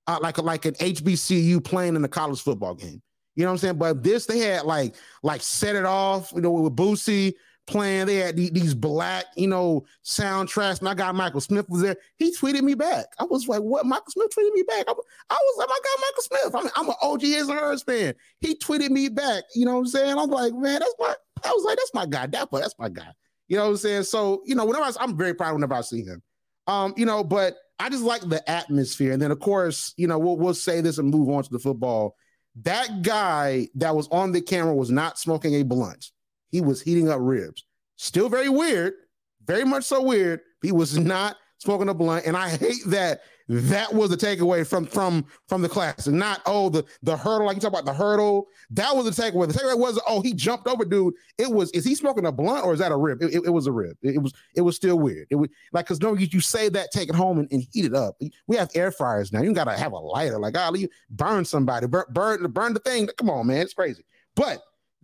uh, 0.07 0.19
like 0.21 0.37
like 0.39 0.65
an 0.65 0.73
HBCU 0.73 1.63
playing 1.63 1.95
in 1.95 2.03
a 2.03 2.09
college 2.09 2.41
football 2.41 2.75
game. 2.75 3.01
You 3.35 3.43
know 3.43 3.49
what 3.49 3.53
I'm 3.53 3.57
saying? 3.59 3.77
But 3.77 4.03
this, 4.03 4.25
they 4.25 4.39
had 4.39 4.63
like 4.63 4.95
like 5.23 5.41
set 5.41 5.75
it 5.75 5.85
off, 5.85 6.31
you 6.33 6.41
know, 6.41 6.51
with 6.51 6.75
Boosie 6.75 7.33
playing. 7.67 8.07
They 8.07 8.15
had 8.15 8.35
these 8.35 8.73
black, 8.73 9.25
you 9.35 9.47
know, 9.47 9.85
soundtracks. 10.03 10.81
My 10.81 10.93
guy 10.93 11.11
Michael 11.11 11.41
Smith 11.41 11.67
was 11.69 11.81
there. 11.81 11.97
He 12.17 12.35
tweeted 12.35 12.61
me 12.61 12.73
back. 12.73 13.05
I 13.19 13.23
was 13.25 13.47
like, 13.47 13.61
"What?" 13.61 13.85
Michael 13.85 14.09
Smith 14.09 14.31
tweeted 14.35 14.53
me 14.53 14.63
back. 14.63 14.85
I, 14.87 14.93
was 14.93 15.55
like, 15.57 15.69
"My 15.69 15.79
guy 15.83 16.01
Michael 16.01 16.23
Smith." 16.23 16.55
I 16.55 16.61
mean, 16.61 16.71
I'm 16.75 16.89
an 16.89 16.95
OG 17.01 17.21
His 17.21 17.49
and 17.49 17.59
Hers 17.59 17.83
fan. 17.83 18.13
He 18.39 18.55
tweeted 18.55 18.89
me 18.89 19.09
back. 19.09 19.43
You 19.55 19.65
know 19.65 19.73
what 19.73 19.79
I'm 19.79 19.87
saying? 19.87 20.17
I'm 20.17 20.29
like, 20.29 20.53
man, 20.53 20.79
that's 20.79 20.95
my. 20.99 21.15
I 21.43 21.49
was 21.49 21.63
like, 21.63 21.77
that's 21.77 21.93
my 21.93 22.05
guy. 22.05 22.25
Dapper, 22.27 22.59
that's 22.59 22.75
my 22.79 22.89
guy. 22.89 23.11
You 23.47 23.57
know 23.57 23.65
what 23.65 23.71
I'm 23.71 23.77
saying? 23.77 24.03
So, 24.03 24.41
you 24.45 24.55
know, 24.55 24.65
whenever 24.65 24.85
I, 24.85 24.91
I'm 24.99 25.17
very 25.17 25.33
proud 25.33 25.53
whenever 25.53 25.75
I 25.75 25.81
see 25.81 26.03
him. 26.03 26.21
Um, 26.67 26.93
you 26.97 27.05
know, 27.05 27.23
but 27.23 27.55
I 27.79 27.89
just 27.89 28.03
like 28.03 28.21
the 28.21 28.47
atmosphere. 28.49 29.11
And 29.11 29.21
then, 29.21 29.31
of 29.31 29.39
course, 29.39 29.93
you 29.97 30.07
know, 30.07 30.17
we'll 30.17 30.37
we'll 30.37 30.53
say 30.53 30.81
this 30.81 30.97
and 30.97 31.09
move 31.09 31.29
on 31.29 31.43
to 31.43 31.51
the 31.51 31.59
football 31.59 32.15
that 32.63 33.01
guy 33.01 33.67
that 33.75 33.95
was 33.95 34.07
on 34.09 34.31
the 34.31 34.41
camera 34.41 34.73
was 34.73 34.89
not 34.89 35.19
smoking 35.19 35.55
a 35.55 35.63
blunt. 35.63 36.11
He 36.51 36.61
was 36.61 36.81
heating 36.81 37.09
up 37.09 37.19
ribs. 37.21 37.65
Still 37.97 38.29
very 38.29 38.49
weird, 38.49 38.93
very 39.45 39.63
much 39.63 39.85
so 39.85 40.01
weird. 40.01 40.41
He 40.61 40.71
was 40.71 40.97
not 40.97 41.37
smoking 41.59 41.89
a 41.89 41.93
blunt, 41.93 42.25
and 42.25 42.35
I 42.35 42.49
hate 42.49 42.81
that 42.87 43.21
that 43.47 43.93
was 43.93 44.09
the 44.09 44.17
takeaway 44.17 44.65
from 44.65 44.87
from 44.87 45.25
from 45.47 45.61
the 45.61 45.69
class, 45.69 46.07
and 46.07 46.17
not 46.17 46.41
oh 46.47 46.69
the 46.69 46.83
the 47.03 47.15
hurdle 47.15 47.45
like 47.45 47.55
you 47.55 47.61
talk 47.61 47.71
about 47.71 47.85
the 47.85 47.93
hurdle. 47.93 48.47
That 48.71 48.95
was 48.95 49.05
the 49.05 49.11
takeaway. 49.11 49.47
The 49.47 49.53
takeaway 49.53 49.77
was 49.77 49.99
oh 50.07 50.21
he 50.21 50.33
jumped 50.33 50.67
over 50.67 50.83
dude. 50.83 51.13
It 51.37 51.51
was 51.51 51.69
is 51.71 51.85
he 51.85 51.93
smoking 51.93 52.25
a 52.25 52.31
blunt 52.31 52.65
or 52.65 52.73
is 52.73 52.79
that 52.79 52.91
a 52.91 52.97
rib? 52.97 53.21
It, 53.21 53.35
it, 53.35 53.45
it 53.45 53.51
was 53.51 53.67
a 53.67 53.71
rib. 53.71 53.97
It, 54.01 54.15
it, 54.15 54.17
was 54.17 54.33
it 54.55 54.61
was 54.61 54.75
still 54.75 54.97
weird. 54.97 55.27
It 55.29 55.35
was 55.35 55.49
like 55.73 55.85
because 55.85 56.01
no 56.01 56.15
you 56.15 56.39
say 56.39 56.69
that 56.69 56.91
take 56.91 57.09
it 57.09 57.15
home 57.15 57.37
and, 57.37 57.47
and, 57.51 57.63
heat 57.71 57.85
it 57.85 57.93
up. 57.93 58.19
We 58.47 58.55
have 58.55 58.71
air 58.73 58.91
fryers 58.91 59.31
now. 59.31 59.41
You 59.41 59.53
gotta 59.53 59.77
have 59.77 59.91
a 59.91 59.97
lighter. 59.97 60.39
Like 60.39 60.55
oh 60.57 60.73
you 60.73 60.89
burn 61.11 61.45
somebody 61.45 61.85
burn 61.85 62.05
burn 62.09 62.51
burn 62.51 62.73
the 62.73 62.79
thing. 62.79 63.07
Come 63.17 63.29
on 63.29 63.45
man, 63.45 63.61
it's 63.61 63.73
crazy. 63.75 64.05
But 64.35 64.59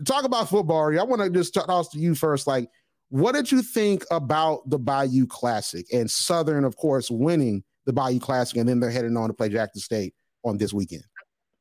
talk 0.05 0.25
about 0.25 0.49
football, 0.49 0.97
I 0.97 1.03
want 1.03 1.21
to 1.21 1.29
just 1.29 1.53
toss 1.53 1.89
to 1.89 1.99
you 1.99 2.15
first. 2.15 2.47
Like 2.47 2.69
what 3.11 3.33
did 3.33 3.51
you 3.51 3.61
think 3.61 4.05
about 4.09 4.69
the 4.69 4.79
Bayou 4.79 5.27
Classic 5.27 5.85
and 5.91 6.09
Southern, 6.09 6.63
of 6.63 6.77
course, 6.77 7.11
winning 7.11 7.61
the 7.85 7.91
Bayou 7.91 8.21
Classic, 8.21 8.57
and 8.57 8.69
then 8.69 8.79
they're 8.79 8.89
heading 8.89 9.17
on 9.17 9.27
to 9.27 9.33
play 9.33 9.49
Jackson 9.49 9.81
State 9.81 10.13
on 10.45 10.57
this 10.57 10.71
weekend. 10.71 11.03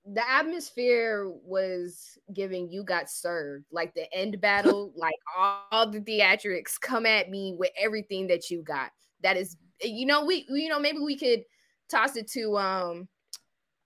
The 0.07 0.29
atmosphere 0.29 1.29
was 1.29 2.17
giving 2.33 2.71
you 2.71 2.85
got 2.85 3.11
served 3.11 3.65
like 3.73 3.93
the 3.95 4.13
end 4.15 4.41
battle, 4.41 4.93
like 4.97 5.17
all 5.37 5.91
the 5.91 6.01
theatrics 6.01 6.81
come 6.81 7.05
at 7.05 7.31
me 7.31 7.57
with 7.59 7.71
everything 7.77 8.29
that 8.29 8.49
you 8.49 8.63
got. 8.63 8.93
That 9.23 9.37
is, 9.37 9.57
you 9.83 10.07
know, 10.07 10.25
we, 10.25 10.47
you 10.49 10.69
know, 10.69 10.79
maybe 10.79 11.01
we 11.01 11.19
could 11.19 11.43
toss 11.91 12.15
it 12.15 12.31
to 12.31 12.57
um 12.59 13.09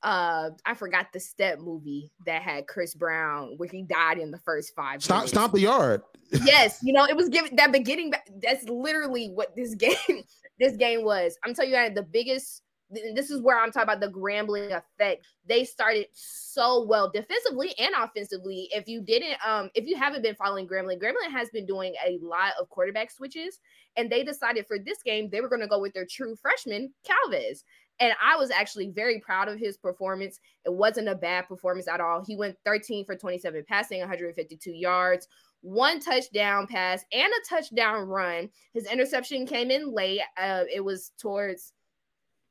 uh 0.04 0.50
I 0.64 0.74
forgot 0.74 1.06
the 1.12 1.18
step 1.18 1.58
movie 1.58 2.12
that 2.26 2.42
had 2.42 2.66
Chris 2.66 2.94
Brown 2.94 3.54
where 3.56 3.68
he 3.68 3.82
died 3.82 4.18
in 4.18 4.30
the 4.30 4.38
first 4.38 4.74
five. 4.76 5.02
Stomp, 5.02 5.28
stomp 5.28 5.54
the 5.54 5.60
yard. 5.60 6.02
yes, 6.44 6.78
you 6.82 6.92
know 6.92 7.04
it 7.06 7.16
was 7.16 7.28
given 7.28 7.56
that 7.56 7.72
beginning. 7.72 8.12
That's 8.42 8.68
literally 8.68 9.28
what 9.28 9.56
this 9.56 9.74
game 9.74 9.94
this 10.60 10.76
game 10.76 11.04
was. 11.04 11.36
I'm 11.44 11.54
telling 11.54 11.70
you, 11.72 11.76
I 11.76 11.82
had 11.82 11.94
the 11.94 12.02
biggest. 12.02 12.60
This 13.14 13.30
is 13.30 13.40
where 13.40 13.58
I'm 13.58 13.72
talking 13.72 13.88
about 13.88 14.00
the 14.00 14.12
Grambling 14.16 14.66
effect. 14.66 15.26
They 15.48 15.64
started 15.64 16.06
so 16.12 16.84
well 16.84 17.10
defensively 17.10 17.74
and 17.78 17.92
offensively. 17.98 18.68
If 18.72 18.86
you 18.86 19.00
didn't, 19.00 19.36
um, 19.44 19.70
if 19.74 19.86
you 19.86 19.96
haven't 19.96 20.22
been 20.22 20.36
following 20.36 20.68
Grambling, 20.68 21.00
Grambling 21.02 21.32
has 21.32 21.48
been 21.48 21.66
doing 21.66 21.94
a 22.06 22.18
lot 22.22 22.52
of 22.60 22.68
quarterback 22.68 23.10
switches, 23.10 23.58
and 23.96 24.10
they 24.10 24.22
decided 24.22 24.66
for 24.68 24.78
this 24.78 25.02
game 25.02 25.28
they 25.30 25.40
were 25.40 25.48
going 25.48 25.62
to 25.62 25.66
go 25.66 25.80
with 25.80 25.94
their 25.94 26.06
true 26.08 26.36
freshman 26.36 26.92
Calvez. 27.04 27.64
And 28.00 28.12
I 28.22 28.36
was 28.36 28.50
actually 28.50 28.88
very 28.88 29.20
proud 29.20 29.48
of 29.48 29.58
his 29.58 29.76
performance. 29.76 30.40
It 30.64 30.72
wasn't 30.72 31.08
a 31.08 31.14
bad 31.14 31.48
performance 31.48 31.86
at 31.88 32.00
all. 32.00 32.24
He 32.24 32.36
went 32.36 32.56
13 32.64 33.04
for 33.04 33.14
27 33.14 33.64
passing, 33.68 34.00
152 34.00 34.72
yards, 34.72 35.28
one 35.60 36.00
touchdown 36.00 36.66
pass, 36.66 37.04
and 37.12 37.32
a 37.32 37.48
touchdown 37.48 38.06
run. 38.08 38.50
His 38.72 38.90
interception 38.90 39.46
came 39.46 39.70
in 39.70 39.92
late. 39.92 40.20
Uh, 40.36 40.64
it 40.72 40.80
was 40.80 41.12
towards 41.18 41.72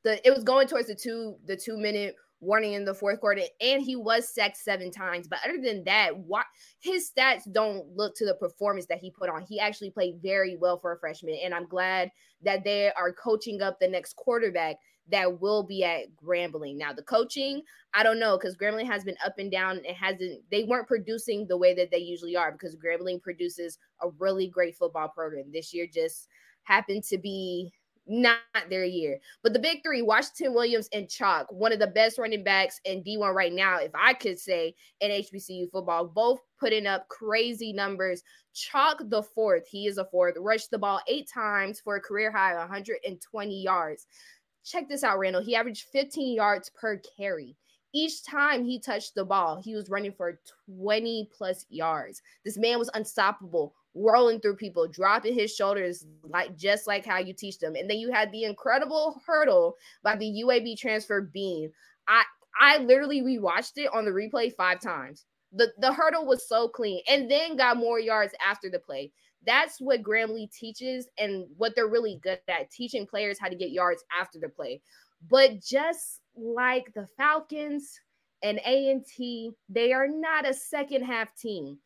the 0.02 0.26
it 0.26 0.34
was 0.34 0.44
going 0.44 0.68
towards 0.68 0.88
the 0.88 0.94
two 0.94 1.36
the 1.46 1.56
two 1.56 1.76
minute 1.76 2.14
warning 2.44 2.74
in 2.74 2.84
the 2.84 2.94
fourth 2.94 3.20
quarter, 3.20 3.42
and 3.60 3.82
he 3.82 3.96
was 3.96 4.28
sacked 4.28 4.56
seven 4.56 4.90
times. 4.90 5.26
But 5.26 5.40
other 5.44 5.60
than 5.60 5.84
that, 5.84 6.16
what 6.16 6.46
his 6.80 7.10
stats 7.10 7.50
don't 7.50 7.86
look 7.96 8.14
to 8.16 8.26
the 8.26 8.34
performance 8.34 8.86
that 8.86 8.98
he 8.98 9.10
put 9.10 9.30
on. 9.30 9.42
He 9.42 9.58
actually 9.58 9.90
played 9.90 10.20
very 10.22 10.56
well 10.56 10.78
for 10.78 10.92
a 10.92 10.98
freshman, 10.98 11.38
and 11.42 11.54
I'm 11.54 11.66
glad 11.66 12.10
that 12.42 12.64
they 12.64 12.92
are 12.92 13.12
coaching 13.12 13.62
up 13.62 13.78
the 13.80 13.88
next 13.88 14.16
quarterback 14.16 14.76
that 15.10 15.40
will 15.40 15.62
be 15.62 15.84
at 15.84 16.06
Grambling. 16.16 16.76
Now, 16.76 16.92
the 16.92 17.02
coaching, 17.02 17.62
I 17.92 18.02
don't 18.02 18.18
know 18.18 18.38
because 18.38 18.56
Grambling 18.56 18.86
has 18.86 19.04
been 19.04 19.16
up 19.24 19.34
and 19.38 19.50
down 19.50 19.80
It 19.84 19.94
hasn't, 19.94 20.42
they 20.50 20.64
weren't 20.64 20.88
producing 20.88 21.46
the 21.46 21.58
way 21.58 21.74
that 21.74 21.90
they 21.90 21.98
usually 21.98 22.36
are 22.36 22.52
because 22.52 22.76
Grambling 22.76 23.22
produces 23.22 23.78
a 24.02 24.08
really 24.18 24.48
great 24.48 24.76
football 24.76 25.08
program. 25.08 25.50
This 25.52 25.74
year 25.74 25.86
just 25.92 26.28
happened 26.64 27.04
to 27.04 27.18
be 27.18 27.72
not 28.06 28.38
their 28.68 28.84
year. 28.84 29.18
But 29.42 29.52
the 29.52 29.58
big 29.58 29.82
three, 29.82 30.02
Washington 30.02 30.54
Williams 30.54 30.88
and 30.92 31.08
Chalk, 31.08 31.46
one 31.50 31.72
of 31.72 31.78
the 31.78 31.86
best 31.86 32.18
running 32.18 32.44
backs 32.44 32.80
in 32.84 33.02
D1 33.02 33.34
right 33.34 33.52
now, 33.52 33.78
if 33.78 33.92
I 33.94 34.14
could 34.14 34.38
say, 34.38 34.74
in 35.00 35.10
HBCU 35.10 35.70
football, 35.70 36.06
both 36.06 36.40
putting 36.58 36.86
up 36.86 37.08
crazy 37.08 37.72
numbers. 37.72 38.22
Chalk 38.52 39.02
the 39.08 39.22
fourth, 39.22 39.66
he 39.66 39.86
is 39.86 39.98
a 39.98 40.04
fourth, 40.04 40.34
rushed 40.38 40.70
the 40.70 40.78
ball 40.78 41.00
eight 41.08 41.28
times 41.32 41.80
for 41.80 41.96
a 41.96 42.00
career 42.00 42.30
high 42.30 42.54
120 42.54 43.62
yards. 43.62 44.06
Check 44.64 44.88
this 44.88 45.04
out, 45.04 45.18
Randall. 45.18 45.42
He 45.42 45.54
averaged 45.54 45.88
15 45.92 46.34
yards 46.34 46.70
per 46.70 47.00
carry. 47.16 47.56
Each 47.92 48.24
time 48.24 48.64
he 48.64 48.80
touched 48.80 49.14
the 49.14 49.24
ball, 49.24 49.60
he 49.62 49.74
was 49.74 49.88
running 49.88 50.12
for 50.12 50.40
20 50.66 51.30
plus 51.36 51.64
yards. 51.68 52.22
This 52.44 52.58
man 52.58 52.78
was 52.78 52.90
unstoppable, 52.92 53.74
rolling 53.94 54.40
through 54.40 54.56
people, 54.56 54.88
dropping 54.88 55.34
his 55.34 55.54
shoulders 55.54 56.04
like 56.24 56.56
just 56.56 56.88
like 56.88 57.06
how 57.06 57.18
you 57.18 57.32
teach 57.32 57.58
them. 57.58 57.76
And 57.76 57.88
then 57.88 57.98
you 57.98 58.10
had 58.10 58.32
the 58.32 58.44
incredible 58.44 59.22
hurdle 59.24 59.76
by 60.02 60.16
the 60.16 60.42
UAB 60.44 60.76
transfer 60.76 61.20
Bean. 61.20 61.70
I 62.08 62.24
I 62.60 62.78
literally 62.78 63.22
rewatched 63.22 63.76
it 63.76 63.90
on 63.92 64.04
the 64.04 64.10
replay 64.10 64.52
five 64.52 64.80
times. 64.80 65.26
The 65.52 65.72
the 65.78 65.92
hurdle 65.92 66.26
was 66.26 66.48
so 66.48 66.66
clean 66.66 67.00
and 67.08 67.30
then 67.30 67.56
got 67.56 67.76
more 67.76 68.00
yards 68.00 68.34
after 68.44 68.68
the 68.68 68.80
play 68.80 69.12
that's 69.46 69.80
what 69.80 70.02
Grambling 70.02 70.50
teaches 70.52 71.08
and 71.18 71.46
what 71.56 71.74
they're 71.74 71.88
really 71.88 72.20
good 72.22 72.40
at 72.48 72.70
teaching 72.70 73.06
players 73.06 73.38
how 73.38 73.48
to 73.48 73.56
get 73.56 73.70
yards 73.70 74.04
after 74.18 74.38
the 74.38 74.48
play. 74.48 74.80
But 75.28 75.62
just 75.62 76.20
like 76.36 76.92
the 76.94 77.06
Falcons 77.16 77.98
and 78.42 78.60
A&T, 78.64 79.52
they 79.68 79.92
are 79.92 80.08
not 80.08 80.48
a 80.48 80.54
second 80.54 81.04
half 81.04 81.34
team. 81.36 81.78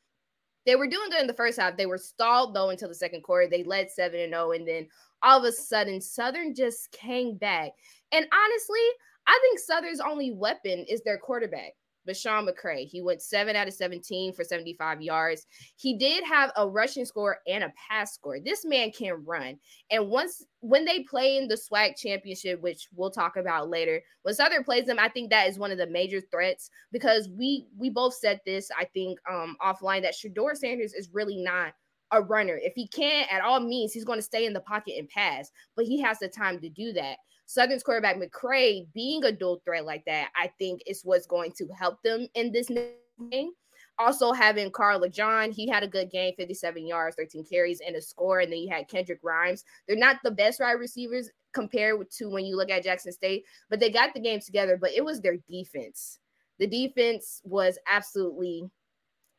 They 0.67 0.77
were 0.77 0.89
doing 0.89 1.11
good 1.11 1.21
in 1.21 1.27
the 1.27 1.35
first 1.35 1.59
half. 1.59 1.77
They 1.77 1.87
were 1.87 1.99
stalled 1.99 2.55
though 2.55 2.71
until 2.71 2.89
the 2.89 2.95
second 2.95 3.23
quarter. 3.23 3.49
They 3.49 3.65
led 3.65 3.91
7 3.91 4.19
and 4.19 4.33
0 4.33 4.53
and 4.53 4.69
then 4.69 4.87
all 5.23 5.39
of 5.39 5.45
a 5.45 5.53
sudden 5.53 6.01
Southern 6.01 6.55
just 6.55 6.91
came 6.93 7.37
back. 7.37 7.71
And 8.13 8.27
honestly, 8.33 8.81
I 9.27 9.39
think 9.43 9.59
Southern's 9.59 10.01
only 10.01 10.33
weapon 10.33 10.85
is 10.89 11.03
their 11.03 11.19
quarterback. 11.19 11.73
But 12.09 12.17
Sean 12.17 12.47
McCray, 12.47 12.89
he 12.89 13.03
went 13.03 13.21
seven 13.21 13.55
out 13.55 13.69
of 13.69 13.75
17 13.75 14.33
for 14.33 14.43
75 14.43 15.03
yards. 15.03 15.47
He 15.77 15.95
did 15.99 16.25
have 16.25 16.51
a 16.57 16.67
rushing 16.67 17.05
score 17.05 17.41
and 17.47 17.63
a 17.63 17.73
pass 17.89 18.15
score. 18.15 18.41
This 18.41 18.65
man 18.65 18.93
can 18.93 19.23
run. 19.27 19.59
And 19.91 20.09
once 20.09 20.47
when 20.61 20.87
they 20.87 21.01
play 21.03 21.37
in 21.37 21.49
the 21.49 21.55
SWAC 21.55 21.99
championship, 21.99 22.63
which 22.63 22.89
we'll 22.95 23.11
talk 23.11 23.37
about 23.37 23.69
later, 23.69 24.01
when 24.23 24.35
Southern 24.35 24.65
plays 24.65 24.87
them, 24.87 24.99
I 24.99 25.11
think 25.11 25.29
that 25.29 25.51
is 25.51 25.59
one 25.59 25.71
of 25.71 25.77
the 25.77 25.87
major 25.87 26.23
threats 26.33 26.71
because 26.93 27.29
we 27.29 27.67
we 27.77 27.91
both 27.91 28.15
said 28.15 28.41
this, 28.47 28.71
I 28.77 28.87
think, 28.87 29.19
um, 29.31 29.55
offline 29.63 30.01
that 30.01 30.15
Shedeur 30.15 30.57
Sanders 30.57 30.95
is 30.95 31.11
really 31.13 31.37
not 31.37 31.75
a 32.11 32.23
runner. 32.23 32.59
If 32.63 32.73
he 32.75 32.89
can't 32.89 33.31
at 33.31 33.43
all 33.43 33.61
means, 33.61 33.93
he's 33.93 34.07
going 34.07 34.19
to 34.19 34.23
stay 34.23 34.47
in 34.47 34.55
the 34.55 34.61
pocket 34.61 34.95
and 34.97 35.11
pass, 35.11 35.51
but 35.77 35.85
he 35.85 36.01
has 36.01 36.19
the 36.21 36.29
time 36.29 36.59
to 36.61 36.71
do 36.71 36.95
that. 36.95 37.19
Southern's 37.49 37.83
quarterback 37.83 38.17
McCray 38.17 38.87
being 38.93 39.25
a 39.25 39.33
dual 39.33 39.63
threat 39.65 39.87
like 39.87 40.05
that, 40.05 40.29
I 40.37 40.53
think 40.59 40.83
is 40.87 41.01
what's 41.03 41.27
going 41.27 41.53
to 41.53 41.67
help 41.69 42.03
them 42.03 42.29
in 42.35 42.53
this 42.53 42.69
game. 42.69 43.53
Also 43.99 44.33
having 44.33 44.71
Carla 44.71 45.09
John, 45.09 45.51
he 45.51 45.67
had 45.67 45.83
a 45.83 45.89
good 45.89 46.11
game, 46.11 46.35
57 46.37 46.87
yards, 46.87 47.17
13 47.17 47.47
carries, 47.51 47.81
and 47.81 47.97
a 47.97 48.03
score. 48.03 48.41
And 48.41 48.53
then 48.53 48.59
you 48.59 48.69
had 48.69 48.87
Kendrick 48.89 49.21
Rhymes. 49.23 49.65
They're 49.87 49.97
not 49.97 50.19
the 50.23 50.31
best 50.31 50.61
wide 50.61 50.73
receivers 50.73 51.31
compared 51.55 52.11
to 52.19 52.29
when 52.29 52.45
you 52.45 52.55
look 52.55 52.71
at 52.71 52.85
Jackson 52.85 53.13
State, 53.13 53.45
but 53.71 53.81
they 53.81 53.89
got 53.89 54.13
the 54.13 54.21
game 54.21 54.41
together. 54.41 54.77
But 54.79 54.93
it 54.93 55.03
was 55.03 55.23
their 55.23 55.39
defense. 55.49 56.19
The 56.59 56.67
defense 56.67 57.41
was 57.45 57.79
absolutely, 57.91 58.69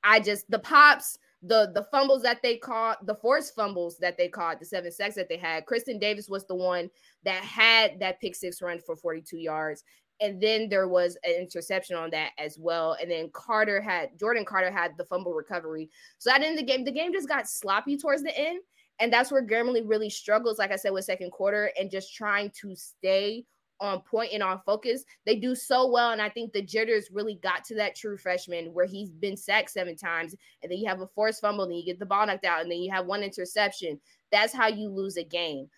I 0.04 0.20
just 0.20 0.50
the 0.50 0.58
pops 0.58 1.20
the 1.42 1.72
the 1.74 1.88
fumbles 1.92 2.22
that 2.24 2.42
they 2.42 2.58
caught, 2.58 3.06
the 3.06 3.16
forced 3.16 3.56
fumbles 3.56 3.98
that 4.00 4.18
they 4.18 4.28
caught, 4.28 4.60
the 4.60 4.66
seven 4.66 4.92
sacks 4.92 5.16
that 5.16 5.30
they 5.30 5.38
had. 5.38 5.66
Kristen 5.66 6.00
Davis 6.00 6.30
was 6.30 6.46
the 6.46 6.56
one 6.56 6.90
that 7.24 7.44
had 7.44 8.00
that 8.00 8.20
pick 8.20 8.36
six 8.36 8.62
run 8.62 8.80
for 8.80 8.96
42 8.96 9.38
yards. 9.38 9.84
And 10.22 10.42
then 10.42 10.68
there 10.68 10.90
was 10.90 11.18
an 11.24 11.32
interception 11.40 11.96
on 11.96 12.10
that 12.10 12.32
as 12.38 12.58
well. 12.60 12.98
And 13.02 13.10
then 13.10 13.30
Carter 13.32 13.80
had 13.80 14.20
Jordan 14.20 14.44
Carter 14.44 14.70
had 14.70 14.98
the 14.98 15.06
fumble 15.06 15.34
recovery. 15.34 15.90
So 16.18 16.32
at 16.32 16.42
the 16.42 16.48
end 16.48 16.60
of 16.60 16.66
the 16.66 16.72
game, 16.72 16.84
the 16.84 16.92
game 16.92 17.14
just 17.14 17.30
got 17.30 17.48
sloppy 17.48 17.98
towards 17.98 18.22
the 18.22 18.38
end. 18.38 18.60
And 19.00 19.14
that's 19.14 19.32
where 19.32 19.46
Grambling 19.46 19.88
really 19.88 20.10
struggles, 20.10 20.60
like 20.60 20.72
I 20.72 20.76
said, 20.76 20.92
with 20.92 21.06
second 21.06 21.32
quarter 21.32 21.72
and 21.80 21.90
just 21.90 22.14
trying 22.14 22.52
to 22.62 22.76
stay 22.76 23.46
on 23.80 24.02
point 24.02 24.32
and 24.34 24.44
on 24.44 24.62
focus. 24.66 25.04
They 25.26 25.36
do 25.36 25.56
so 25.56 25.90
well. 25.90 26.12
And 26.12 26.22
I 26.22 26.30
think 26.30 26.52
the 26.52 26.62
jitters 26.62 27.10
really 27.12 27.40
got 27.42 27.64
to 27.66 27.76
that 27.76 27.96
true 27.96 28.18
freshman 28.18 28.74
where 28.74 28.86
he's 28.86 29.10
been 29.10 29.38
sacked 29.38 29.72
seven 29.72 29.96
times. 29.96 30.36
And 30.62 30.72
then 30.72 30.80
you 30.80 30.88
have 30.88 31.02
a 31.02 31.08
forced 31.08 31.42
fumble, 31.42 31.66
and 31.66 31.78
you 31.78 31.86
get 31.86 32.00
the 32.00 32.06
ball 32.06 32.26
knocked 32.26 32.46
out, 32.46 32.62
and 32.62 32.72
then 32.72 32.80
you 32.80 32.92
have 32.92 33.06
one 33.06 33.24
interception. 33.24 34.00
That's 34.32 34.54
how 34.54 34.68
you 34.68 34.90
lose 34.90 35.18
a 35.18 35.24
game. 35.24 35.70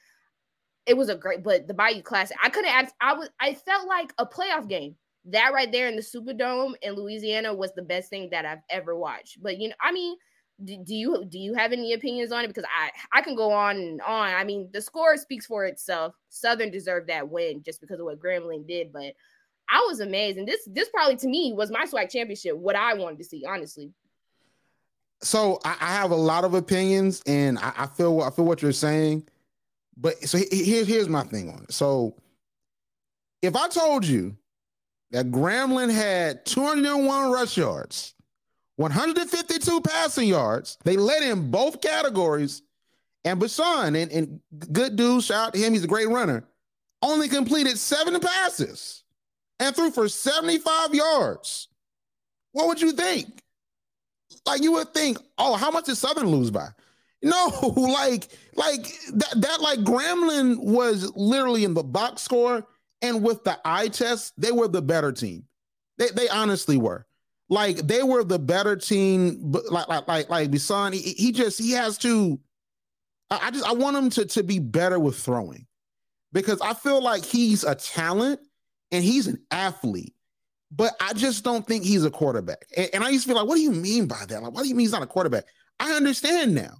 It 0.85 0.97
was 0.97 1.09
a 1.09 1.15
great, 1.15 1.43
but 1.43 1.67
the 1.67 1.73
Bayou 1.73 2.01
Classic, 2.01 2.35
I 2.43 2.49
couldn't 2.49 2.71
ask, 2.71 2.93
I 2.99 3.13
was 3.13 3.29
I 3.39 3.53
felt 3.53 3.87
like 3.87 4.13
a 4.17 4.25
playoff 4.25 4.67
game. 4.67 4.95
That 5.25 5.53
right 5.53 5.71
there 5.71 5.87
in 5.87 5.95
the 5.95 6.01
Superdome 6.01 6.73
in 6.81 6.95
Louisiana 6.95 7.53
was 7.53 7.71
the 7.73 7.83
best 7.83 8.09
thing 8.09 8.29
that 8.31 8.45
I've 8.45 8.63
ever 8.71 8.95
watched. 8.95 9.41
But 9.43 9.59
you 9.59 9.69
know, 9.69 9.75
I 9.79 9.91
mean, 9.91 10.15
do, 10.63 10.93
you 10.93 11.25
do 11.27 11.39
you 11.39 11.53
have 11.53 11.71
any 11.71 11.93
opinions 11.93 12.31
on 12.31 12.43
it? 12.43 12.47
Because 12.47 12.65
I 12.65 12.91
I 13.17 13.21
can 13.21 13.35
go 13.35 13.51
on 13.51 13.75
and 13.77 14.01
on. 14.01 14.33
I 14.33 14.43
mean, 14.43 14.69
the 14.71 14.81
score 14.81 15.17
speaks 15.17 15.45
for 15.45 15.65
itself. 15.65 16.15
Southern 16.29 16.71
deserved 16.71 17.09
that 17.09 17.29
win 17.29 17.63
just 17.63 17.81
because 17.81 17.99
of 17.99 18.05
what 18.05 18.19
Grambling 18.19 18.67
did, 18.67 18.91
but 18.93 19.13
I 19.69 19.83
was 19.87 19.99
amazed. 19.99 20.37
And 20.37 20.47
this 20.47 20.67
this 20.67 20.89
probably 20.89 21.15
to 21.17 21.27
me 21.27 21.53
was 21.53 21.71
my 21.71 21.85
SWAC 21.85 22.09
championship. 22.09 22.57
What 22.57 22.75
I 22.75 22.93
wanted 22.93 23.17
to 23.19 23.23
see, 23.23 23.45
honestly. 23.47 23.91
So 25.23 25.59
I, 25.63 25.77
I 25.79 25.93
have 25.93 26.11
a 26.11 26.15
lot 26.15 26.45
of 26.45 26.55
opinions, 26.55 27.21
and 27.27 27.59
I, 27.59 27.73
I, 27.77 27.85
feel 27.85 28.21
I 28.21 28.31
feel 28.31 28.45
what 28.45 28.61
you're 28.61 28.71
saying. 28.71 29.27
But 29.95 30.17
so 30.23 30.39
here's 30.51 30.87
here's 30.87 31.09
my 31.09 31.23
thing 31.23 31.49
on 31.49 31.63
it. 31.63 31.73
So 31.73 32.15
if 33.41 33.55
I 33.55 33.67
told 33.67 34.05
you 34.05 34.35
that 35.11 35.31
Grambling 35.31 35.93
had 35.93 36.45
201 36.45 37.31
rush 37.31 37.57
yards 37.57 38.15
152 38.81 39.81
passing 39.81 40.27
yards. 40.27 40.77
They 40.83 40.97
led 40.97 41.23
in 41.23 41.51
both 41.51 41.81
categories. 41.81 42.63
And 43.23 43.39
BeSean, 43.39 44.01
and, 44.01 44.11
and 44.11 44.39
good 44.73 44.95
dude, 44.95 45.23
shout 45.23 45.47
out 45.47 45.53
to 45.53 45.59
him. 45.59 45.73
He's 45.73 45.83
a 45.83 45.87
great 45.87 46.09
runner. 46.09 46.43
Only 47.03 47.27
completed 47.27 47.77
seven 47.77 48.19
passes 48.19 49.03
and 49.59 49.75
threw 49.75 49.91
for 49.91 50.09
75 50.09 50.95
yards. 50.95 51.67
What 52.51 52.67
would 52.67 52.81
you 52.81 52.93
think? 52.93 53.43
Like 54.45 54.63
you 54.63 54.71
would 54.73 54.93
think, 54.93 55.19
oh, 55.37 55.55
how 55.55 55.69
much 55.69 55.85
did 55.85 55.97
Southern 55.97 56.27
lose 56.27 56.49
by? 56.49 56.69
No, 57.21 57.47
like 57.75 58.27
like 58.55 58.83
that 59.13 59.33
that 59.35 59.61
like 59.61 59.79
Grambling 59.79 60.57
was 60.59 61.11
literally 61.15 61.63
in 61.63 61.75
the 61.75 61.83
box 61.83 62.23
score 62.23 62.65
and 63.01 63.23
with 63.23 63.43
the 63.43 63.59
eye 63.63 63.87
test, 63.87 64.33
they 64.37 64.51
were 64.51 64.67
the 64.67 64.81
better 64.81 65.11
team. 65.11 65.43
They 65.97 66.09
they 66.09 66.27
honestly 66.29 66.77
were. 66.77 67.05
Like 67.51 67.79
they 67.79 68.01
were 68.01 68.23
the 68.23 68.39
better 68.39 68.77
team, 68.77 69.51
but 69.51 69.69
like 69.69 69.89
like 69.89 70.07
like 70.07 70.29
like 70.29 70.49
BeSean, 70.49 70.93
he, 70.93 71.01
he 71.01 71.33
just 71.33 71.59
he 71.59 71.71
has 71.71 71.97
to. 71.97 72.39
I, 73.29 73.39
I 73.43 73.51
just 73.51 73.65
I 73.65 73.73
want 73.73 73.97
him 73.97 74.09
to 74.11 74.25
to 74.25 74.41
be 74.41 74.59
better 74.59 74.97
with 74.97 75.17
throwing 75.17 75.67
because 76.31 76.61
I 76.61 76.73
feel 76.73 77.03
like 77.03 77.25
he's 77.25 77.65
a 77.65 77.75
talent 77.75 78.39
and 78.93 79.03
he's 79.03 79.27
an 79.27 79.37
athlete, 79.51 80.13
but 80.71 80.93
I 81.01 81.11
just 81.11 81.43
don't 81.43 81.67
think 81.67 81.83
he's 81.83 82.05
a 82.05 82.09
quarterback. 82.09 82.63
And, 82.77 82.89
and 82.93 83.03
I 83.03 83.09
used 83.09 83.25
to 83.25 83.27
be 83.27 83.35
like, 83.35 83.47
what 83.47 83.55
do 83.55 83.61
you 83.61 83.73
mean 83.73 84.07
by 84.07 84.23
that? 84.29 84.41
Like, 84.41 84.53
what 84.53 84.63
do 84.63 84.69
you 84.69 84.75
mean 84.75 84.85
he's 84.85 84.93
not 84.93 85.03
a 85.03 85.07
quarterback? 85.07 85.43
I 85.77 85.91
understand 85.91 86.55
now. 86.55 86.75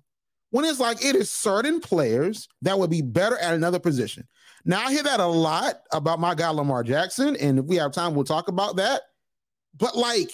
When 0.52 0.64
it's 0.64 0.80
like 0.80 1.04
it 1.04 1.16
is 1.18 1.30
certain 1.30 1.82
players 1.82 2.48
that 2.62 2.80
would 2.80 2.90
be 2.90 3.02
better 3.02 3.38
at 3.40 3.54
another 3.54 3.80
position. 3.80 4.26
Now 4.64 4.86
I 4.86 4.94
hear 4.94 5.04
that 5.04 5.20
a 5.20 5.26
lot 5.26 5.82
about 5.92 6.22
my 6.22 6.34
guy 6.34 6.50
Lamar 6.50 6.84
Jackson, 6.84 7.36
and 7.36 7.60
if 7.60 7.66
we 7.66 7.76
have 7.76 7.92
time, 7.92 8.16
we'll 8.16 8.24
talk 8.24 8.48
about 8.48 8.78
that. 8.78 9.02
But 9.78 9.98
like, 9.98 10.32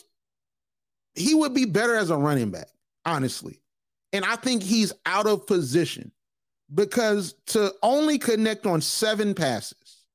he 1.17 1.35
would 1.35 1.53
be 1.53 1.65
better 1.65 1.95
as 1.95 2.09
a 2.09 2.17
running 2.17 2.51
back, 2.51 2.67
honestly. 3.05 3.59
And 4.13 4.23
I 4.23 4.35
think 4.35 4.63
he's 4.63 4.93
out 5.05 5.27
of 5.27 5.45
position 5.47 6.11
because 6.73 7.33
to 7.47 7.73
only 7.83 8.17
connect 8.17 8.65
on 8.65 8.81
seven 8.81 9.33
passes, 9.33 10.05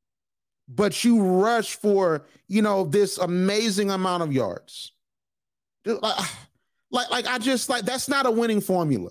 but 0.69 1.05
you 1.05 1.23
rush 1.23 1.77
for, 1.77 2.27
you 2.49 2.63
know, 2.63 2.85
this 2.85 3.19
amazing 3.19 3.91
amount 3.91 4.23
of 4.23 4.33
yards. 4.33 4.93
Like, 5.85 6.19
like, 6.91 7.11
like 7.11 7.27
I 7.27 7.39
just 7.39 7.69
like 7.69 7.85
that's 7.85 8.09
not 8.09 8.27
a 8.27 8.31
winning 8.31 8.61
formula. 8.61 9.11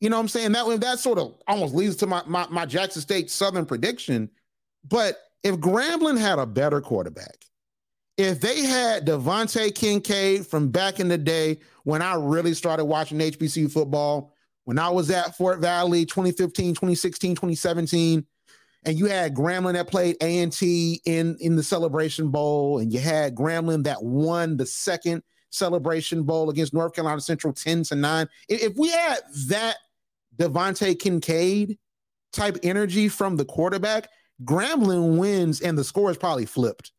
You 0.00 0.10
know 0.10 0.16
what 0.16 0.22
I'm 0.22 0.28
saying? 0.28 0.52
That 0.52 0.80
that 0.80 0.98
sort 0.98 1.18
of 1.18 1.34
almost 1.46 1.74
leads 1.74 1.96
to 1.96 2.06
my, 2.06 2.22
my, 2.26 2.46
my 2.50 2.66
Jackson 2.66 3.00
State 3.00 3.30
Southern 3.30 3.64
prediction. 3.64 4.30
But 4.86 5.16
if 5.42 5.56
Grambling 5.56 6.18
had 6.18 6.38
a 6.38 6.44
better 6.44 6.80
quarterback, 6.80 7.46
if 8.16 8.40
they 8.40 8.62
had 8.62 9.06
Devonte 9.06 9.74
Kincaid 9.74 10.46
from 10.46 10.70
back 10.70 11.00
in 11.00 11.08
the 11.08 11.18
day 11.18 11.58
when 11.82 12.00
I 12.00 12.14
really 12.14 12.54
started 12.54 12.84
watching 12.84 13.18
HBCU 13.18 13.70
football, 13.72 14.32
when 14.64 14.78
I 14.78 14.88
was 14.88 15.10
at 15.10 15.36
Fort 15.36 15.58
Valley 15.58 16.06
2015, 16.06 16.74
2016, 16.74 17.34
2017, 17.34 18.24
and 18.86 18.98
you 18.98 19.06
had 19.06 19.34
Grambling 19.34 19.74
that 19.74 19.88
played 19.88 20.16
A&T 20.20 21.00
in, 21.04 21.36
in 21.40 21.56
the 21.56 21.62
Celebration 21.62 22.30
Bowl, 22.30 22.78
and 22.78 22.92
you 22.92 23.00
had 23.00 23.34
Grambling 23.34 23.84
that 23.84 24.02
won 24.02 24.56
the 24.56 24.66
second 24.66 25.22
Celebration 25.50 26.22
Bowl 26.22 26.50
against 26.50 26.74
North 26.74 26.94
Carolina 26.94 27.20
Central 27.20 27.52
10 27.52 27.84
to 27.84 27.94
9. 27.94 28.28
If 28.48 28.76
we 28.76 28.90
had 28.90 29.20
that 29.48 29.76
Devonte 30.36 30.98
Kincaid 30.98 31.78
type 32.32 32.58
energy 32.62 33.08
from 33.08 33.36
the 33.36 33.44
quarterback, 33.44 34.08
Grambling 34.44 35.18
wins 35.18 35.60
and 35.60 35.78
the 35.78 35.84
score 35.84 36.10
is 36.10 36.16
probably 36.16 36.46
flipped 36.46 36.92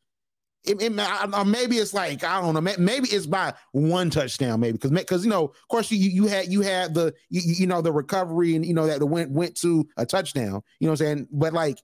it, 0.68 0.82
it, 0.82 1.46
maybe 1.46 1.78
it's 1.78 1.94
like 1.94 2.24
I 2.24 2.42
don't 2.42 2.54
know. 2.54 2.62
Maybe 2.62 3.08
it's 3.10 3.26
by 3.26 3.54
one 3.72 4.10
touchdown, 4.10 4.60
maybe 4.60 4.74
because 4.74 4.92
because 4.92 5.24
you 5.24 5.30
know, 5.30 5.46
of 5.46 5.68
course, 5.70 5.92
you 5.92 5.98
you 5.98 6.28
had 6.28 6.52
you 6.52 6.62
had 6.62 6.94
the 6.94 7.14
you, 7.30 7.42
you 7.44 7.68
know 7.68 7.82
the 7.82 7.92
recovery 7.92 8.56
and 8.56 8.66
you 8.66 8.74
know 8.74 8.88
that 8.88 9.04
went 9.04 9.32
went 9.32 9.56
to 9.58 9.88
a 9.98 10.06
touchdown. 10.06 10.62
You 10.80 10.88
know 10.88 10.92
what 10.92 11.02
I'm 11.02 11.08
saying? 11.08 11.28
But 11.32 11.54
like, 11.54 11.82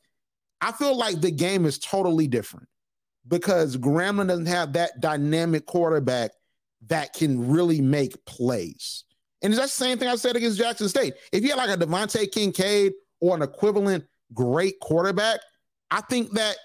I 0.62 0.72
feel 0.72 0.96
like 0.98 1.22
the 1.22 1.32
game 1.32 1.66
is 1.66 1.80
totally 1.80 2.28
different 2.28 2.68
because 3.28 3.78
Grambling 3.78 4.28
doesn't 4.28 4.48
have 4.48 4.74
that 4.74 5.00
dynamic 5.00 5.66
quarterback 5.66 6.32
that 6.88 7.14
can 7.14 7.50
really 7.52 7.82
make 7.82 8.26
plays. 8.26 9.04
And 9.42 9.54
it's 9.54 9.62
that 9.62 9.70
same 9.70 9.98
thing 9.98 10.08
I 10.08 10.16
said 10.16 10.36
against 10.36 10.58
Jackson 10.58 10.90
State. 10.90 11.16
If 11.32 11.44
you 11.44 11.50
had 11.50 11.58
like 11.58 11.70
a 11.70 11.78
Devontae 11.78 12.32
Kincaid 12.32 12.94
or 13.20 13.36
an 13.36 13.42
equivalent 13.42 14.06
great 14.34 14.80
quarterback, 14.80 15.40
I 15.90 16.02
think 16.02 16.32
that 16.34 16.58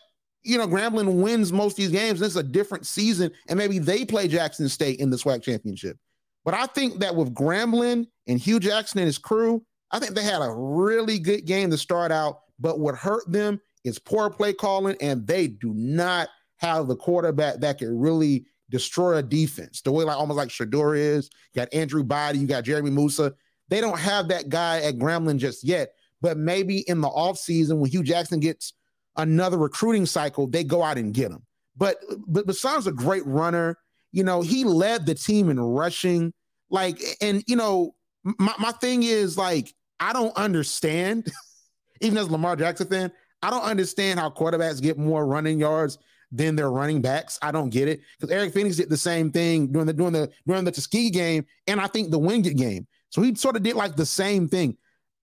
you 0.46 0.58
know, 0.58 0.68
Grambling 0.68 1.20
wins 1.20 1.52
most 1.52 1.72
of 1.72 1.76
these 1.76 1.90
games. 1.90 2.20
This 2.20 2.30
is 2.30 2.36
a 2.36 2.42
different 2.42 2.86
season, 2.86 3.32
and 3.48 3.58
maybe 3.58 3.78
they 3.78 4.04
play 4.04 4.28
Jackson 4.28 4.68
State 4.68 5.00
in 5.00 5.10
the 5.10 5.16
SWAC 5.16 5.42
championship. 5.42 5.98
But 6.44 6.54
I 6.54 6.66
think 6.66 7.00
that 7.00 7.16
with 7.16 7.34
Grambling 7.34 8.06
and 8.28 8.38
Hue 8.38 8.60
Jackson 8.60 9.00
and 9.00 9.06
his 9.06 9.18
crew, 9.18 9.64
I 9.90 9.98
think 9.98 10.14
they 10.14 10.22
had 10.22 10.42
a 10.42 10.50
really 10.50 11.18
good 11.18 11.44
game 11.46 11.70
to 11.70 11.76
start 11.76 12.12
out. 12.12 12.42
But 12.60 12.78
what 12.78 12.94
hurt 12.94 13.30
them 13.30 13.60
is 13.84 13.98
poor 13.98 14.30
play 14.30 14.52
calling, 14.52 14.96
and 15.00 15.26
they 15.26 15.48
do 15.48 15.74
not 15.74 16.28
have 16.58 16.86
the 16.86 16.96
quarterback 16.96 17.60
that 17.60 17.78
can 17.78 17.98
really 17.98 18.46
destroy 18.70 19.16
a 19.16 19.22
defense 19.22 19.82
the 19.82 19.92
way 19.92 20.04
like 20.04 20.16
almost 20.16 20.38
like 20.38 20.48
Shedeur 20.48 20.96
is. 20.96 21.28
You 21.52 21.60
got 21.60 21.74
Andrew 21.74 22.04
Body, 22.04 22.38
you 22.38 22.46
got 22.46 22.64
Jeremy 22.64 22.90
Moussa. 22.90 23.34
They 23.68 23.80
don't 23.80 23.98
have 23.98 24.28
that 24.28 24.48
guy 24.48 24.80
at 24.80 24.96
Grambling 24.96 25.38
just 25.38 25.64
yet. 25.64 25.90
But 26.22 26.38
maybe 26.38 26.78
in 26.88 27.00
the 27.00 27.10
offseason 27.10 27.78
when 27.78 27.90
Hue 27.90 28.04
Jackson 28.04 28.38
gets– 28.38 28.72
another 29.16 29.58
recruiting 29.58 30.06
cycle, 30.06 30.46
they 30.46 30.64
go 30.64 30.82
out 30.82 30.98
and 30.98 31.12
get 31.12 31.30
him. 31.30 31.42
But 31.76 31.98
but 32.26 32.46
BeSean's 32.46 32.86
a 32.86 32.92
great 32.92 33.26
runner. 33.26 33.78
You 34.12 34.24
know, 34.24 34.40
he 34.40 34.64
led 34.64 35.06
the 35.06 35.14
team 35.14 35.50
in 35.50 35.60
rushing. 35.60 36.32
Like, 36.70 37.00
and 37.20 37.44
you 37.46 37.56
know, 37.56 37.94
my, 38.24 38.54
my 38.58 38.72
thing 38.72 39.02
is 39.02 39.36
like, 39.36 39.74
I 40.00 40.12
don't 40.12 40.36
understand, 40.36 41.30
even 42.00 42.18
as 42.18 42.30
Lamar 42.30 42.56
Jackson 42.56 42.88
fan, 42.88 43.12
I 43.42 43.50
don't 43.50 43.62
understand 43.62 44.18
how 44.18 44.30
quarterbacks 44.30 44.80
get 44.80 44.98
more 44.98 45.26
running 45.26 45.60
yards 45.60 45.98
than 46.32 46.56
their 46.56 46.70
running 46.70 47.00
backs. 47.00 47.38
I 47.42 47.52
don't 47.52 47.70
get 47.70 47.88
it. 47.88 48.00
Because 48.18 48.34
Eric 48.34 48.52
Phoenix 48.52 48.76
did 48.76 48.88
the 48.88 48.96
same 48.96 49.30
thing 49.30 49.68
during 49.68 49.86
the 49.86 49.92
during 49.92 50.12
the 50.12 50.30
during 50.46 50.64
the 50.64 50.72
Tuskegee 50.72 51.10
game, 51.10 51.46
and 51.66 51.80
I 51.80 51.86
think 51.86 52.10
the 52.10 52.18
Wingate 52.18 52.56
game. 52.56 52.86
So 53.10 53.22
he 53.22 53.34
sort 53.34 53.56
of 53.56 53.62
did 53.62 53.76
like 53.76 53.96
the 53.96 54.06
same 54.06 54.48
thing. 54.48 54.76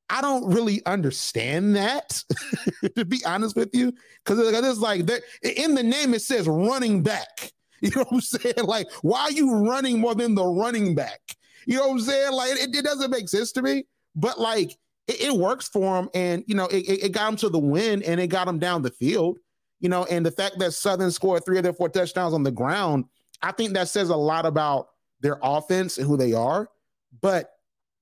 I 0.10 0.22
don't 0.22 0.54
really 0.54 0.86
understand 0.86 1.76
that, 1.76 2.24
to 2.96 3.06
be 3.06 3.24
honest 3.26 3.56
with 3.56 3.74
you, 3.74 3.94
because 4.24 4.40
it's 4.40 4.80
like 4.80 5.10
in 5.42 5.76
the 5.76 5.84
name 5.84 6.14
it 6.14 6.22
says 6.22 6.48
running 6.48 7.04
back. 7.04 7.52
You 7.84 7.90
know 7.90 8.04
what 8.04 8.14
I'm 8.14 8.22
saying? 8.22 8.64
Like, 8.64 8.90
why 9.02 9.24
are 9.24 9.32
you 9.32 9.54
running 9.54 10.00
more 10.00 10.16
than 10.16 10.36
the 10.36 10.46
running 10.46 10.96
back? 10.96 11.20
You 11.68 11.76
know 11.76 11.88
what 11.88 11.96
I'm 11.96 12.00
saying? 12.00 12.32
Like, 12.32 12.52
it, 12.52 12.74
it 12.74 12.86
doesn't 12.86 13.12
make 13.12 13.28
sense 13.28 13.52
to 13.52 13.62
me, 13.62 13.84
but 14.16 14.40
like, 14.40 14.72
it, 15.08 15.20
it 15.20 15.34
works 15.34 15.68
for 15.68 16.00
him, 16.00 16.10
and 16.14 16.46
you 16.48 16.56
know, 16.56 16.68
it, 16.68 16.88
it 16.88 17.12
got 17.12 17.28
him 17.28 17.36
to 17.36 17.50
the 17.50 17.60
win, 17.60 18.02
and 18.04 18.22
it 18.22 18.28
got 18.28 18.48
him 18.48 18.58
down 18.58 18.84
the 18.84 18.90
field. 18.90 19.38
You 19.82 19.90
know, 19.90 20.06
and 20.06 20.26
the 20.26 20.32
fact 20.32 20.60
that 20.60 20.72
Southern 20.72 21.12
scored 21.12 21.44
three 21.44 21.58
of 21.58 21.64
their 21.64 21.74
four 21.74 21.90
touchdowns 21.90 22.34
on 22.34 22.44
the 22.44 22.52
ground, 22.52 23.04
I 23.42 23.52
think 23.52 23.74
that 23.74 23.90
says 23.90 24.08
a 24.08 24.16
lot 24.16 24.46
about 24.46 24.88
their 25.20 25.38
offense 25.44 25.98
and 25.98 26.08
who 26.08 26.16
they 26.16 26.32
are. 26.32 26.70
But 27.22 27.53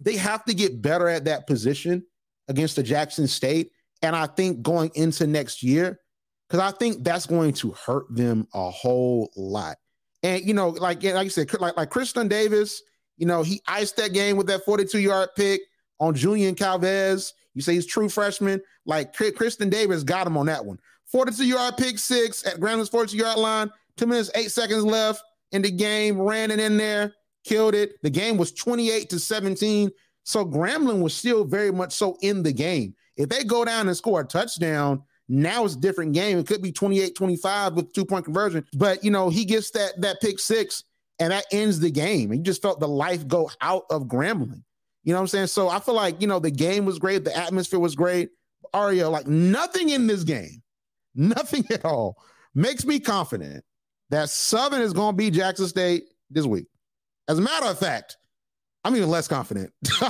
they 0.01 0.17
have 0.17 0.43
to 0.45 0.53
get 0.53 0.81
better 0.81 1.07
at 1.07 1.25
that 1.25 1.47
position 1.47 2.03
against 2.47 2.75
the 2.75 2.83
Jackson 2.83 3.27
State. 3.27 3.71
And 4.01 4.15
I 4.15 4.25
think 4.25 4.61
going 4.61 4.91
into 4.95 5.27
next 5.27 5.63
year, 5.63 5.99
because 6.47 6.59
I 6.59 6.75
think 6.77 7.03
that's 7.03 7.25
going 7.25 7.53
to 7.53 7.71
hurt 7.71 8.05
them 8.09 8.47
a 8.53 8.69
whole 8.69 9.31
lot. 9.37 9.77
And 10.23 10.43
you 10.43 10.53
know, 10.53 10.69
like 10.69 11.03
like 11.03 11.23
you 11.23 11.29
said, 11.29 11.51
like 11.59 11.77
like 11.77 11.89
Kristen 11.89 12.27
Davis, 12.27 12.81
you 13.17 13.25
know, 13.25 13.43
he 13.43 13.61
iced 13.67 13.97
that 13.97 14.13
game 14.13 14.37
with 14.37 14.47
that 14.47 14.65
42 14.65 14.99
yard 14.99 15.29
pick 15.35 15.61
on 15.99 16.13
Julian 16.13 16.55
Calvez. 16.55 17.31
You 17.53 17.61
say 17.61 17.73
he's 17.73 17.85
true 17.85 18.09
freshman. 18.09 18.61
Like 18.85 19.13
Kristen 19.13 19.69
Davis 19.69 20.03
got 20.03 20.27
him 20.27 20.37
on 20.37 20.47
that 20.47 20.65
one. 20.65 20.79
42 21.05 21.45
yard 21.45 21.77
pick 21.77 21.99
six 21.99 22.45
at 22.45 22.59
Graham's 22.59 22.89
42 22.89 23.17
yard 23.17 23.37
line. 23.37 23.69
Two 23.97 24.07
minutes, 24.07 24.31
eight 24.35 24.51
seconds 24.51 24.83
left 24.83 25.23
in 25.51 25.61
the 25.61 25.71
game. 25.71 26.19
Ran 26.19 26.51
it 26.51 26.59
in 26.59 26.77
there, 26.77 27.13
killed 27.43 27.75
it. 27.75 28.01
The 28.03 28.09
game 28.09 28.37
was 28.37 28.51
28 28.51 29.09
to 29.09 29.19
17. 29.19 29.91
So 30.23 30.45
Grambling 30.45 31.01
was 31.01 31.13
still 31.13 31.43
very 31.43 31.71
much 31.71 31.93
so 31.93 32.17
in 32.21 32.43
the 32.43 32.53
game. 32.53 32.95
If 33.17 33.29
they 33.29 33.43
go 33.43 33.65
down 33.65 33.87
and 33.87 33.97
score 33.97 34.21
a 34.21 34.25
touchdown, 34.25 35.03
now 35.27 35.65
it's 35.65 35.75
a 35.75 35.79
different 35.79 36.13
game. 36.13 36.37
It 36.37 36.47
could 36.47 36.61
be 36.61 36.71
28 36.71 37.15
25 37.15 37.73
with 37.73 37.93
two 37.93 38.05
point 38.05 38.25
conversion. 38.25 38.65
But, 38.73 39.03
you 39.03 39.11
know, 39.11 39.29
he 39.29 39.45
gets 39.45 39.71
that, 39.71 39.99
that 40.01 40.21
pick 40.21 40.39
six 40.39 40.83
and 41.19 41.31
that 41.31 41.45
ends 41.51 41.79
the 41.79 41.91
game. 41.91 42.33
You 42.33 42.39
just 42.39 42.61
felt 42.61 42.79
the 42.79 42.87
life 42.87 43.27
go 43.27 43.49
out 43.61 43.83
of 43.89 44.03
Grambling. 44.03 44.63
You 45.03 45.13
know 45.13 45.19
what 45.19 45.21
I'm 45.21 45.27
saying? 45.27 45.47
So 45.47 45.69
I 45.69 45.79
feel 45.79 45.95
like, 45.95 46.21
you 46.21 46.27
know, 46.27 46.39
the 46.39 46.51
game 46.51 46.85
was 46.85 46.99
great. 46.99 47.23
The 47.23 47.35
atmosphere 47.35 47.79
was 47.79 47.95
great. 47.95 48.29
Ario, 48.73 49.11
like 49.11 49.27
nothing 49.27 49.89
in 49.89 50.07
this 50.07 50.23
game, 50.23 50.61
nothing 51.15 51.65
at 51.71 51.85
all 51.85 52.17
makes 52.53 52.85
me 52.85 52.99
confident 52.99 53.63
that 54.09 54.29
Southern 54.29 54.81
is 54.81 54.93
going 54.93 55.13
to 55.13 55.17
be 55.17 55.31
Jackson 55.31 55.67
State 55.67 56.03
this 56.29 56.45
week. 56.45 56.67
As 57.31 57.39
a 57.39 57.41
matter 57.41 57.67
of 57.67 57.79
fact, 57.79 58.17
I'm 58.83 58.93
even 58.95 59.09
less 59.09 59.25
confident. 59.25 59.71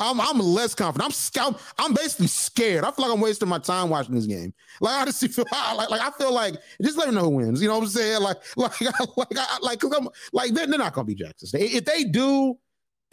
I'm, 0.00 0.18
I'm 0.18 0.38
less 0.38 0.74
confident. 0.74 1.14
I'm, 1.36 1.46
I'm 1.46 1.56
I'm 1.78 1.94
basically 1.94 2.28
scared. 2.28 2.84
I 2.84 2.90
feel 2.90 3.04
like 3.04 3.14
I'm 3.14 3.20
wasting 3.20 3.48
my 3.50 3.58
time 3.58 3.90
watching 3.90 4.14
this 4.14 4.24
game. 4.24 4.54
Like 4.80 4.94
I 4.94 5.00
honestly 5.02 5.28
feel 5.28 5.44
like, 5.52 5.90
like 5.90 6.00
I 6.00 6.10
feel 6.12 6.32
like 6.32 6.54
just 6.80 6.96
let 6.96 7.08
me 7.08 7.14
know 7.14 7.24
who 7.24 7.30
wins. 7.30 7.60
You 7.60 7.68
know 7.68 7.74
what 7.74 7.84
I'm 7.84 7.90
saying? 7.90 8.22
Like 8.22 8.38
like 8.56 8.80
like 8.80 9.36
I, 9.36 9.58
like 9.60 9.80
cause 9.80 9.92
I'm 9.94 10.08
like 10.32 10.54
they're, 10.54 10.66
they're 10.66 10.78
not 10.78 10.94
gonna 10.94 11.04
be 11.04 11.14
Jackson 11.14 11.48
State. 11.48 11.72
If 11.72 11.84
they 11.84 12.04
do 12.04 12.56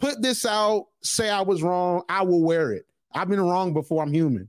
put 0.00 0.22
this 0.22 0.46
out, 0.46 0.86
say 1.02 1.28
I 1.28 1.42
was 1.42 1.62
wrong, 1.62 2.04
I 2.08 2.22
will 2.22 2.42
wear 2.42 2.72
it. 2.72 2.86
I've 3.12 3.28
been 3.28 3.40
wrong 3.40 3.74
before. 3.74 4.02
I'm 4.02 4.14
human. 4.14 4.48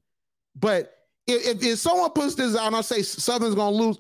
But 0.56 0.94
if, 1.28 1.46
if, 1.46 1.64
if 1.64 1.80
someone 1.80 2.12
puts 2.12 2.36
this 2.36 2.56
out 2.56 2.68
and 2.68 2.76
I 2.78 2.82
say 2.82 3.02
Southern's 3.02 3.56
gonna 3.56 3.76
lose, 3.76 3.98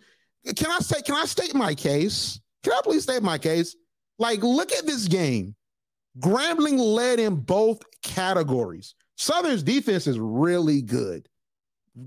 can 0.56 0.72
I 0.72 0.80
say 0.80 1.02
can 1.02 1.16
I 1.16 1.26
state 1.26 1.54
my 1.54 1.76
case? 1.76 2.40
Can 2.64 2.72
I 2.72 2.80
please 2.84 3.04
state 3.04 3.22
my 3.22 3.38
case? 3.38 3.76
Like 4.20 4.44
look 4.44 4.72
at 4.72 4.86
this 4.86 5.08
game. 5.08 5.56
Grambling 6.20 6.78
led 6.78 7.20
in 7.20 7.36
both 7.36 7.82
categories 8.04 8.94
Southern's 9.18 9.64
defense 9.64 10.08
is 10.08 10.20
really 10.20 10.82
good. 10.82 11.28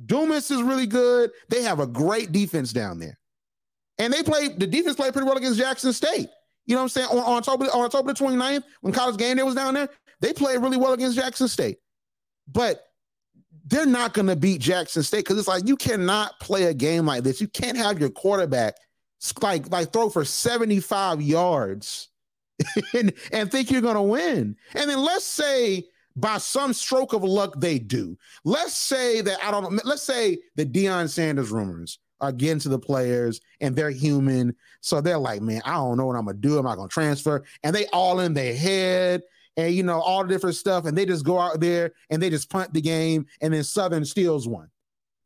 Dumas 0.07 0.51
is 0.51 0.63
really 0.63 0.87
good. 0.87 1.31
They 1.49 1.63
have 1.63 1.81
a 1.81 1.87
great 1.87 2.33
defense 2.33 2.73
down 2.73 2.99
there. 2.99 3.19
And 3.99 4.13
they 4.13 4.23
played 4.23 4.59
the 4.59 4.67
defense 4.67 4.97
played 4.97 5.13
pretty 5.13 5.27
well 5.27 5.37
against 5.37 5.59
Jackson 5.59 5.93
State. 5.93 6.29
You 6.67 6.75
know 6.75 6.81
what 6.81 6.83
I'm 6.83 6.89
saying? 6.89 7.09
On, 7.11 7.19
on 7.19 7.39
October 7.39 7.65
on 7.67 7.85
October 7.85 8.13
the 8.13 8.25
29th, 8.25 8.65
when 8.81 8.93
college 8.93 9.17
game 9.17 9.37
day 9.37 9.43
was 9.43 9.55
down 9.55 9.75
there, 9.75 9.89
they 10.21 10.33
played 10.33 10.61
really 10.61 10.77
well 10.77 10.93
against 10.93 11.17
Jackson 11.17 11.49
State. 11.49 11.79
But 12.49 12.83
they're 13.65 13.87
not 13.87 14.13
going 14.13 14.29
to 14.29 14.37
beat 14.37 14.61
Jackson 14.61 15.03
State 15.03 15.25
because 15.25 15.39
it's 15.39 15.49
like 15.49 15.67
you 15.67 15.77
cannot 15.77 16.39
play 16.41 16.65
a 16.65 16.75
game 16.75 17.07
like 17.07 17.23
this. 17.25 17.41
You 17.41 17.49
can't 17.49 17.77
have 17.77 17.99
your 17.99 18.11
quarterback 18.11 18.77
like 19.43 19.71
like 19.71 19.93
throw 19.93 20.09
for 20.09 20.25
75 20.25 21.23
yards 21.23 22.09
and, 22.95 23.13
and 23.33 23.51
think 23.51 23.71
you're 23.71 23.81
to 23.81 24.03
win. 24.03 24.57
And 24.75 24.91
then 24.91 24.99
let's 24.99 25.25
say 25.25 25.85
by 26.17 26.39
some 26.39 26.73
stroke 26.73 27.13
of 27.13 27.23
luck 27.23 27.55
they 27.59 27.79
do. 27.79 28.17
Let's 28.45 28.77
say 28.77 29.21
that 29.21 29.39
I 29.45 29.51
don't 29.51 29.71
know. 29.71 29.81
Let's 29.85 30.03
say 30.03 30.39
the 30.57 30.65
Deion 30.65 31.09
Sanders 31.09 31.51
rumors 31.51 31.99
are 32.21 32.33
getting 32.33 32.59
to 32.61 32.71
the 32.71 32.79
players 32.79 33.41
and 33.61 33.77
they're 33.77 33.91
human. 33.91 34.55
So 34.81 35.01
they're 35.01 35.19
like, 35.19 35.43
man, 35.43 35.61
I 35.65 35.75
don't 35.75 35.99
know 35.99 36.07
what 36.07 36.17
I'm 36.17 36.25
gonna 36.25 36.39
do. 36.39 36.59
Am 36.59 36.67
I 36.67 36.75
gonna 36.75 36.89
transfer? 36.89 37.45
And 37.63 37.75
they 37.75 37.87
all 37.89 38.21
in 38.21 38.33
their 38.33 38.55
head 38.55 39.23
and 39.59 39.75
you 39.75 39.83
know, 39.83 40.01
all 40.01 40.23
the 40.23 40.29
different 40.29 40.57
stuff. 40.57 40.87
And 40.87 40.97
they 40.97 41.05
just 41.05 41.25
go 41.25 41.39
out 41.39 41.61
there 41.61 41.93
and 42.11 42.23
they 42.23 42.31
just 42.31 42.51
punt 42.51 42.73
the 42.73 42.81
game 42.81 43.27
and 43.41 43.53
then 43.53 43.65
Southern 43.65 44.05
steals 44.05 44.49
one. 44.49 44.71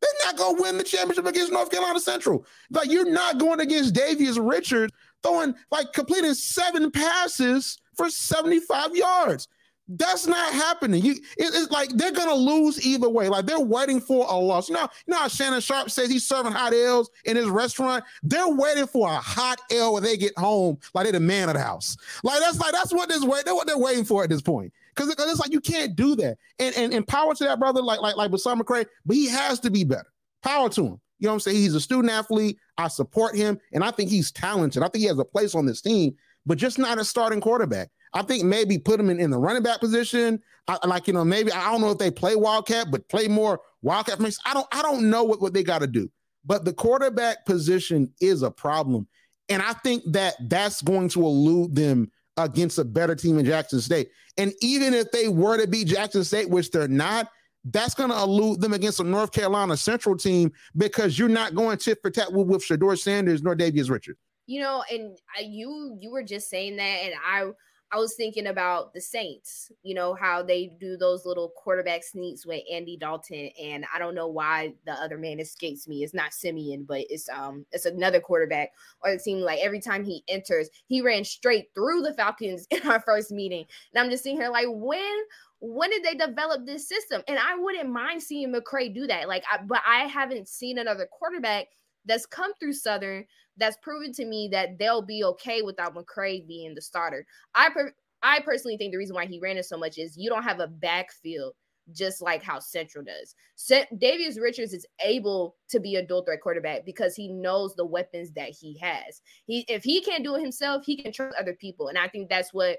They're 0.01 0.27
not 0.27 0.37
gonna 0.37 0.61
win 0.61 0.79
the 0.79 0.85
championship 0.85 1.27
against 1.27 1.53
North 1.53 1.71
Carolina 1.71 2.01
Central. 2.01 2.47
Like 2.71 2.91
you're 2.91 3.11
not 3.11 3.39
going 3.39 3.61
against 3.61 3.95
Davius 3.95 4.39
Richards 4.41 4.93
throwing 5.23 5.55
like 5.71 5.93
completing 5.93 6.35
seven 6.35 6.91
passes 6.91 7.79
for 7.95 8.09
75 8.09 8.97
yards. 8.97 9.49
That's 9.93 10.29
not 10.29 10.53
happening. 10.53 11.05
You, 11.05 11.13
it, 11.13 11.21
it's 11.37 11.71
like 11.73 11.91
they're 11.91 12.13
gonna 12.13 12.35
lose 12.35 12.87
either 12.87 13.09
way. 13.09 13.29
Like 13.29 13.45
they're 13.45 13.59
waiting 13.59 14.01
for 14.01 14.25
a 14.29 14.37
loss. 14.37 14.69
You 14.69 14.77
know, 14.77 14.89
you 15.07 15.15
know 15.15 15.27
Shannon 15.27 15.61
Sharpe 15.61 15.91
says 15.91 16.09
he's 16.09 16.27
serving 16.27 16.53
hot 16.53 16.73
L's 16.73 17.11
in 17.25 17.37
his 17.37 17.49
restaurant. 17.49 18.05
They're 18.23 18.49
waiting 18.49 18.87
for 18.87 19.09
a 19.09 19.17
hot 19.17 19.61
L 19.73 19.95
when 19.95 20.05
they 20.05 20.17
get 20.17 20.39
home, 20.39 20.79
like 20.95 21.05
they're 21.05 21.13
the 21.13 21.21
man 21.21 21.49
of 21.49 21.57
the 21.57 21.61
house. 21.61 21.97
Like 22.23 22.39
that's 22.39 22.61
like 22.61 22.73
that's 22.73 22.93
what 22.93 23.09
this. 23.09 23.25
That's 23.25 23.53
what 23.53 23.67
they're 23.67 23.77
waiting 23.77 24.05
for 24.05 24.23
at 24.23 24.31
this 24.31 24.43
point. 24.43 24.73
Because 25.09 25.31
it's 25.31 25.41
like 25.41 25.53
you 25.53 25.61
can't 25.61 25.97
do 25.97 26.17
that. 26.17 26.37
And 26.59 26.77
and 26.77 26.93
and 26.93 27.07
power 27.07 27.35
to 27.35 27.45
that 27.45 27.59
brother, 27.59 27.83
like 27.83 28.01
like 28.01 28.17
like 28.17 28.31
BeSean 28.31 28.61
McCray, 28.61 28.87
but 29.05 29.17
he 29.17 29.29
has 29.29 29.61
to 29.61 29.71
be 29.71 29.85
better. 29.85 30.11
Power 30.43 30.69
to 30.71 30.83
him. 30.83 31.01
You 31.19 31.27
know 31.27 31.33
what 31.33 31.35
I'm 31.35 31.41
saying? 31.41 31.57
He's 31.59 31.75
a 31.75 31.81
student 31.81 32.11
athlete. 32.11 32.57
I 32.79 32.89
support 32.89 33.37
him, 33.37 33.59
and 33.73 33.85
I 33.85 33.91
think 33.91 34.11
he's 34.11 34.33
talented. 34.33 34.83
I 34.83 34.89
think 34.89 35.03
he 35.03 35.09
has 35.09 35.19
a 35.19 35.25
place 35.25 35.55
on 35.55 35.67
this 35.67 35.83
team, 35.83 36.15
but 36.47 36.57
just 36.57 36.79
not 36.79 36.99
a 36.99 37.05
starting 37.05 37.41
quarterback. 37.41 37.91
I 38.13 38.23
think 38.23 38.45
maybe 38.45 38.79
put 38.79 38.99
him 38.99 39.11
in, 39.11 39.21
in 39.21 39.31
the 39.31 39.39
running 39.39 39.63
back 39.63 39.81
position. 39.81 40.41
I, 40.67 40.85
like 40.87 41.07
you 41.07 41.13
know, 41.13 41.25
maybe 41.25 41.53
I 41.53 41.71
don't 41.71 41.81
know 41.81 41.91
if 41.91 41.99
they 41.99 42.11
play 42.11 42.37
wildcat, 42.37 42.91
but 42.91 43.09
play 43.09 43.29
more 43.29 43.61
wildcat. 43.83 44.21
I 44.45 44.55
don't 44.55 44.67
I 44.73 44.83
don't 44.83 45.11
know 45.11 45.25
what, 45.25 45.41
what 45.41 45.53
they 45.53 45.63
got 45.63 45.81
to 45.81 45.87
do. 45.87 46.11
But 46.45 46.65
the 46.65 46.73
quarterback 46.73 47.45
position 47.45 48.13
is 48.21 48.43
a 48.43 48.51
problem, 48.51 49.07
and 49.49 49.63
I 49.63 49.75
think 49.75 50.03
that 50.13 50.37
that's 50.49 50.81
going 50.81 51.11
to 51.11 51.23
elude 51.23 51.75
them 51.75 52.11
against 52.37 52.79
a 52.79 52.85
better 52.85 53.15
team 53.15 53.39
in 53.39 53.45
Jackson 53.45 53.81
State. 53.81 54.11
And 54.39 54.53
even 54.63 54.95
if 54.95 55.11
they 55.11 55.29
were 55.29 55.59
to 55.59 55.67
beat 55.67 55.89
Jackson 55.89 56.25
State, 56.25 56.49
which 56.49 56.71
they're 56.71 56.89
not, 56.89 57.29
that's 57.65 57.95
going 57.95 58.11
to 58.11 58.17
elude 58.17 58.61
them 58.61 58.73
against 58.73 59.01
a 59.01 59.05
North 59.05 59.33
Carolina 59.33 59.77
Central 59.77 60.17
team 60.17 60.51
because 60.77 61.19
you're 61.19 61.29
not 61.29 61.55
going 61.55 61.77
tit 61.79 61.99
for 62.01 62.11
tat 62.11 62.33
with, 62.33 62.47
with 62.47 62.65
Shedeur 62.65 62.99
Sanders 62.99 63.43
nor 63.43 63.55
Davius 63.55 63.91
Richards. 63.91 64.19
You 64.47 64.61
know, 64.63 64.83
and 64.91 65.17
you 65.41 65.97
you 66.01 66.11
were 66.11 66.25
just 66.25 66.51
saying 66.51 66.77
that, 66.77 66.83
and 66.83 67.15
I 67.25 67.51
I 67.93 67.99
was 67.99 68.15
thinking 68.15 68.47
about 68.47 68.95
the 68.95 69.01
Saints, 69.01 69.73
you 69.83 69.95
know, 69.95 70.15
how 70.15 70.43
they 70.43 70.73
do 70.79 70.97
those 70.97 71.27
little 71.27 71.53
quarterback 71.57 72.05
sneaks 72.05 72.47
with 72.47 72.63
Andy 72.73 72.97
Dalton. 72.97 73.51
And 73.61 73.85
I 73.93 73.99
don't 73.99 74.15
know 74.15 74.29
why 74.29 74.75
the 74.87 74.93
other 74.93 75.19
man 75.19 75.41
escapes 75.41 75.89
me. 75.89 76.05
It's 76.05 76.15
not 76.15 76.33
Siemian, 76.33 76.85
but 76.85 77.05
it's 77.11 77.29
um 77.29 77.67
it's 77.73 77.87
another 77.87 78.21
quarterback. 78.21 78.71
Or 79.03 79.11
it 79.11 79.21
seemed 79.21 79.43
like 79.43 79.59
every 79.61 79.81
time 79.81 80.05
he 80.05 80.23
enters, 80.29 80.71
he 80.87 81.03
ran 81.03 81.25
straight 81.25 81.71
through 81.75 82.03
the 82.03 82.15
Falcons 82.15 82.67
in 82.71 82.87
our 82.89 83.01
first 83.01 83.33
meeting. 83.33 83.65
And 83.93 84.05
I'm 84.05 84.11
just 84.11 84.23
sitting 84.23 84.39
here 84.39 84.51
like, 84.51 84.67
when 84.69 85.25
when 85.59 85.91
did 85.91 86.05
they 86.05 86.15
develop 86.15 86.65
this 86.65 86.89
system? 86.89 87.23
And 87.29 87.39
I 87.39 87.57
wouldn't 87.57 87.91
mind 87.91 88.23
seeing 88.23 88.53
McCray 88.53 88.95
do 88.95 89.07
that. 89.09 89.29
Like, 89.29 89.45
I, 89.51 89.59
but 89.63 89.83
I 89.87 90.05
haven't 90.05 90.49
seen 90.49 90.79
another 90.79 91.07
quarterback 91.07 91.67
that's 92.07 92.25
come 92.25 92.53
through 92.55 92.73
Southern 92.73 93.27
that's 93.61 93.77
proven 93.83 94.13
to 94.15 94.25
me 94.25 94.49
that 94.53 94.79
they'll 94.79 95.03
be 95.03 95.23
okay 95.25 95.63
without 95.63 95.95
McCray 95.95 96.47
being 96.47 96.75
the 96.75 96.83
starter. 96.83 97.27
I 97.55 97.71
per- 97.71 97.95
I 98.23 98.41
personally 98.41 98.77
think 98.77 98.93
the 98.93 98.99
reason 98.99 99.15
why 99.15 99.27
he 99.27 99.39
ran 99.39 99.57
it 99.57 99.65
so 99.65 99.79
much 99.79 99.99
is 99.99 100.17
you 100.17 100.29
don't 100.29 100.43
have 100.43 100.61
a 100.61 100.67
backfield 100.67 101.55
just 101.93 102.23
like 102.23 102.43
how 102.43 102.59
Central 102.59 103.05
does. 103.05 103.35
Cent- 103.57 103.99
Davius 103.99 104.41
Richards 104.41 104.73
is 104.73 104.87
able 105.05 105.57
to 105.71 105.81
be 105.81 105.97
a 105.97 106.07
dual 106.07 106.23
threat 106.23 106.41
quarterback 106.41 106.85
because 106.85 107.15
he 107.15 107.29
knows 107.29 107.75
the 107.75 107.87
weapons 107.87 108.31
that 108.33 108.51
he 108.51 108.79
has. 108.79 109.23
He 109.47 109.65
if 109.69 109.83
he 109.85 110.01
can't 110.01 110.25
do 110.25 110.37
it 110.37 110.41
himself, 110.41 110.85
he 110.85 110.97
can 110.97 111.13
trust 111.13 111.37
other 111.39 111.55
people, 111.55 111.89
and 111.89 111.99
I 111.99 112.09
think 112.09 112.29
that's 112.29 112.53
what 112.53 112.79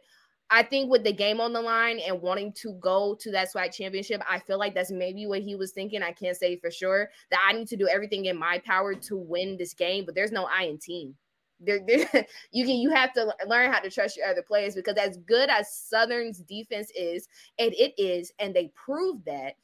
I 0.54 0.64
think 0.64 0.92
with 0.92 1.06
the 1.06 1.14
game 1.14 1.40
on 1.40 1.54
the 1.54 1.62
line 1.62 2.00
and 2.00 2.22
wanting 2.22 2.52
to 2.54 2.74
go 2.74 3.16
to 3.22 3.32
that 3.32 3.48
SWAC 3.54 3.74
championship, 3.74 4.22
I 4.30 4.38
feel 4.40 4.60
like 4.60 4.76
that's 4.76 4.92
maybe 4.92 5.26
what 5.26 5.42
he 5.42 5.56
was 5.56 5.72
thinking. 5.72 6.04
I 6.04 6.12
can't 6.12 6.36
say 6.36 6.58
for 6.58 6.70
sure 6.70 7.10
that 7.32 7.40
I 7.48 7.54
need 7.54 7.70
to 7.70 7.78
do 7.78 7.88
everything 7.88 8.26
in 8.26 8.38
my 8.38 8.60
power 8.60 8.94
to 8.94 9.16
win 9.16 9.56
this 9.58 9.74
game, 9.74 10.06
but 10.06 10.14
there's 10.14 10.34
no 10.34 10.50
I 10.54 10.64
in 10.64 10.78
team. 10.78 11.16
There, 11.62 11.80
there, 11.88 12.28
you 12.52 12.66
can 12.66 12.76
you 12.76 12.90
have 12.90 13.14
to 13.14 13.34
learn 13.48 13.72
how 13.72 13.80
to 13.80 13.90
trust 13.90 14.18
your 14.18 14.28
other 14.28 14.42
players 14.42 14.76
because 14.76 14.98
as 14.98 15.18
good 15.26 15.50
as 15.50 15.74
Southern's 15.74 16.40
defense 16.40 16.92
is, 16.96 17.30
and 17.58 17.74
it 17.74 17.94
is, 17.98 18.34
and 18.38 18.54
they 18.54 18.74
proved 18.76 19.24
that 19.26 19.56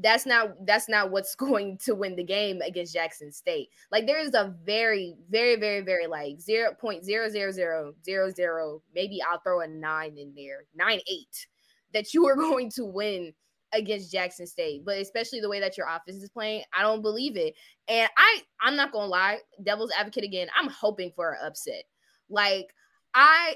that's 0.00 0.26
not 0.26 0.66
that's 0.66 0.88
not 0.88 1.10
what's 1.10 1.34
going 1.36 1.78
to 1.84 1.94
win 1.94 2.16
the 2.16 2.24
game 2.24 2.60
against 2.62 2.94
Jackson 2.94 3.32
State. 3.32 3.68
Like 3.90 4.06
there 4.06 4.20
is 4.20 4.34
a 4.34 4.54
very, 4.64 5.14
very, 5.30 5.56
very, 5.56 5.80
very 5.80 6.06
like 6.06 6.40
zero 6.40 6.72
point 6.74 7.04
zero 7.04 7.28
zero 7.28 7.50
zero 7.50 7.94
zero 8.04 8.30
zero. 8.30 8.82
Maybe 8.94 9.20
I'll 9.22 9.40
throw 9.40 9.60
a 9.60 9.66
nine 9.66 10.16
in 10.18 10.32
there, 10.34 10.64
nine 10.74 11.00
eight, 11.06 11.46
that 11.92 12.14
you 12.14 12.26
are 12.26 12.36
going 12.36 12.70
to 12.72 12.84
win 12.84 13.32
against 13.72 14.12
Jackson 14.12 14.46
State. 14.46 14.84
But 14.84 14.98
especially 14.98 15.40
the 15.40 15.48
way 15.48 15.60
that 15.60 15.76
your 15.76 15.88
offense 15.88 16.22
is 16.22 16.30
playing, 16.30 16.62
I 16.76 16.82
don't 16.82 17.02
believe 17.02 17.36
it. 17.36 17.54
And 17.88 18.08
I, 18.16 18.40
I'm 18.60 18.76
not 18.76 18.92
gonna 18.92 19.06
lie, 19.06 19.38
devil's 19.62 19.92
advocate 19.96 20.24
again. 20.24 20.48
I'm 20.58 20.68
hoping 20.68 21.12
for 21.14 21.32
an 21.32 21.46
upset. 21.46 21.84
Like 22.28 22.66
I, 23.14 23.54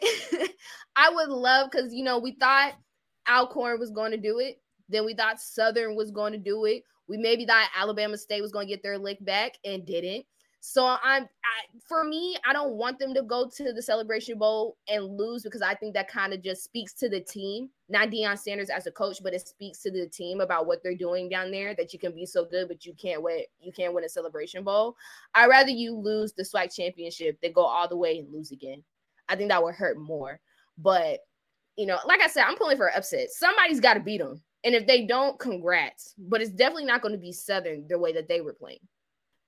I 0.97 1.11
would 1.11 1.31
love 1.31 1.71
because 1.71 1.93
you 1.93 2.05
know 2.05 2.19
we 2.19 2.37
thought 2.39 2.75
Alcorn 3.29 3.79
was 3.79 3.91
going 3.91 4.13
to 4.13 4.17
do 4.17 4.39
it 4.39 4.61
then 4.89 5.05
we 5.05 5.15
thought 5.15 5.41
Southern 5.41 5.97
was 5.97 6.11
going 6.11 6.33
to 6.33 6.39
do 6.39 6.65
it. 6.65 6.83
We 7.09 7.17
maybe 7.17 7.47
thought 7.47 7.69
Alabama 7.77 8.19
State 8.19 8.43
was 8.43 8.53
going 8.53 8.67
to 8.67 8.73
get 8.73 8.83
their 8.83 8.99
lick 8.99 9.25
back 9.25 9.53
and 9.65 9.85
didn't. 9.87 10.27
So 10.61 10.85
I'm 10.85 11.23
I, 11.23 11.79
for 11.87 12.05
me, 12.05 12.37
I 12.45 12.53
don't 12.53 12.75
want 12.75 12.99
them 12.99 13.15
to 13.15 13.23
go 13.23 13.49
to 13.49 13.73
the 13.73 13.81
Celebration 13.81 14.39
Bowl 14.39 14.77
and 14.89 15.17
lose 15.17 15.45
because 15.45 15.63
I 15.63 15.75
think 15.75 15.95
that 15.95 16.09
kind 16.09 16.33
of 16.33 16.43
just 16.43 16.65
speaks 16.65 16.93
to 16.95 17.09
the 17.09 17.21
team, 17.21 17.71
not 17.89 18.11
Deion 18.11 18.37
Sanders 18.37 18.69
as 18.69 18.87
a 18.87 18.91
coach, 18.91 19.23
but 19.23 19.33
it 19.33 19.47
speaks 19.47 19.79
to 19.83 19.91
the 19.91 20.09
team 20.09 20.41
about 20.41 20.67
what 20.67 20.83
they're 20.83 20.97
doing 20.97 21.29
down 21.29 21.53
there. 21.53 21.75
That 21.75 21.93
you 21.93 21.99
can 21.99 22.13
be 22.13 22.27
so 22.27 22.45
good, 22.45 22.67
but 22.67 22.85
you 22.85 22.93
can't 22.95 23.23
win. 23.23 23.43
You 23.61 23.73
can't 23.73 23.95
win 23.95 24.05
a 24.05 24.09
Celebration 24.09 24.65
Bowl. 24.65 24.97
I'd 25.35 25.47
rather 25.47 25.71
you 25.71 25.95
lose 25.95 26.33
the 26.33 26.43
SWAC 26.43 26.75
championship 26.75 27.41
than 27.41 27.53
go 27.53 27.65
all 27.65 27.89
the 27.89 27.97
way 27.97 28.19
and 28.19 28.33
lose 28.33 28.51
again. 28.51 28.83
I 29.29 29.37
think 29.37 29.51
that 29.51 29.63
would 29.63 29.75
hurt 29.75 29.99
more. 29.99 30.41
But 30.77 31.21
you 31.77 31.87
know, 31.87 31.99
like 32.05 32.21
I 32.21 32.27
said, 32.27 32.45
I'm 32.45 32.57
pulling 32.57 32.77
for 32.77 32.89
an 32.89 32.95
upset. 32.97 33.31
Somebody's 33.31 33.81
got 33.81 33.95
to 33.95 34.01
beat 34.01 34.19
them. 34.19 34.43
And 34.65 34.75
if 34.75 34.87
they 34.87 35.07
don't, 35.07 35.39
congrats. 35.39 36.15
But 36.19 36.41
it's 36.41 36.51
definitely 36.51 36.87
not 36.87 37.03
going 37.03 37.13
to 37.13 37.21
be 37.21 37.33
Southern 37.33 37.87
the 37.89 37.99
way 37.99 38.13
that 38.13 38.29
they 38.29 38.41
were 38.41 38.53
playing. 38.53 38.81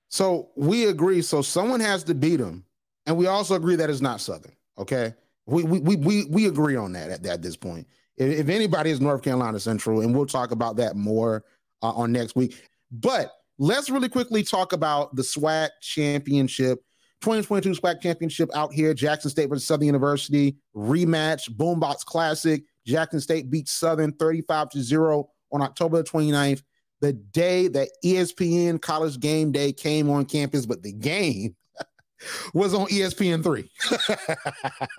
So 0.08 0.50
we 0.56 0.86
agree. 0.86 1.22
So 1.22 1.42
someone 1.42 1.80
has 1.80 2.04
to 2.04 2.14
beat 2.14 2.36
them. 2.36 2.64
And 3.06 3.16
we 3.16 3.26
also 3.26 3.54
agree 3.54 3.76
that 3.76 3.90
it's 3.90 4.00
not 4.00 4.20
Southern. 4.20 4.52
Okay. 4.78 5.14
We 5.46 5.62
we 5.64 5.80
we 5.80 5.96
we, 5.96 6.24
we 6.26 6.46
agree 6.46 6.76
on 6.76 6.92
that 6.92 7.11
at, 7.11 7.26
at 7.26 7.42
this 7.42 7.56
point. 7.56 7.86
If, 8.16 8.40
if, 8.40 8.48
anybody 8.48 8.90
is 8.90 9.00
North 9.00 9.22
Carolina 9.22 9.58
Central, 9.58 10.02
and 10.02 10.14
we'll 10.14 10.26
talk 10.26 10.50
about 10.50 10.76
that 10.76 10.94
more 10.94 11.44
uh, 11.82 11.92
on 11.92 12.12
next 12.12 12.36
week. 12.36 12.54
But 12.92 13.32
let's 13.58 13.90
really 13.90 14.08
quickly 14.08 14.42
talk 14.42 14.72
about 14.72 15.16
the 15.16 15.22
SWAC 15.22 15.70
championship. 15.80 16.84
2022 17.22 17.80
SWAC 17.80 18.00
championship 18.00 18.50
out 18.54 18.72
here, 18.72 18.94
Jackson 18.94 19.30
State 19.30 19.48
versus 19.48 19.66
Southern 19.66 19.86
University 19.86 20.56
rematch, 20.74 21.50
Boombox 21.50 22.04
Classic. 22.04 22.62
Jackson 22.91 23.20
State 23.20 23.51
beat 23.51 23.68
Southern 23.68 24.12
35 24.12 24.70
to 24.70 24.82
0 24.82 25.28
on 25.53 25.62
October 25.62 25.99
the 25.99 26.05
29th, 26.05 26.62
the 27.01 27.12
day 27.12 27.68
that 27.68 27.88
ESPN 28.05 28.80
College 28.80 29.18
Game 29.20 29.53
Day 29.53 29.72
came 29.72 30.11
on 30.11 30.24
campus, 30.26 30.66
but 30.66 30.82
the 30.82 30.93
game 30.93 31.57
was 32.55 32.74
on 32.74 32.86
ESPN 32.88 33.43
3. 33.43 33.70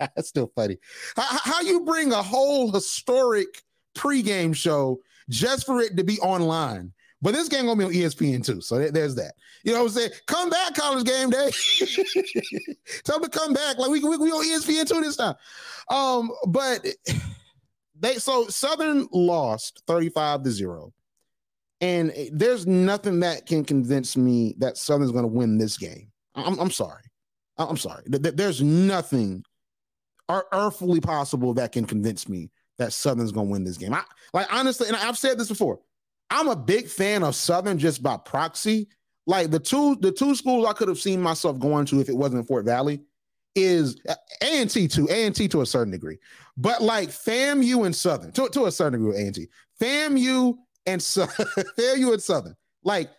That's 0.00 0.28
still 0.28 0.50
funny. 0.54 0.78
How, 1.16 1.38
how 1.44 1.60
you 1.60 1.84
bring 1.84 2.12
a 2.12 2.22
whole 2.22 2.72
historic 2.72 3.62
pregame 3.94 4.54
show 4.54 5.00
just 5.28 5.66
for 5.66 5.80
it 5.80 5.96
to 5.96 6.04
be 6.04 6.18
online? 6.20 6.92
But 7.20 7.34
this 7.34 7.46
game 7.46 7.66
gonna 7.66 7.78
be 7.78 7.84
on 7.84 7.92
ESPN 7.92 8.44
too, 8.44 8.60
so 8.60 8.80
there's 8.90 9.14
that. 9.14 9.34
You 9.62 9.72
know 9.72 9.84
what 9.84 9.92
I'm 9.92 9.92
saying? 9.92 10.10
Come 10.26 10.50
back, 10.50 10.74
college 10.74 11.04
game 11.04 11.30
day. 11.30 11.52
Tell 13.04 13.20
them 13.20 13.30
to 13.30 13.38
come 13.38 13.52
back. 13.52 13.78
Like 13.78 13.90
we 13.90 14.00
we, 14.00 14.16
we 14.16 14.32
on 14.32 14.44
ESPN 14.44 14.88
too 14.88 15.00
this 15.00 15.16
time. 15.16 15.36
Um, 15.88 16.32
but 16.48 16.84
They 18.02 18.14
so 18.16 18.48
Southern 18.48 19.08
lost 19.12 19.82
35 19.86 20.42
to 20.42 20.50
0. 20.50 20.92
And 21.80 22.12
there's 22.32 22.66
nothing 22.66 23.20
that 23.20 23.46
can 23.46 23.64
convince 23.64 24.16
me 24.16 24.54
that 24.58 24.76
Southern's 24.76 25.12
going 25.12 25.24
to 25.24 25.28
win 25.28 25.56
this 25.56 25.78
game. 25.78 26.10
I'm, 26.34 26.58
I'm 26.58 26.70
sorry. 26.70 27.02
I'm 27.56 27.76
sorry. 27.76 28.02
There's 28.06 28.60
nothing 28.60 29.44
earthly 30.28 31.00
possible 31.00 31.54
that 31.54 31.72
can 31.72 31.84
convince 31.84 32.28
me 32.28 32.50
that 32.78 32.92
Southern's 32.92 33.32
going 33.32 33.46
to 33.46 33.52
win 33.52 33.64
this 33.64 33.76
game. 33.76 33.94
I, 33.94 34.02
like 34.32 34.52
honestly, 34.52 34.88
and 34.88 34.96
I've 34.96 35.18
said 35.18 35.38
this 35.38 35.48
before. 35.48 35.78
I'm 36.30 36.48
a 36.48 36.56
big 36.56 36.88
fan 36.88 37.22
of 37.22 37.34
Southern 37.34 37.78
just 37.78 38.02
by 38.02 38.16
proxy. 38.16 38.88
Like 39.26 39.50
the 39.50 39.60
two 39.60 39.96
the 39.96 40.10
two 40.10 40.34
schools 40.34 40.66
I 40.66 40.72
could 40.72 40.88
have 40.88 40.98
seen 40.98 41.20
myself 41.20 41.58
going 41.58 41.84
to 41.86 42.00
if 42.00 42.08
it 42.08 42.16
wasn't 42.16 42.48
Fort 42.48 42.64
Valley 42.64 43.00
is 43.54 44.00
uh, 44.08 44.14
A 44.42 44.62
and 44.62 44.70
T 44.70 44.88
to 44.88 45.08
A 45.08 45.26
and 45.26 45.34
T 45.34 45.46
to 45.48 45.60
a 45.60 45.66
certain 45.66 45.92
degree, 45.92 46.18
but 46.56 46.82
like 46.82 47.08
FAMU 47.08 47.86
and 47.86 47.94
Southern 47.94 48.32
to, 48.32 48.48
to 48.50 48.66
a 48.66 48.72
certain 48.72 49.00
degree 49.00 49.24
Angie, 49.24 49.48
FAMU 49.80 50.56
and 50.86 51.02
so, 51.02 51.26
FAMU 51.78 52.12
and 52.12 52.22
Southern. 52.22 52.56
Like 52.84 53.10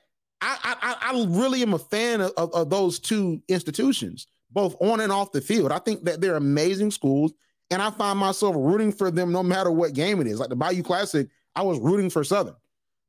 I, 0.42 0.76
I 0.82 1.12
I 1.12 1.26
really 1.30 1.62
am 1.62 1.74
a 1.74 1.80
fan 1.80 2.22
of, 2.22 2.32
of, 2.38 2.54
of 2.54 2.70
those 2.70 3.00
two 3.00 3.42
institutions, 3.48 4.28
both 4.52 4.76
on 4.82 5.00
and 5.00 5.12
off 5.12 5.32
the 5.32 5.42
field. 5.42 5.72
I 5.72 5.80
think 5.80 6.04
that 6.04 6.20
they're 6.20 6.36
amazing 6.36 6.92
schools, 6.92 7.34
and 7.72 7.82
I 7.82 7.90
find 7.92 8.20
myself 8.20 8.56
rooting 8.58 8.92
for 8.92 9.10
them 9.10 9.32
no 9.32 9.42
matter 9.42 9.72
what 9.72 9.94
game 9.94 10.20
it 10.20 10.28
is. 10.28 10.40
Like 10.40 10.50
the 10.50 10.56
Bayou 10.56 10.84
Classic, 10.84 11.28
I 11.56 11.62
was 11.62 11.80
rooting 11.80 12.10
for 12.10 12.24
Southern. 12.24 12.56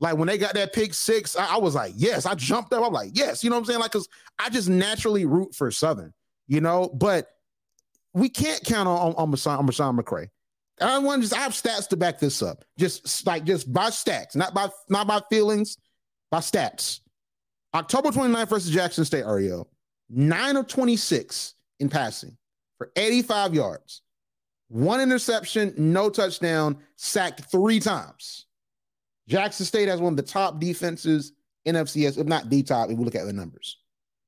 Like 0.00 0.16
when 0.16 0.28
they 0.28 0.38
got 0.38 0.54
that 0.54 0.72
pick 0.72 0.94
six, 0.94 1.36
I, 1.36 1.54
I 1.54 1.56
was 1.56 1.74
like, 1.74 1.92
yes, 1.96 2.26
I 2.26 2.34
jumped 2.34 2.72
up. 2.72 2.84
I'm 2.84 2.92
like, 2.92 3.10
yes, 3.14 3.42
you 3.42 3.50
know 3.50 3.56
what 3.56 3.60
I'm 3.60 3.66
saying? 3.66 3.80
Like, 3.80 3.92
cause 3.92 4.08
I 4.38 4.50
just 4.50 4.68
naturally 4.68 5.24
root 5.24 5.54
for 5.54 5.70
Southern, 5.70 6.12
you 6.46 6.60
know, 6.60 6.90
but 6.94 7.28
we 8.14 8.28
can't 8.28 8.62
count 8.64 8.88
on 8.88 9.14
on 9.14 9.14
on 9.14 9.32
Marshawn 9.32 9.98
McCray. 9.98 10.28
I 10.80 10.98
want 10.98 11.22
to 11.22 11.28
just 11.28 11.38
I 11.38 11.42
have 11.42 11.52
stats 11.52 11.88
to 11.88 11.96
back 11.96 12.18
this 12.18 12.42
up. 12.42 12.64
Just 12.78 13.26
like 13.26 13.44
just 13.44 13.72
by 13.72 13.90
stats, 13.90 14.34
not 14.34 14.54
by 14.54 14.68
not 14.88 15.06
by 15.06 15.20
feelings, 15.30 15.76
by 16.30 16.38
stats. 16.38 17.00
October 17.74 18.10
29th 18.10 18.48
versus 18.48 18.70
Jackson 18.70 19.04
State, 19.04 19.24
Arielle, 19.24 19.66
9 20.08 20.56
of 20.56 20.68
26 20.68 21.54
in 21.80 21.88
passing 21.88 22.36
for 22.78 22.92
85 22.94 23.52
yards, 23.52 24.02
one 24.68 25.00
interception, 25.00 25.74
no 25.76 26.08
touchdown, 26.08 26.78
sacked 26.96 27.40
three 27.50 27.80
times. 27.80 28.46
Jackson 29.28 29.66
State 29.66 29.88
has 29.88 30.00
one 30.00 30.12
of 30.12 30.16
the 30.16 30.22
top 30.22 30.60
defenses 30.60 31.32
in 31.64 31.74
FCS, 31.74 32.18
if 32.18 32.26
not 32.26 32.48
the 32.48 32.62
top, 32.62 32.90
if 32.90 32.98
we 32.98 33.04
look 33.04 33.14
at 33.16 33.26
the 33.26 33.32
numbers. 33.32 33.78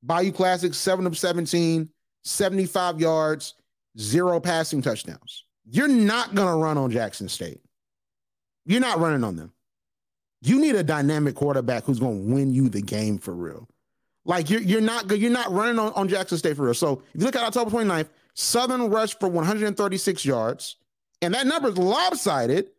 Bayou 0.03 0.33
Classic, 0.33 0.75
7 0.75 1.07
of 1.07 1.17
17, 1.17 1.89
75 2.25 3.01
yards, 3.01 3.55
zero 3.99 4.41
passing 4.41 4.83
touchdowns. 4.83 5.45
You're 5.69 5.89
not 5.89 6.35
going 6.35 6.49
to 6.49 6.57
run 6.57 6.79
on 6.79 6.91
Jackson 6.91 7.29
State. 7.29 7.61
You're 8.65 8.81
not 8.81 8.99
running 8.99 9.25
on 9.25 9.37
them. 9.37 9.53
You 10.43 10.61
need 10.61 10.75
a 10.75 10.83
dynamic 10.83 11.35
quarterback 11.35 11.85
who's 11.85 11.99
going 11.99 12.27
to 12.27 12.35
win 12.35 12.53
you 12.53 12.69
the 12.69 12.83
game 12.83 13.19
for 13.19 13.35
real. 13.35 13.69
Like 14.25 14.51
you're 14.51 14.61
you're 14.61 14.81
not 14.81 15.11
you're 15.17 15.31
not 15.31 15.53
running 15.53 15.79
on, 15.79 15.93
on 15.93 16.09
Jackson 16.09 16.37
State 16.37 16.57
for 16.57 16.65
real. 16.65 16.75
So 16.75 17.03
if 17.15 17.21
you 17.21 17.27
look 17.27 17.37
at 17.37 17.45
October 17.45 17.71
29th, 17.71 18.09
Southern 18.35 18.91
rushed 18.91 19.21
for 19.21 19.29
136 19.29 20.25
yards, 20.25 20.77
and 21.23 21.33
that 21.33 21.47
number 21.47 21.69
is 21.69 21.79
lopsided 21.79 22.71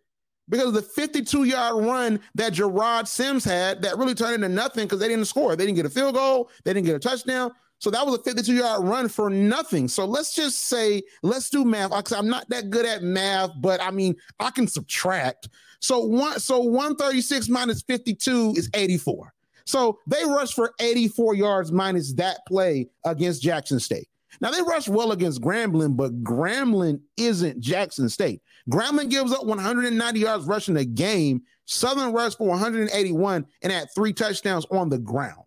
because 0.49 0.67
of 0.67 0.73
the 0.73 0.81
52 0.81 1.45
yard 1.45 1.85
run 1.85 2.19
that 2.35 2.53
Gerard 2.53 3.07
Sims 3.07 3.43
had 3.43 3.81
that 3.81 3.97
really 3.97 4.13
turned 4.13 4.35
into 4.35 4.49
nothing 4.49 4.85
because 4.85 4.99
they 4.99 5.07
didn't 5.07 5.25
score. 5.25 5.55
They 5.55 5.65
didn't 5.65 5.77
get 5.77 5.85
a 5.85 5.89
field 5.89 6.15
goal, 6.15 6.49
they 6.63 6.73
didn't 6.73 6.85
get 6.85 6.95
a 6.95 6.99
touchdown. 6.99 7.53
So 7.79 7.91
that 7.91 8.05
was 8.05 8.15
a 8.15 8.23
52 8.23 8.53
yard 8.53 8.83
run 8.83 9.07
for 9.07 9.29
nothing. 9.29 9.87
So 9.87 10.05
let's 10.05 10.33
just 10.33 10.67
say, 10.67 11.03
let's 11.21 11.49
do 11.49 11.63
math. 11.63 11.91
I'm 12.11 12.27
not 12.27 12.49
that 12.49 12.69
good 12.69 12.85
at 12.85 13.03
math, 13.03 13.51
but 13.59 13.81
I 13.81 13.91
mean, 13.91 14.15
I 14.39 14.49
can 14.49 14.67
subtract. 14.67 15.49
So 15.79 15.99
one, 15.99 16.39
so 16.39 16.59
136 16.59 17.49
minus 17.49 17.81
52 17.83 18.55
is 18.57 18.69
84. 18.73 19.33
So 19.65 19.99
they 20.07 20.23
rushed 20.23 20.55
for 20.55 20.73
84 20.79 21.35
yards 21.35 21.71
minus 21.71 22.13
that 22.13 22.39
play 22.47 22.89
against 23.05 23.41
Jackson 23.41 23.79
State. 23.79 24.07
Now 24.39 24.51
they 24.51 24.61
rushed 24.61 24.87
well 24.87 25.11
against 25.11 25.41
Grambling, 25.41 25.95
but 25.95 26.23
Grambling 26.23 27.01
isn't 27.17 27.59
Jackson 27.59 28.09
State. 28.09 28.41
Grambling 28.69 29.09
gives 29.09 29.31
up 29.31 29.45
190 29.45 30.19
yards 30.19 30.45
rushing 30.45 30.77
a 30.77 30.85
game. 30.85 31.41
Southern 31.65 32.13
rushed 32.13 32.37
for 32.37 32.47
181 32.47 33.45
and 33.61 33.71
had 33.71 33.87
three 33.93 34.13
touchdowns 34.13 34.65
on 34.71 34.89
the 34.89 34.97
ground. 34.97 35.46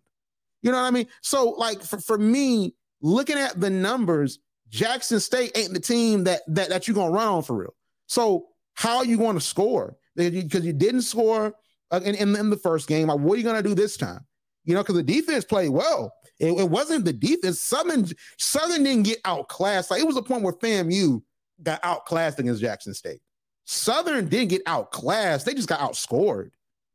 You 0.61 0.71
know 0.71 0.77
what 0.77 0.87
I 0.87 0.91
mean? 0.91 1.07
So, 1.21 1.49
like 1.51 1.81
for, 1.81 1.99
for 1.99 2.17
me, 2.17 2.75
looking 3.01 3.37
at 3.37 3.59
the 3.59 3.69
numbers, 3.69 4.39
Jackson 4.69 5.19
State 5.19 5.51
ain't 5.55 5.73
the 5.73 5.79
team 5.79 6.23
that 6.25 6.41
that, 6.47 6.69
that 6.69 6.87
you're 6.87 6.95
gonna 6.95 7.11
run 7.11 7.27
on 7.27 7.43
for 7.43 7.55
real. 7.55 7.75
So, 8.07 8.47
how 8.73 8.97
are 8.97 9.05
you 9.05 9.17
going 9.17 9.35
to 9.35 9.41
score? 9.41 9.97
Because 10.15 10.65
you, 10.65 10.73
didn't 10.73 11.03
score 11.03 11.53
uh, 11.89 12.01
in, 12.03 12.15
in, 12.15 12.35
in, 12.35 12.49
the 12.49 12.57
first 12.57 12.87
game. 12.87 13.07
Like, 13.07 13.19
what 13.19 13.33
are 13.33 13.37
you 13.37 13.43
gonna 13.43 13.63
do 13.63 13.73
this 13.73 13.97
time? 13.97 14.25
You 14.65 14.75
know, 14.75 14.81
because 14.81 14.95
the 14.95 15.03
defense 15.03 15.45
played 15.45 15.69
well. 15.69 16.13
It, 16.39 16.51
it, 16.51 16.69
wasn't 16.69 17.05
the 17.05 17.13
defense. 17.13 17.59
Southern 17.61 18.05
Southern 18.37 18.83
didn't 18.83 19.03
get 19.03 19.19
outclassed. 19.25 19.91
Like 19.91 20.01
it 20.01 20.07
was 20.07 20.17
a 20.17 20.21
point 20.21 20.43
where 20.43 20.53
FAMU 20.53 21.21
got 21.63 21.79
outclassed 21.83 22.39
against 22.39 22.61
Jackson 22.61 22.93
State. 22.93 23.21
Southern 23.65 24.27
didn't 24.27 24.49
get 24.49 24.61
outclassed. 24.65 25.45
They 25.45 25.53
just 25.53 25.69
got 25.69 25.79
outscored 25.79 26.51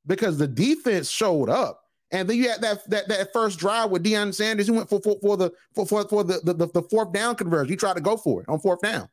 because 0.07 0.39
the 0.39 0.49
defense 0.49 1.09
showed 1.09 1.49
up. 1.49 1.81
And 2.13 2.29
then 2.29 2.37
you 2.37 2.49
had 2.49 2.61
that 2.61 2.89
that, 2.91 3.09
that 3.09 3.33
first 3.33 3.59
drive 3.59 3.91
with 3.91 4.05
Deion 4.05 4.33
Sanders. 4.33 4.67
He 4.67 4.73
went 4.73 4.89
for 4.89 5.01
for, 5.01 5.17
for 5.21 5.37
the 5.37 5.53
for, 5.75 5.87
for, 5.87 6.25
the, 6.25 6.41
the, 6.45 6.67
the 6.67 6.83
fourth 6.83 7.13
down 7.13 7.35
conversion. 7.35 7.71
He 7.71 7.77
tried 7.77 7.97
to 7.97 8.01
go 8.01 8.17
for 8.17 8.43
it 8.43 8.49
on 8.49 8.61
fourth 8.61 8.81
down, 8.81 9.09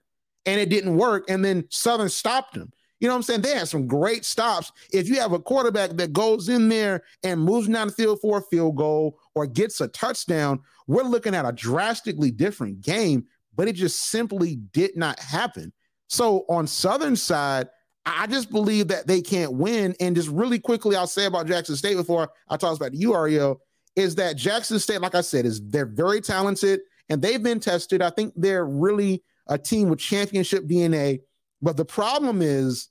and 0.46 0.60
it 0.60 0.70
didn't 0.70 0.98
work. 0.98 1.26
And 1.30 1.44
then 1.44 1.66
Southern 1.70 2.10
stopped 2.10 2.56
him. 2.56 2.72
You 3.00 3.08
know 3.08 3.16
what 3.16 3.18
I'm 3.18 3.24
saying? 3.24 3.42
They 3.42 3.56
had 3.58 3.68
some 3.68 3.86
great 3.86 4.24
stops. 4.24 4.72
If 4.94 5.10
you 5.10 5.20
have 5.20 5.34
a 5.34 5.40
quarterback 5.40 5.90
that 5.92 6.14
goes 6.14 6.48
in 6.48 6.70
there 6.70 7.04
and 7.24 7.42
moves 7.42 7.68
down 7.68 7.88
the 7.88 7.94
field 7.94 8.22
for 8.22 8.38
a 8.38 8.42
field 8.44 8.78
goal 8.78 9.20
or 9.36 9.46
gets 9.46 9.82
a 9.82 9.90
touchdown, 9.90 10.62
we're 10.88 11.04
looking 11.04 11.36
at 11.36 11.46
a 11.46 11.52
drastically 11.52 12.32
different 12.32 12.80
game. 12.80 13.26
But 13.56 13.68
it 13.68 13.74
just 13.74 14.00
simply 14.00 14.56
did 14.72 14.96
not 14.96 15.20
happen. 15.20 15.74
So 16.08 16.46
on 16.48 16.66
Southern 16.66 17.18
side, 17.18 17.68
I 18.06 18.28
just 18.28 18.52
believe 18.52 18.90
that 18.90 19.08
they 19.08 19.22
can't 19.22 19.54
win. 19.54 19.96
And 20.00 20.16
just 20.16 20.30
really 20.30 20.60
quickly, 20.60 20.96
I'll 20.96 21.08
say 21.08 21.26
about 21.26 21.48
Jackson 21.48 21.76
State 21.76 21.96
before 21.96 22.30
I 22.50 22.58
talk 22.58 22.76
about 22.76 22.92
the 22.92 23.04
URL 23.04 23.58
is 23.96 24.16
that 24.16 24.36
Jackson 24.36 24.80
State, 24.80 25.02
like 25.02 25.16
I 25.16 25.22
said, 25.22 25.46
is 25.46 25.62
they're 25.70 25.86
very 25.86 26.20
talented 26.20 26.82
and 27.10 27.22
they've 27.22 27.42
been 27.42 27.60
tested. 27.60 28.02
I 28.02 28.10
think 28.10 28.34
they're 28.36 28.66
really 28.66 29.24
a 29.48 29.58
team 29.58 29.90
with 29.90 30.00
championship 30.00 30.66
DNA. 30.66 31.20
But 31.62 31.78
the 31.78 31.86
problem 31.86 32.42
is 32.42 32.90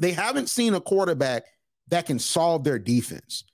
they 0.00 0.12
haven't 0.12 0.48
seen 0.48 0.74
a 0.74 0.80
quarterback 0.80 1.44
that 1.88 2.06
can 2.06 2.18
solve 2.18 2.64
their 2.64 2.78
defense. 2.78 3.44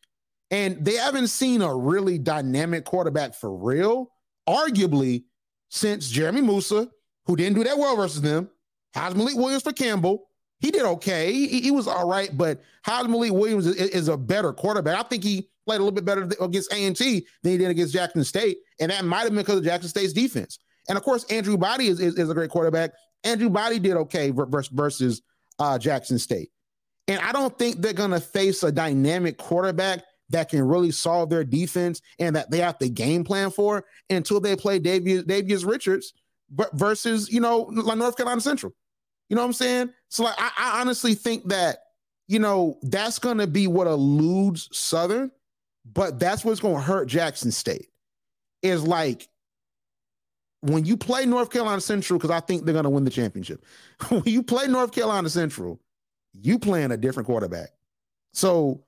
And 0.50 0.84
they 0.84 0.94
haven't 0.94 1.28
seen 1.28 1.62
a 1.62 1.74
really 1.74 2.18
dynamic 2.18 2.84
quarterback 2.84 3.34
for 3.34 3.54
real, 3.56 4.10
arguably, 4.48 5.24
since 5.70 6.08
Jeremy 6.08 6.40
Moussa, 6.40 6.88
who 7.26 7.34
didn't 7.34 7.56
do 7.56 7.64
that 7.64 7.78
well 7.78 7.96
versus 7.96 8.22
them, 8.22 8.48
Hajj-Malik 8.94 9.36
Williams 9.36 9.64
for 9.64 9.72
Campbell, 9.72 10.28
he 10.66 10.72
did 10.72 10.82
okay. 10.82 11.32
He, 11.32 11.60
he 11.60 11.70
was 11.70 11.86
all 11.86 12.08
right, 12.08 12.36
but 12.36 12.60
Hajj-Malik 12.82 13.32
Williams 13.32 13.66
is, 13.68 13.76
is, 13.76 14.08
a 14.08 14.16
better 14.16 14.52
quarterback. 14.52 14.98
I 14.98 15.04
think 15.04 15.22
he 15.22 15.48
played 15.64 15.76
a 15.76 15.84
little 15.84 15.92
bit 15.92 16.04
better 16.04 16.28
against 16.40 16.72
A&T 16.72 17.24
than 17.42 17.52
he 17.52 17.58
did 17.58 17.70
against 17.70 17.92
Jackson 17.92 18.24
State, 18.24 18.58
and 18.80 18.90
that 18.90 19.04
might 19.04 19.20
have 19.20 19.28
been 19.28 19.36
because 19.36 19.58
of 19.58 19.64
Jackson 19.64 19.88
State's 19.88 20.12
defense. 20.12 20.58
And 20.88 20.98
of 20.98 21.04
course, 21.04 21.22
Andrew 21.30 21.56
Body 21.56 21.86
is, 21.86 22.00
is, 22.00 22.18
is 22.18 22.28
a 22.28 22.34
great 22.34 22.50
quarterback. 22.50 22.94
Andrew 23.22 23.48
Body 23.48 23.78
did 23.78 23.92
okay 23.92 24.32
versus, 24.32 24.72
versus 24.72 25.22
uh, 25.60 25.78
Jackson 25.78 26.18
State. 26.18 26.50
And 27.06 27.20
I 27.20 27.30
don't 27.30 27.56
think 27.56 27.76
they're 27.76 27.92
going 27.92 28.10
to 28.10 28.20
face 28.20 28.64
a 28.64 28.72
dynamic 28.72 29.38
quarterback 29.38 30.02
that 30.30 30.48
can 30.48 30.62
really 30.62 30.90
solve 30.90 31.30
their 31.30 31.44
defense 31.44 32.02
and 32.18 32.34
that 32.34 32.50
they 32.50 32.58
have 32.58 32.78
to 32.78 32.88
game 32.88 33.22
plan 33.22 33.52
for 33.52 33.84
until 34.10 34.40
they 34.40 34.56
play 34.56 34.80
Davius, 34.80 35.22
Davius 35.22 35.64
Richards 35.64 36.12
versus, 36.72 37.30
you 37.30 37.40
know, 37.40 37.66
North 37.70 38.16
Carolina 38.16 38.40
Central. 38.40 38.72
You 39.28 39.36
know 39.36 39.42
what 39.42 39.48
I'm 39.48 39.52
saying? 39.54 39.90
So 40.08 40.24
like 40.24 40.34
I, 40.38 40.50
I 40.56 40.80
honestly 40.80 41.14
think 41.14 41.48
that 41.48 41.78
you 42.28 42.38
know 42.38 42.78
that's 42.82 43.18
to 43.38 43.46
be 43.46 43.66
what 43.66 43.86
eludes 43.86 44.68
Southern, 44.72 45.30
but 45.84 46.18
that's 46.18 46.44
what's 46.44 46.60
to 46.76 46.82
hurt 46.82 47.06
Jackson 47.06 47.50
State. 47.50 47.88
Is 48.62 48.84
like 48.86 49.28
when 50.60 50.84
you 50.84 50.96
play 50.96 51.26
North 51.26 51.50
Carolina 51.50 51.80
Central, 51.80 52.18
because 52.18 52.30
I 52.30 52.40
think 52.40 52.64
they're 52.64 52.72
to 52.84 52.90
win 52.90 53.04
the 53.04 53.10
championship. 53.10 53.64
when 54.08 54.22
you 54.26 54.42
play 54.42 54.66
North 54.66 54.92
Carolina 54.92 55.28
Central, 55.28 55.80
you 56.32 56.58
playing 56.58 56.92
a 56.92 56.96
different 56.96 57.26
quarterback. 57.26 57.70
So 58.32 58.84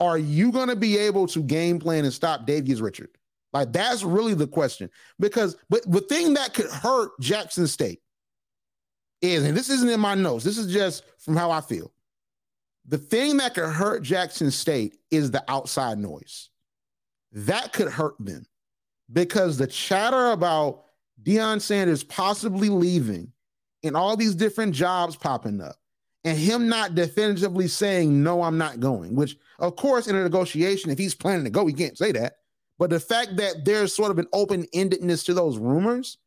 are 0.00 0.18
you 0.18 0.52
to 0.68 0.76
be 0.76 0.96
able 0.98 1.26
to 1.28 1.42
game 1.42 1.78
plan 1.78 2.04
and 2.04 2.14
stop 2.14 2.46
Davius 2.46 2.80
Richard? 2.80 3.10
Like 3.52 3.72
that's 3.72 4.02
really 4.02 4.34
the 4.34 4.46
question. 4.46 4.90
Because 5.18 5.56
but 5.68 5.90
the 5.90 6.00
thing 6.02 6.34
that 6.34 6.54
could 6.54 6.70
hurt 6.70 7.10
Jackson 7.20 7.66
State 7.66 8.00
is, 9.20 9.44
and 9.44 9.56
this 9.56 9.70
isn't 9.70 9.88
in 9.88 10.00
my 10.00 10.14
notes, 10.14 10.44
this 10.44 10.58
is 10.58 10.72
just 10.72 11.04
from 11.18 11.36
how 11.36 11.50
I 11.50 11.60
feel. 11.60 11.92
The 12.86 12.98
thing 12.98 13.36
that 13.38 13.54
could 13.54 13.68
hurt 13.68 14.02
Jackson 14.02 14.50
State 14.50 14.96
is 15.10 15.30
the 15.30 15.44
outside 15.48 15.98
noise. 15.98 16.50
That 17.32 17.72
could 17.72 17.88
hurt 17.88 18.14
them 18.18 18.46
because 19.12 19.58
the 19.58 19.66
chatter 19.66 20.30
about 20.30 20.84
Deion 21.22 21.60
Sanders 21.60 22.02
possibly 22.02 22.68
leaving 22.68 23.32
and 23.82 23.96
all 23.96 24.16
these 24.16 24.34
different 24.34 24.74
jobs 24.74 25.16
popping 25.16 25.60
up 25.60 25.76
and 26.24 26.36
him 26.38 26.68
not 26.68 26.94
definitively 26.94 27.68
saying, 27.68 28.22
no, 28.22 28.42
I'm 28.42 28.58
not 28.58 28.80
going, 28.80 29.14
which, 29.14 29.36
of 29.58 29.76
course, 29.76 30.08
in 30.08 30.16
a 30.16 30.22
negotiation, 30.22 30.90
if 30.90 30.98
he's 30.98 31.14
planning 31.14 31.44
to 31.44 31.50
go, 31.50 31.66
he 31.66 31.72
can't 31.72 31.98
say 31.98 32.12
that. 32.12 32.34
But 32.78 32.90
the 32.90 33.00
fact 33.00 33.36
that 33.36 33.64
there's 33.64 33.94
sort 33.94 34.10
of 34.10 34.18
an 34.18 34.26
open 34.32 34.64
endedness 34.74 35.24
to 35.26 35.34
those 35.34 35.58
rumors, 35.58 36.18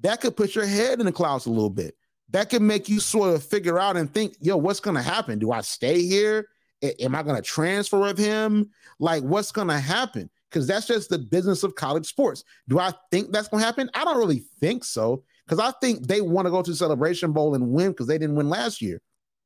that 0.00 0.20
could 0.20 0.36
put 0.36 0.54
your 0.54 0.66
head 0.66 0.98
in 0.98 1.06
the 1.06 1.12
clouds 1.12 1.46
a 1.46 1.50
little 1.50 1.70
bit. 1.70 1.96
That 2.30 2.50
can 2.50 2.66
make 2.66 2.88
you 2.88 3.00
sort 3.00 3.34
of 3.34 3.42
figure 3.42 3.78
out 3.78 3.96
and 3.96 4.12
think, 4.12 4.36
yo, 4.40 4.56
what's 4.56 4.80
going 4.80 4.96
to 4.96 5.02
happen? 5.02 5.38
Do 5.38 5.52
I 5.52 5.60
stay 5.62 6.02
here? 6.02 6.46
am 6.82 7.14
I 7.14 7.22
going 7.22 7.36
to 7.36 7.42
transfer 7.42 7.98
with 7.98 8.18
him? 8.18 8.70
Like, 8.98 9.22
what's 9.22 9.52
going 9.52 9.68
to 9.68 9.78
happen? 9.78 10.30
Because 10.50 10.66
that's 10.66 10.86
just 10.86 11.10
the 11.10 11.18
business 11.18 11.62
of 11.62 11.74
college 11.74 12.06
sports. 12.06 12.44
Do 12.68 12.78
I 12.78 12.92
think 13.10 13.32
that's 13.32 13.48
going 13.48 13.60
to 13.60 13.66
happen? 13.66 13.90
I 13.94 14.04
don't 14.04 14.18
really 14.18 14.44
think 14.60 14.84
so. 14.84 15.22
Because 15.46 15.58
I 15.58 15.72
think 15.80 16.06
they 16.06 16.20
want 16.20 16.46
to 16.46 16.50
go 16.50 16.62
to 16.62 16.74
Celebration 16.74 17.32
Bowl 17.32 17.54
and 17.54 17.70
win 17.70 17.90
because 17.90 18.06
they 18.06 18.18
didn't 18.18 18.36
win 18.36 18.48
last 18.48 18.80
year. 18.80 19.00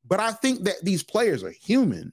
But 0.07 0.21
I 0.21 0.33
think 0.33 0.65
that 0.65 0.77
these 0.83 1.03
players 1.03 1.43
are 1.43 1.51
human. 1.51 2.13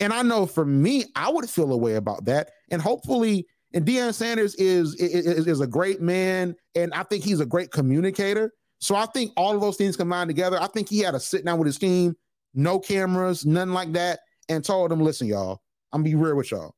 And 0.00 0.12
I 0.12 0.22
know 0.22 0.46
for 0.46 0.64
me, 0.64 1.04
I 1.14 1.30
would 1.30 1.48
feel 1.48 1.72
a 1.72 1.76
way 1.76 1.94
about 1.94 2.24
that. 2.26 2.50
And 2.70 2.80
hopefully, 2.80 3.46
and 3.72 3.84
Deion 3.84 4.14
Sanders 4.14 4.54
is, 4.54 4.94
is, 4.94 5.46
is 5.46 5.60
a 5.60 5.66
great 5.66 6.00
man. 6.00 6.54
And 6.74 6.92
I 6.94 7.02
think 7.02 7.24
he's 7.24 7.40
a 7.40 7.46
great 7.46 7.70
communicator. 7.70 8.52
So 8.78 8.94
I 8.94 9.06
think 9.06 9.32
all 9.36 9.54
of 9.54 9.60
those 9.60 9.76
things 9.76 9.96
combined 9.96 10.28
together, 10.28 10.60
I 10.60 10.66
think 10.66 10.88
he 10.88 11.00
had 11.00 11.12
to 11.12 11.20
sit 11.20 11.44
down 11.44 11.58
with 11.58 11.66
his 11.66 11.78
team, 11.78 12.14
no 12.54 12.78
cameras, 12.78 13.46
nothing 13.46 13.72
like 13.72 13.92
that, 13.92 14.20
and 14.48 14.64
told 14.64 14.90
them, 14.90 15.00
listen, 15.00 15.26
y'all, 15.26 15.62
I'm 15.92 16.02
gonna 16.02 16.10
be 16.10 16.14
real 16.14 16.36
with 16.36 16.50
y'all. 16.50 16.74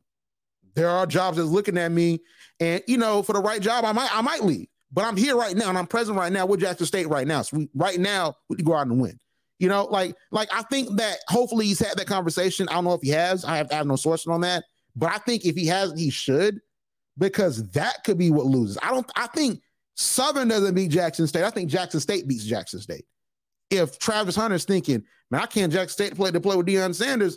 There 0.75 0.89
are 0.89 1.07
jobs 1.07 1.37
that's 1.37 1.49
looking 1.49 1.77
at 1.79 1.91
me, 1.91 2.21
and 2.61 2.83
you 2.87 2.99
know, 2.99 3.23
for 3.23 3.33
the 3.33 3.41
right 3.41 3.61
job, 3.61 3.85
I 3.85 3.93
might 3.93 4.15
I 4.17 4.21
might 4.21 4.45
leave. 4.45 4.69
But 4.93 5.05
I'm 5.05 5.17
here 5.17 5.37
right 5.37 5.57
now, 5.57 5.69
and 5.69 5.77
I'm 5.77 5.87
present 5.87 6.17
right 6.17 6.33
now 6.33 6.47
with 6.47 6.61
Jackson 6.61 6.87
State 6.87 7.09
right 7.09 7.27
now. 7.27 7.43
So 7.43 7.59
we, 7.59 7.69
right 7.75 7.99
now, 7.99 8.35
we 8.49 8.57
can 8.57 8.65
go 8.65 8.75
out 8.75 8.87
and 8.87 9.01
win. 9.01 9.19
You 9.59 9.69
know, 9.69 9.85
like 9.87 10.15
like 10.31 10.49
I 10.53 10.63
think 10.63 10.97
that 10.99 11.19
hopefully 11.27 11.67
he's 11.67 11.81
had 11.81 11.99
that 11.99 12.07
conversation. 12.07 12.69
I 12.69 12.75
don't 12.75 12.85
know 12.85 12.95
if 12.95 13.03
he 13.03 13.11
has. 13.11 13.45
I 13.45 13.57
have, 13.57 13.73
I 13.73 13.75
have 13.75 13.87
no 13.87 13.97
source 13.97 14.27
on 14.27 14.41
that, 14.43 14.65
but 14.95 15.11
I 15.13 15.19
think 15.19 15.45
if 15.45 15.57
he 15.57 15.67
has, 15.67 15.99
he 15.99 16.11
should, 16.11 16.61
because 17.19 17.69
that 17.73 18.05
could 18.05 18.19
be 18.19 18.31
what 18.31 18.47
loses. 18.47 18.79
I 18.81 18.91
don't. 18.91 19.11
I 19.17 19.27
think 19.27 19.61
Southern 19.99 20.47
doesn't 20.47 20.77
beat 20.77 20.93
Jackson 20.93 21.27
State. 21.27 21.43
I 21.43 21.51
think 21.51 21.69
Jackson 21.69 21.99
State 21.99 22.29
beats 22.29 22.45
Jackson 22.45 22.79
State. 22.79 23.05
If 23.69 23.99
Travis 23.99 24.37
Hunter's 24.37 24.65
thinking, 24.65 25.03
man, 25.33 25.43
I 25.43 25.47
can't 25.47 25.73
Jackson 25.73 26.07
State 26.07 26.15
play 26.15 26.31
to 26.31 26.41
play 26.41 26.55
with 26.55 26.67
Deion 26.67 26.95
Sanders, 26.95 27.37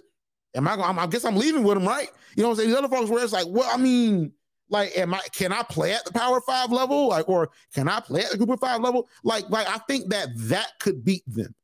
am 0.55 0.67
I 0.67 0.75
going? 0.75 0.99
I 0.99 1.07
guess 1.07 1.25
I'm 1.25 1.35
leaving 1.35 1.63
with 1.63 1.75
him, 1.75 1.87
right? 1.87 2.07
You 2.35 2.43
know 2.43 2.49
what 2.49 2.53
I'm 2.53 2.57
saying? 2.57 2.69
These 2.69 2.77
other 2.77 2.87
folks 2.87 3.09
where 3.09 3.23
it's 3.23 3.33
like, 3.33 3.47
well, 3.49 3.67
I 3.73 3.77
mean, 3.77 4.31
like, 4.69 4.95
am 4.95 5.11
I? 5.11 5.21
Can 5.33 5.51
I 5.51 5.63
play 5.63 5.93
at 5.93 6.05
the 6.05 6.13
Power 6.13 6.39
Five 6.39 6.71
level, 6.71 7.07
like, 7.07 7.27
or 7.27 7.49
can 7.73 7.87
I 7.87 7.99
play 7.99 8.21
at 8.21 8.29
the 8.29 8.37
Group 8.37 8.51
of 8.51 8.59
Five 8.59 8.81
level? 8.81 9.09
Like, 9.23 9.49
like 9.49 9.67
I 9.67 9.79
think 9.79 10.09
that 10.09 10.29
that 10.35 10.67
could 10.79 11.03
beat 11.03 11.23
them, 11.25 11.55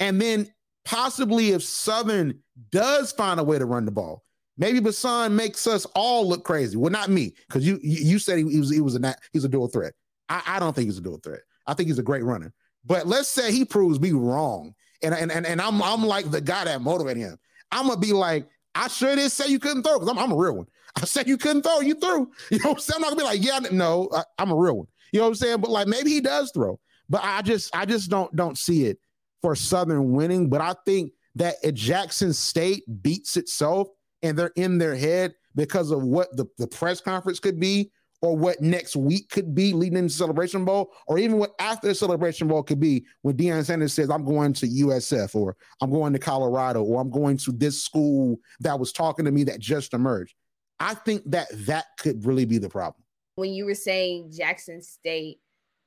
and 0.00 0.18
then 0.20 0.50
possibly 0.86 1.50
if 1.50 1.62
Southern 1.62 2.40
does 2.70 3.12
find 3.12 3.38
a 3.38 3.44
way 3.44 3.58
to 3.58 3.66
run 3.66 3.84
the 3.84 3.92
ball, 3.92 4.24
maybe 4.56 4.80
BeSean 4.80 5.32
makes 5.32 5.66
us 5.66 5.84
all 5.94 6.26
look 6.26 6.44
crazy. 6.44 6.78
Well, 6.78 6.90
not 6.90 7.10
me, 7.10 7.34
because 7.46 7.66
you 7.66 7.78
you 7.82 8.18
said 8.18 8.38
he, 8.38 8.50
he 8.50 8.58
was 8.58 8.70
he 8.70 8.80
was 8.80 8.96
a 8.96 9.14
he's 9.34 9.44
a 9.44 9.50
dual 9.50 9.68
threat. 9.68 9.92
I, 10.28 10.42
I 10.46 10.58
don't 10.60 10.74
think 10.74 10.86
he's 10.86 10.98
a 10.98 11.02
dual 11.02 11.18
threat. 11.18 11.40
I 11.66 11.74
think 11.74 11.88
he's 11.88 11.98
a 11.98 12.02
great 12.04 12.24
runner. 12.24 12.52
But 12.84 13.06
let's 13.06 13.28
say 13.28 13.52
he 13.52 13.64
proves 13.64 13.98
me 14.00 14.12
wrong, 14.12 14.74
and 15.02 15.14
and 15.14 15.32
and, 15.32 15.44
and 15.44 15.60
I'm 15.60 15.82
I'm 15.82 16.04
like 16.04 16.30
the 16.30 16.40
guy 16.40 16.64
that 16.64 16.80
motivated 16.82 17.22
him. 17.22 17.38
I'm 17.72 17.88
gonna 17.88 17.98
be 17.98 18.12
like, 18.12 18.48
I 18.74 18.88
sure 18.88 19.16
did 19.16 19.30
say 19.32 19.48
you 19.48 19.58
couldn't 19.58 19.82
throw 19.82 19.98
because 19.98 20.08
I'm, 20.08 20.18
I'm 20.18 20.32
a 20.32 20.36
real 20.36 20.56
one. 20.56 20.66
I 20.94 21.04
said 21.04 21.28
you 21.28 21.36
couldn't 21.36 21.62
throw, 21.62 21.80
you 21.80 21.94
threw. 21.94 22.30
You 22.50 22.58
know 22.58 22.70
what 22.70 22.76
I'm 22.76 22.80
saying? 22.80 22.96
I'm 22.96 23.00
not 23.02 23.10
gonna 23.10 23.20
be 23.20 23.24
like, 23.24 23.44
yeah, 23.44 23.58
no, 23.72 24.08
I, 24.14 24.22
I'm 24.38 24.50
a 24.50 24.56
real 24.56 24.78
one. 24.78 24.86
You 25.12 25.18
know 25.18 25.24
what 25.24 25.30
I'm 25.30 25.34
saying? 25.34 25.60
But 25.60 25.70
like 25.70 25.88
maybe 25.88 26.10
he 26.10 26.20
does 26.20 26.52
throw, 26.52 26.78
but 27.08 27.22
I 27.24 27.42
just 27.42 27.74
I 27.74 27.86
just 27.86 28.08
don't 28.08 28.34
don't 28.36 28.56
see 28.56 28.86
it 28.86 28.98
for 29.42 29.56
Southern 29.56 30.12
winning. 30.12 30.48
But 30.48 30.60
I 30.60 30.74
think 30.84 31.12
that 31.34 31.56
Jackson 31.74 32.32
State 32.32 32.84
beats 33.02 33.36
itself 33.36 33.88
and 34.22 34.38
they're 34.38 34.52
in 34.56 34.78
their 34.78 34.96
head 34.96 35.34
because 35.54 35.90
of 35.90 36.02
what 36.02 36.34
the, 36.36 36.46
the 36.58 36.66
press 36.66 37.00
conference 37.00 37.40
could 37.40 37.58
be 37.60 37.90
or 38.26 38.36
what 38.36 38.60
next 38.60 38.96
week 38.96 39.30
could 39.30 39.54
be 39.54 39.72
leading 39.72 39.98
into 39.98 40.12
Celebration 40.12 40.64
Bowl, 40.64 40.92
or 41.06 41.16
even 41.16 41.38
what 41.38 41.52
after 41.60 41.94
Celebration 41.94 42.48
Bowl 42.48 42.64
could 42.64 42.80
be 42.80 43.06
when 43.22 43.36
Deion 43.36 43.64
Sanders 43.64 43.94
says, 43.94 44.10
I'm 44.10 44.24
going 44.24 44.52
to 44.54 44.66
USF, 44.66 45.36
or 45.36 45.56
I'm 45.80 45.92
going 45.92 46.12
to 46.12 46.18
Colorado, 46.18 46.82
or 46.82 47.00
I'm 47.00 47.10
going 47.10 47.36
to 47.38 47.52
this 47.52 47.80
school 47.80 48.36
that 48.58 48.80
was 48.80 48.90
talking 48.90 49.24
to 49.26 49.30
me 49.30 49.44
that 49.44 49.60
just 49.60 49.94
emerged. 49.94 50.34
I 50.80 50.94
think 50.94 51.22
that 51.26 51.46
that 51.66 51.84
could 51.98 52.26
really 52.26 52.44
be 52.44 52.58
the 52.58 52.68
problem. 52.68 53.04
When 53.36 53.52
you 53.52 53.64
were 53.64 53.76
saying 53.76 54.32
Jackson 54.36 54.82
State 54.82 55.38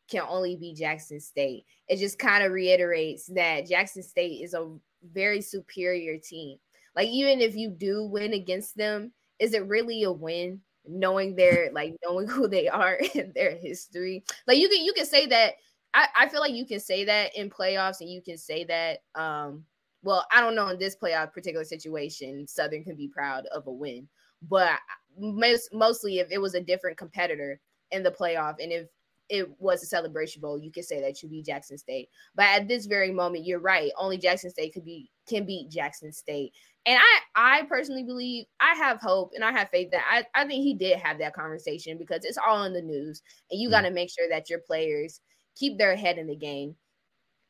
can 0.10 0.24
only 0.30 0.56
be 0.56 0.74
Jackson 0.74 1.20
State, 1.20 1.66
it 1.90 1.98
just 1.98 2.20
kind 2.20 2.46
of 2.46 2.54
reiterates 2.54 3.26
that 3.36 3.68
Jackson 3.68 4.02
State 4.02 4.42
is 4.44 4.54
a 4.54 4.78
very 5.12 5.42
superior 5.42 6.18
team. 6.18 6.58
Like, 6.96 7.10
even 7.10 7.42
if 7.42 7.54
you 7.58 7.70
do 7.70 8.06
win 8.06 8.32
against 8.32 8.78
them, 8.78 9.12
is 9.40 9.54
it 9.54 9.68
really 9.68 10.04
a 10.04 10.12
win? 10.12 10.62
Knowing 10.88 11.36
their 11.36 11.72
like 11.74 11.96
knowing 12.04 12.28
who 12.30 12.48
they 12.48 12.68
are 12.68 13.00
and 13.16 13.34
their 13.34 13.56
history. 13.56 14.24
Like 14.48 14.58
you 14.58 14.70
can 14.70 14.84
you 14.84 14.94
can 14.94 15.06
say 15.06 15.26
that 15.28 15.56
I, 15.94 16.08
I 16.16 16.30
feel 16.30 16.42
like 16.42 16.54
you 16.54 16.66
can 16.66 16.80
say 16.80 17.04
that 17.06 17.36
in 17.36 17.50
playoffs 17.50 18.02
and 18.02 18.10
you 18.10 18.22
can 18.22 18.38
say 18.38 18.64
that 18.66 19.00
um 19.16 19.66
well 20.04 20.26
I 20.32 20.42
don't 20.42 20.56
know 20.56 20.70
in 20.70 20.80
this 20.80 20.96
playoff 20.96 21.34
particular 21.34 21.66
situation 21.66 22.48
Southern 22.48 22.84
can 22.84 22.96
be 22.96 23.08
proud 23.08 23.46
of 23.48 23.68
a 23.68 23.72
win 23.72 24.08
but 24.48 24.80
most 25.18 25.74
mostly 25.74 26.20
if 26.20 26.32
it 26.32 26.40
was 26.40 26.54
a 26.54 26.62
different 26.62 26.98
competitor 26.98 27.60
in 27.92 28.04
the 28.04 28.12
playoff 28.12 28.56
and 28.62 28.72
if 28.72 28.88
it 29.30 29.50
was 29.60 29.84
a 29.84 29.86
celebration 29.86 30.42
bowl 30.42 30.60
you 30.60 30.72
could 30.72 30.86
say 30.86 31.00
that 31.00 31.22
you 31.22 31.30
beat 31.30 31.46
Jackson 31.46 31.78
State 31.78 32.10
but 32.36 32.46
at 32.46 32.68
this 32.68 32.86
very 32.86 33.12
moment 33.12 33.46
you're 33.46 33.60
right 33.60 33.92
only 33.98 34.18
Jackson 34.18 34.50
State 34.50 34.74
could 34.74 34.86
be 34.86 35.10
can 35.28 35.46
beat 35.46 35.70
Jackson 35.70 36.12
State 36.12 36.54
and 36.86 36.98
I, 36.98 37.60
I 37.60 37.64
personally 37.64 38.04
believe 38.04 38.46
I 38.60 38.74
have 38.76 39.00
hope 39.00 39.34
and 39.36 39.44
I 39.44 39.52
have 39.52 39.70
faith 39.70 39.92
that 39.92 40.04
I, 40.10 40.26
I 40.34 40.48
think 40.48 40.64
he 40.64 40.74
did 40.74 40.98
have 40.98 41.20
that 41.20 41.36
conversation 41.36 41.98
because 41.98 42.24
it's 42.24 42.38
all 42.38 42.64
in 42.64 42.74
the 42.74 42.82
news 42.82 43.22
and 43.52 43.60
you 43.60 43.68
mm. 43.68 43.72
got 43.72 43.82
to 43.82 43.92
make 43.92 44.10
sure 44.10 44.28
that 44.30 44.50
your 44.50 44.60
players 44.60 45.22
keep 45.56 45.78
their 45.78 45.96
head 45.96 46.18
in 46.18 46.28
the 46.28 46.36
game. 46.36 46.76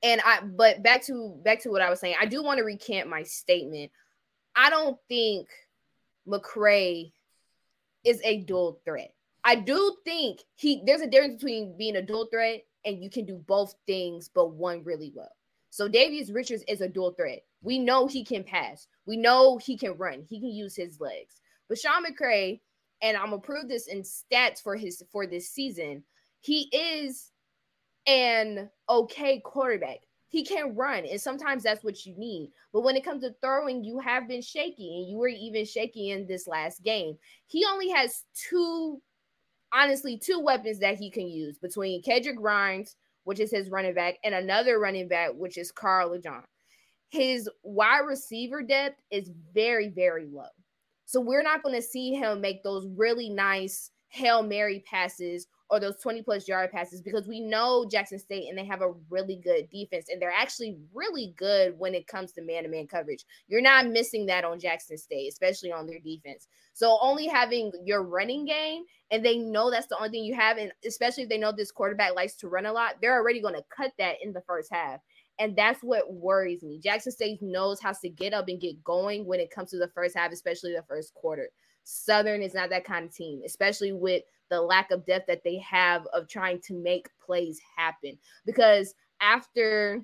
And 0.01 0.21
I, 0.25 0.41
but 0.41 0.81
back 0.81 1.05
to 1.05 1.39
back 1.43 1.61
to 1.63 1.69
what 1.69 1.81
I 1.81 1.89
was 1.89 1.99
saying, 1.99 2.15
I 2.19 2.25
do 2.25 2.43
want 2.43 2.57
to 2.57 2.63
recant 2.63 3.09
my 3.09 3.23
statement. 3.23 3.91
I 4.55 4.69
don't 4.69 4.97
think 5.07 5.47
McCray 6.27 7.11
is 8.03 8.21
a 8.23 8.41
dual 8.41 8.79
threat. 8.85 9.13
I 9.49 9.55
do 9.55 9.95
think 10.05 10.43
he 10.57 10.83
there's 10.85 11.01
a 11.01 11.07
difference 11.07 11.41
between 11.41 11.75
being 11.75 11.95
a 11.95 12.03
dual 12.03 12.27
threat 12.31 12.61
and 12.85 13.03
you 13.03 13.09
can 13.09 13.25
do 13.25 13.43
both 13.47 13.73
things, 13.87 14.29
but 14.29 14.51
one 14.51 14.83
really 14.83 15.11
well. 15.15 15.31
So 15.71 15.89
Davius 15.89 16.31
Richards 16.31 16.63
is 16.67 16.81
a 16.81 16.87
dual 16.87 17.13
threat. 17.13 17.41
We 17.63 17.79
know 17.79 18.05
he 18.05 18.23
can 18.23 18.43
pass. 18.43 18.85
We 19.07 19.17
know 19.17 19.57
he 19.57 19.75
can 19.75 19.97
run. 19.97 20.23
He 20.29 20.39
can 20.39 20.49
use 20.49 20.75
his 20.75 21.01
legs. 21.01 21.41
But 21.67 21.79
Sean 21.79 22.05
McCray, 22.05 22.59
and 23.01 23.17
I'm 23.17 23.31
gonna 23.31 23.39
prove 23.39 23.67
this 23.67 23.87
in 23.87 24.03
stats 24.03 24.61
for 24.61 24.75
his 24.75 25.01
for 25.11 25.25
this 25.25 25.49
season, 25.49 26.03
he 26.41 26.69
is 26.71 27.31
an 28.05 28.69
okay 28.87 29.39
quarterback. 29.39 30.01
He 30.27 30.45
can 30.45 30.75
run, 30.75 31.05
and 31.05 31.19
sometimes 31.19 31.63
that's 31.63 31.83
what 31.83 32.05
you 32.05 32.15
need. 32.19 32.51
But 32.71 32.81
when 32.81 32.95
it 32.95 33.03
comes 33.03 33.23
to 33.23 33.33
throwing, 33.41 33.83
you 33.83 33.97
have 33.97 34.27
been 34.27 34.43
shaky, 34.43 34.99
and 34.99 35.09
you 35.09 35.17
were 35.17 35.27
even 35.27 35.65
shaky 35.65 36.11
in 36.11 36.27
this 36.27 36.47
last 36.47 36.83
game. 36.83 37.17
He 37.47 37.65
only 37.65 37.89
has 37.89 38.25
two, 38.35 39.01
honestly, 39.73 40.17
two 40.17 40.39
weapons 40.39 40.79
that 40.79 40.97
he 40.97 41.09
can 41.09 41.27
use 41.27 41.57
between 41.57 42.01
Kendrick 42.01 42.37
Rhymes, 42.39 42.95
which 43.23 43.39
is 43.39 43.51
his 43.51 43.69
running 43.69 43.93
back, 43.93 44.15
and 44.23 44.33
another 44.33 44.79
running 44.79 45.07
back, 45.07 45.31
which 45.35 45.57
is 45.57 45.71
Carl 45.71 46.09
LeJean. 46.09 46.43
His 47.09 47.49
wide 47.63 48.05
receiver 48.07 48.61
depth 48.61 49.01
is 49.11 49.31
very, 49.53 49.89
very 49.89 50.25
low. 50.25 50.43
So 51.05 51.19
we're 51.19 51.43
not 51.43 51.63
going 51.63 51.75
to 51.75 51.81
see 51.81 52.13
him 52.13 52.39
make 52.39 52.61
those 52.63 52.87
really 52.95 53.29
nice 53.29 53.91
Hail 54.09 54.43
Mary 54.43 54.83
passes 54.85 55.47
or 55.69 55.79
those 55.79 55.97
20 55.97 56.23
plus 56.23 56.47
yard 56.47 56.71
passes 56.71 57.01
because 57.01 57.27
we 57.27 57.39
know 57.39 57.85
Jackson 57.89 58.17
State 58.17 58.49
and 58.49 58.57
they 58.57 58.65
have 58.65 58.81
a 58.81 58.93
really 59.09 59.35
good 59.35 59.69
defense 59.69 60.07
and 60.09 60.21
they're 60.21 60.31
actually 60.31 60.77
really 60.93 61.33
good 61.37 61.77
when 61.77 61.93
it 61.93 62.07
comes 62.07 62.31
to 62.31 62.41
man 62.41 62.63
to 62.63 62.69
man 62.69 62.87
coverage. 62.87 63.25
You're 63.47 63.61
not 63.61 63.87
missing 63.87 64.25
that 64.27 64.43
on 64.43 64.59
Jackson 64.59 64.97
State, 64.97 65.29
especially 65.29 65.71
on 65.71 65.85
their 65.85 65.99
defense. 65.99 66.47
So 66.73 66.97
only 67.01 67.27
having 67.27 67.71
your 67.83 68.03
running 68.03 68.45
game 68.45 68.83
and 69.11 69.23
they 69.23 69.37
know 69.37 69.69
that's 69.69 69.87
the 69.87 69.97
only 69.97 70.09
thing 70.09 70.23
you 70.23 70.35
have, 70.35 70.57
and 70.57 70.71
especially 70.85 71.23
if 71.23 71.29
they 71.29 71.37
know 71.37 71.51
this 71.51 71.71
quarterback 71.71 72.15
likes 72.15 72.35
to 72.37 72.47
run 72.47 72.65
a 72.65 72.73
lot, 72.73 72.95
they're 73.01 73.17
already 73.17 73.41
going 73.41 73.55
to 73.55 73.63
cut 73.75 73.91
that 73.99 74.15
in 74.23 74.33
the 74.33 74.41
first 74.41 74.69
half. 74.71 74.99
And 75.39 75.55
that's 75.55 75.81
what 75.81 76.11
worries 76.11 76.63
me. 76.63 76.79
Jackson 76.79 77.11
State 77.11 77.41
knows 77.41 77.79
how 77.79 77.93
to 77.93 78.09
get 78.09 78.33
up 78.33 78.49
and 78.49 78.59
get 78.59 78.83
going 78.83 79.25
when 79.25 79.39
it 79.39 79.51
comes 79.51 79.69
to 79.69 79.77
the 79.77 79.87
first 79.87 80.17
half, 80.17 80.31
especially 80.31 80.73
the 80.73 80.83
first 80.87 81.13
quarter. 81.13 81.49
Southern 81.85 82.41
is 82.41 82.53
not 82.53 82.69
that 82.69 82.83
kind 82.83 83.05
of 83.05 83.15
team, 83.15 83.41
especially 83.45 83.93
with 83.93 84.23
the 84.49 84.61
lack 84.61 84.91
of 84.91 85.05
depth 85.05 85.27
that 85.27 85.43
they 85.43 85.57
have 85.59 86.05
of 86.13 86.27
trying 86.27 86.59
to 86.61 86.73
make 86.73 87.07
plays 87.23 87.59
happen. 87.75 88.17
Because 88.45 88.93
after, 89.21 90.03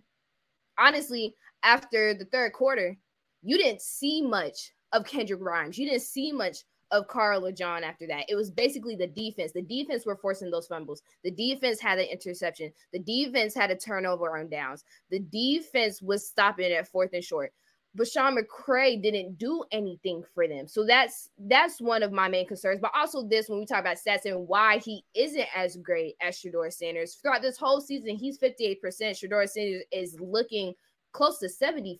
honestly, 0.77 1.35
after 1.63 2.13
the 2.13 2.25
third 2.25 2.53
quarter, 2.53 2.97
you 3.43 3.57
didn't 3.57 3.81
see 3.81 4.21
much 4.21 4.71
of 4.91 5.05
Kendrick 5.05 5.41
Rhymes. 5.41 5.77
You 5.77 5.87
didn't 5.87 6.03
see 6.03 6.31
much 6.31 6.59
of 6.91 7.07
Carl 7.07 7.45
or 7.45 7.51
John 7.51 7.83
after 7.83 8.07
that. 8.07 8.25
It 8.29 8.35
was 8.35 8.51
basically 8.51 8.95
the 8.95 9.07
defense. 9.07 9.51
The 9.51 9.61
defense 9.61 10.05
were 10.05 10.15
forcing 10.15 10.51
those 10.51 10.67
fumbles. 10.67 11.01
The 11.23 11.31
defense 11.31 11.79
had 11.79 11.99
an 11.99 12.05
interception. 12.05 12.71
The 12.93 12.99
defense 12.99 13.53
had 13.53 13.71
a 13.71 13.75
turnover 13.75 14.37
on 14.37 14.49
downs. 14.49 14.83
The 15.09 15.19
defense 15.19 16.01
was 16.01 16.27
stopping 16.27 16.71
at 16.71 16.87
fourth 16.87 17.11
and 17.13 17.23
short. 17.23 17.53
But 17.95 18.07
Sean 18.07 18.37
McCray 18.37 19.01
didn't 19.01 19.37
do 19.37 19.63
anything 19.71 20.23
for 20.33 20.47
them. 20.47 20.67
So 20.67 20.85
that's 20.85 21.29
that's 21.39 21.79
one 21.79 22.03
of 22.03 22.11
my 22.11 22.27
main 22.27 22.45
concerns. 22.45 22.79
But 22.81 22.91
also 22.93 23.23
this 23.23 23.47
when 23.47 23.59
we 23.59 23.65
talk 23.65 23.79
about 23.79 23.97
stats 23.97 24.25
and 24.25 24.47
why 24.47 24.79
he 24.79 25.03
isn't 25.15 25.47
as 25.55 25.77
great 25.77 26.15
as 26.21 26.35
Shedeur 26.35 26.71
Sanders. 26.71 27.15
Throughout 27.15 27.41
this 27.41 27.57
whole 27.57 27.79
season, 27.79 28.17
he's 28.17 28.37
58%. 28.37 28.81
Shedeur 28.81 29.49
Sanders 29.49 29.83
is 29.91 30.19
looking 30.19 30.73
close 31.13 31.39
to 31.39 31.47
75%. 31.47 31.95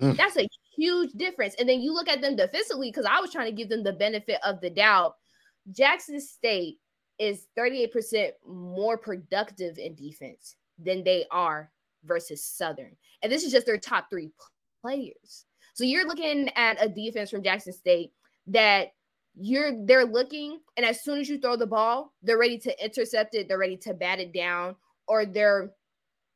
Mm. 0.00 0.16
That's 0.16 0.36
a 0.36 0.48
huge 0.76 1.12
difference. 1.12 1.54
And 1.58 1.68
then 1.68 1.80
you 1.80 1.94
look 1.94 2.08
at 2.08 2.20
them 2.20 2.34
defensively, 2.34 2.90
because 2.90 3.06
I 3.08 3.20
was 3.20 3.30
trying 3.30 3.46
to 3.46 3.56
give 3.56 3.68
them 3.68 3.84
the 3.84 3.92
benefit 3.92 4.40
of 4.44 4.60
the 4.60 4.70
doubt. 4.70 5.14
Jackson 5.70 6.20
State 6.20 6.78
is 7.20 7.46
38% 7.56 8.30
more 8.46 8.98
productive 8.98 9.78
in 9.78 9.94
defense 9.94 10.56
than 10.78 11.04
they 11.04 11.26
are 11.30 11.70
versus 12.04 12.42
Southern. 12.42 12.96
And 13.22 13.30
this 13.30 13.44
is 13.44 13.52
just 13.52 13.66
their 13.66 13.78
top 13.78 14.06
three 14.10 14.30
players. 14.80 15.46
So 15.74 15.84
you're 15.84 16.06
looking 16.06 16.50
at 16.56 16.82
a 16.82 16.88
defense 16.88 17.30
from 17.30 17.42
Jackson 17.42 17.72
State 17.72 18.12
that 18.48 18.88
you're 19.40 19.72
they're 19.86 20.04
looking 20.04 20.58
and 20.76 20.84
as 20.84 21.02
soon 21.04 21.20
as 21.20 21.28
you 21.28 21.38
throw 21.38 21.56
the 21.56 21.66
ball, 21.66 22.12
they're 22.22 22.38
ready 22.38 22.58
to 22.58 22.84
intercept 22.84 23.34
it, 23.34 23.46
they're 23.48 23.58
ready 23.58 23.76
to 23.78 23.94
bat 23.94 24.18
it 24.18 24.32
down 24.32 24.74
or 25.06 25.24
they're 25.24 25.70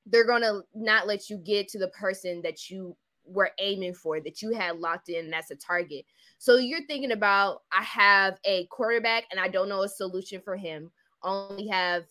they're 0.07 0.27
to 0.43 0.63
not 0.75 1.07
let 1.07 1.31
you 1.31 1.39
get 1.39 1.69
to 1.69 1.79
the 1.79 1.89
person 1.89 2.43
that 2.43 2.71
you 2.71 2.97
were 3.25 3.51
aiming 3.59 3.95
for 3.95 4.21
that 4.21 4.43
you 4.43 4.53
had 4.53 4.79
locked 4.79 5.09
in 5.09 5.31
that's 5.31 5.51
a 5.51 5.57
target. 5.57 6.05
So 6.39 6.57
you're 6.57 6.87
thinking 6.87 7.13
about 7.13 7.63
I 7.73 7.83
have 7.83 8.39
a 8.45 8.67
quarterback 8.67 9.25
and 9.31 9.39
I 9.39 9.49
don't 9.49 9.69
know 9.69 9.83
a 9.83 9.89
solution 9.89 10.41
for 10.41 10.57
him. 10.57 10.91
Only 11.23 11.69
have 11.69 12.05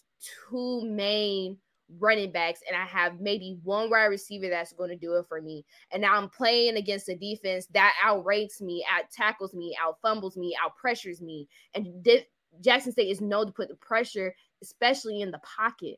two 0.50 0.84
main 0.86 1.58
running 2.00 2.32
backs 2.32 2.62
and 2.68 2.76
I 2.76 2.86
have 2.86 3.20
maybe 3.20 3.60
one 3.64 3.90
wide 3.90 4.06
receiver 4.06 4.50
that's 4.50 4.74
going 4.74 4.90
to 4.90 4.96
do 4.96 5.14
it 5.16 5.26
for 5.28 5.42
me. 5.42 5.66
And 5.92 6.02
now 6.02 6.16
I'm 6.16 6.30
playing 6.30 6.78
against 6.78 7.10
a 7.10 7.16
defense 7.16 7.68
that 7.74 7.94
outrates 8.04 8.62
me, 8.62 8.86
out 8.90 9.10
tackles 9.12 9.54
me, 9.54 9.78
out 9.82 9.98
fumbles 10.02 10.38
me, 10.38 10.56
out 10.64 10.76
pressures 10.76 11.22
me. 11.22 11.48
And 11.74 12.04
di- 12.04 12.26
Jackson 12.62 12.92
State 12.92 13.10
is 13.10 13.22
known 13.22 13.48
to 13.48 13.52
put 13.52 13.70
the 13.70 13.76
pressure, 13.76 14.34
especially 14.62 15.22
in 15.22 15.32
the 15.32 15.40
pocket. 15.40 15.98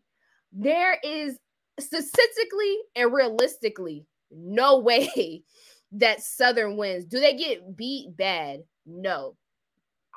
There 0.51 0.97
is 1.03 1.37
statistically 1.79 2.77
and 2.95 3.11
realistically 3.11 4.05
no 4.31 4.79
way 4.79 5.43
that 5.93 6.21
Southern 6.23 6.77
wins. 6.77 7.05
Do 7.05 7.19
they 7.19 7.35
get 7.35 7.75
beat 7.75 8.15
bad? 8.15 8.63
No. 8.85 9.35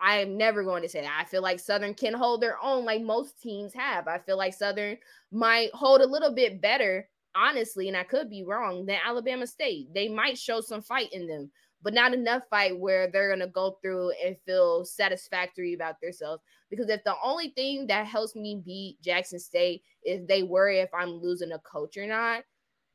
I 0.00 0.18
am 0.18 0.36
never 0.36 0.62
going 0.62 0.82
to 0.82 0.88
say 0.88 1.00
that. 1.00 1.18
I 1.18 1.24
feel 1.24 1.42
like 1.42 1.58
Southern 1.58 1.94
can 1.94 2.12
hold 2.12 2.40
their 2.40 2.62
own 2.62 2.84
like 2.84 3.02
most 3.02 3.40
teams 3.40 3.72
have. 3.74 4.08
I 4.08 4.18
feel 4.18 4.36
like 4.36 4.54
Southern 4.54 4.98
might 5.32 5.70
hold 5.72 6.00
a 6.00 6.06
little 6.06 6.34
bit 6.34 6.60
better, 6.60 7.08
honestly, 7.34 7.88
and 7.88 7.96
I 7.96 8.04
could 8.04 8.28
be 8.28 8.44
wrong, 8.44 8.84
than 8.86 8.98
Alabama 9.04 9.46
State. 9.46 9.88
They 9.94 10.08
might 10.08 10.38
show 10.38 10.60
some 10.60 10.82
fight 10.82 11.12
in 11.12 11.26
them, 11.26 11.50
but 11.82 11.94
not 11.94 12.12
enough 12.12 12.42
fight 12.50 12.78
where 12.78 13.10
they're 13.10 13.28
going 13.28 13.40
to 13.40 13.46
go 13.46 13.78
through 13.80 14.12
and 14.24 14.36
feel 14.44 14.84
satisfactory 14.84 15.72
about 15.72 16.00
themselves. 16.00 16.42
Because 16.68 16.90
if 16.90 17.02
the 17.04 17.14
only 17.24 17.50
thing 17.50 17.86
that 17.86 18.06
helps 18.06 18.34
me 18.34 18.60
beat 18.64 19.00
Jackson 19.02 19.38
State 19.38 19.82
is 20.04 20.26
they 20.26 20.42
worry 20.42 20.80
if 20.80 20.92
I'm 20.92 21.10
losing 21.10 21.52
a 21.52 21.58
coach 21.60 21.96
or 21.96 22.06
not, 22.06 22.44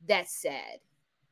that's 0.08 0.41
sad. 0.41 0.80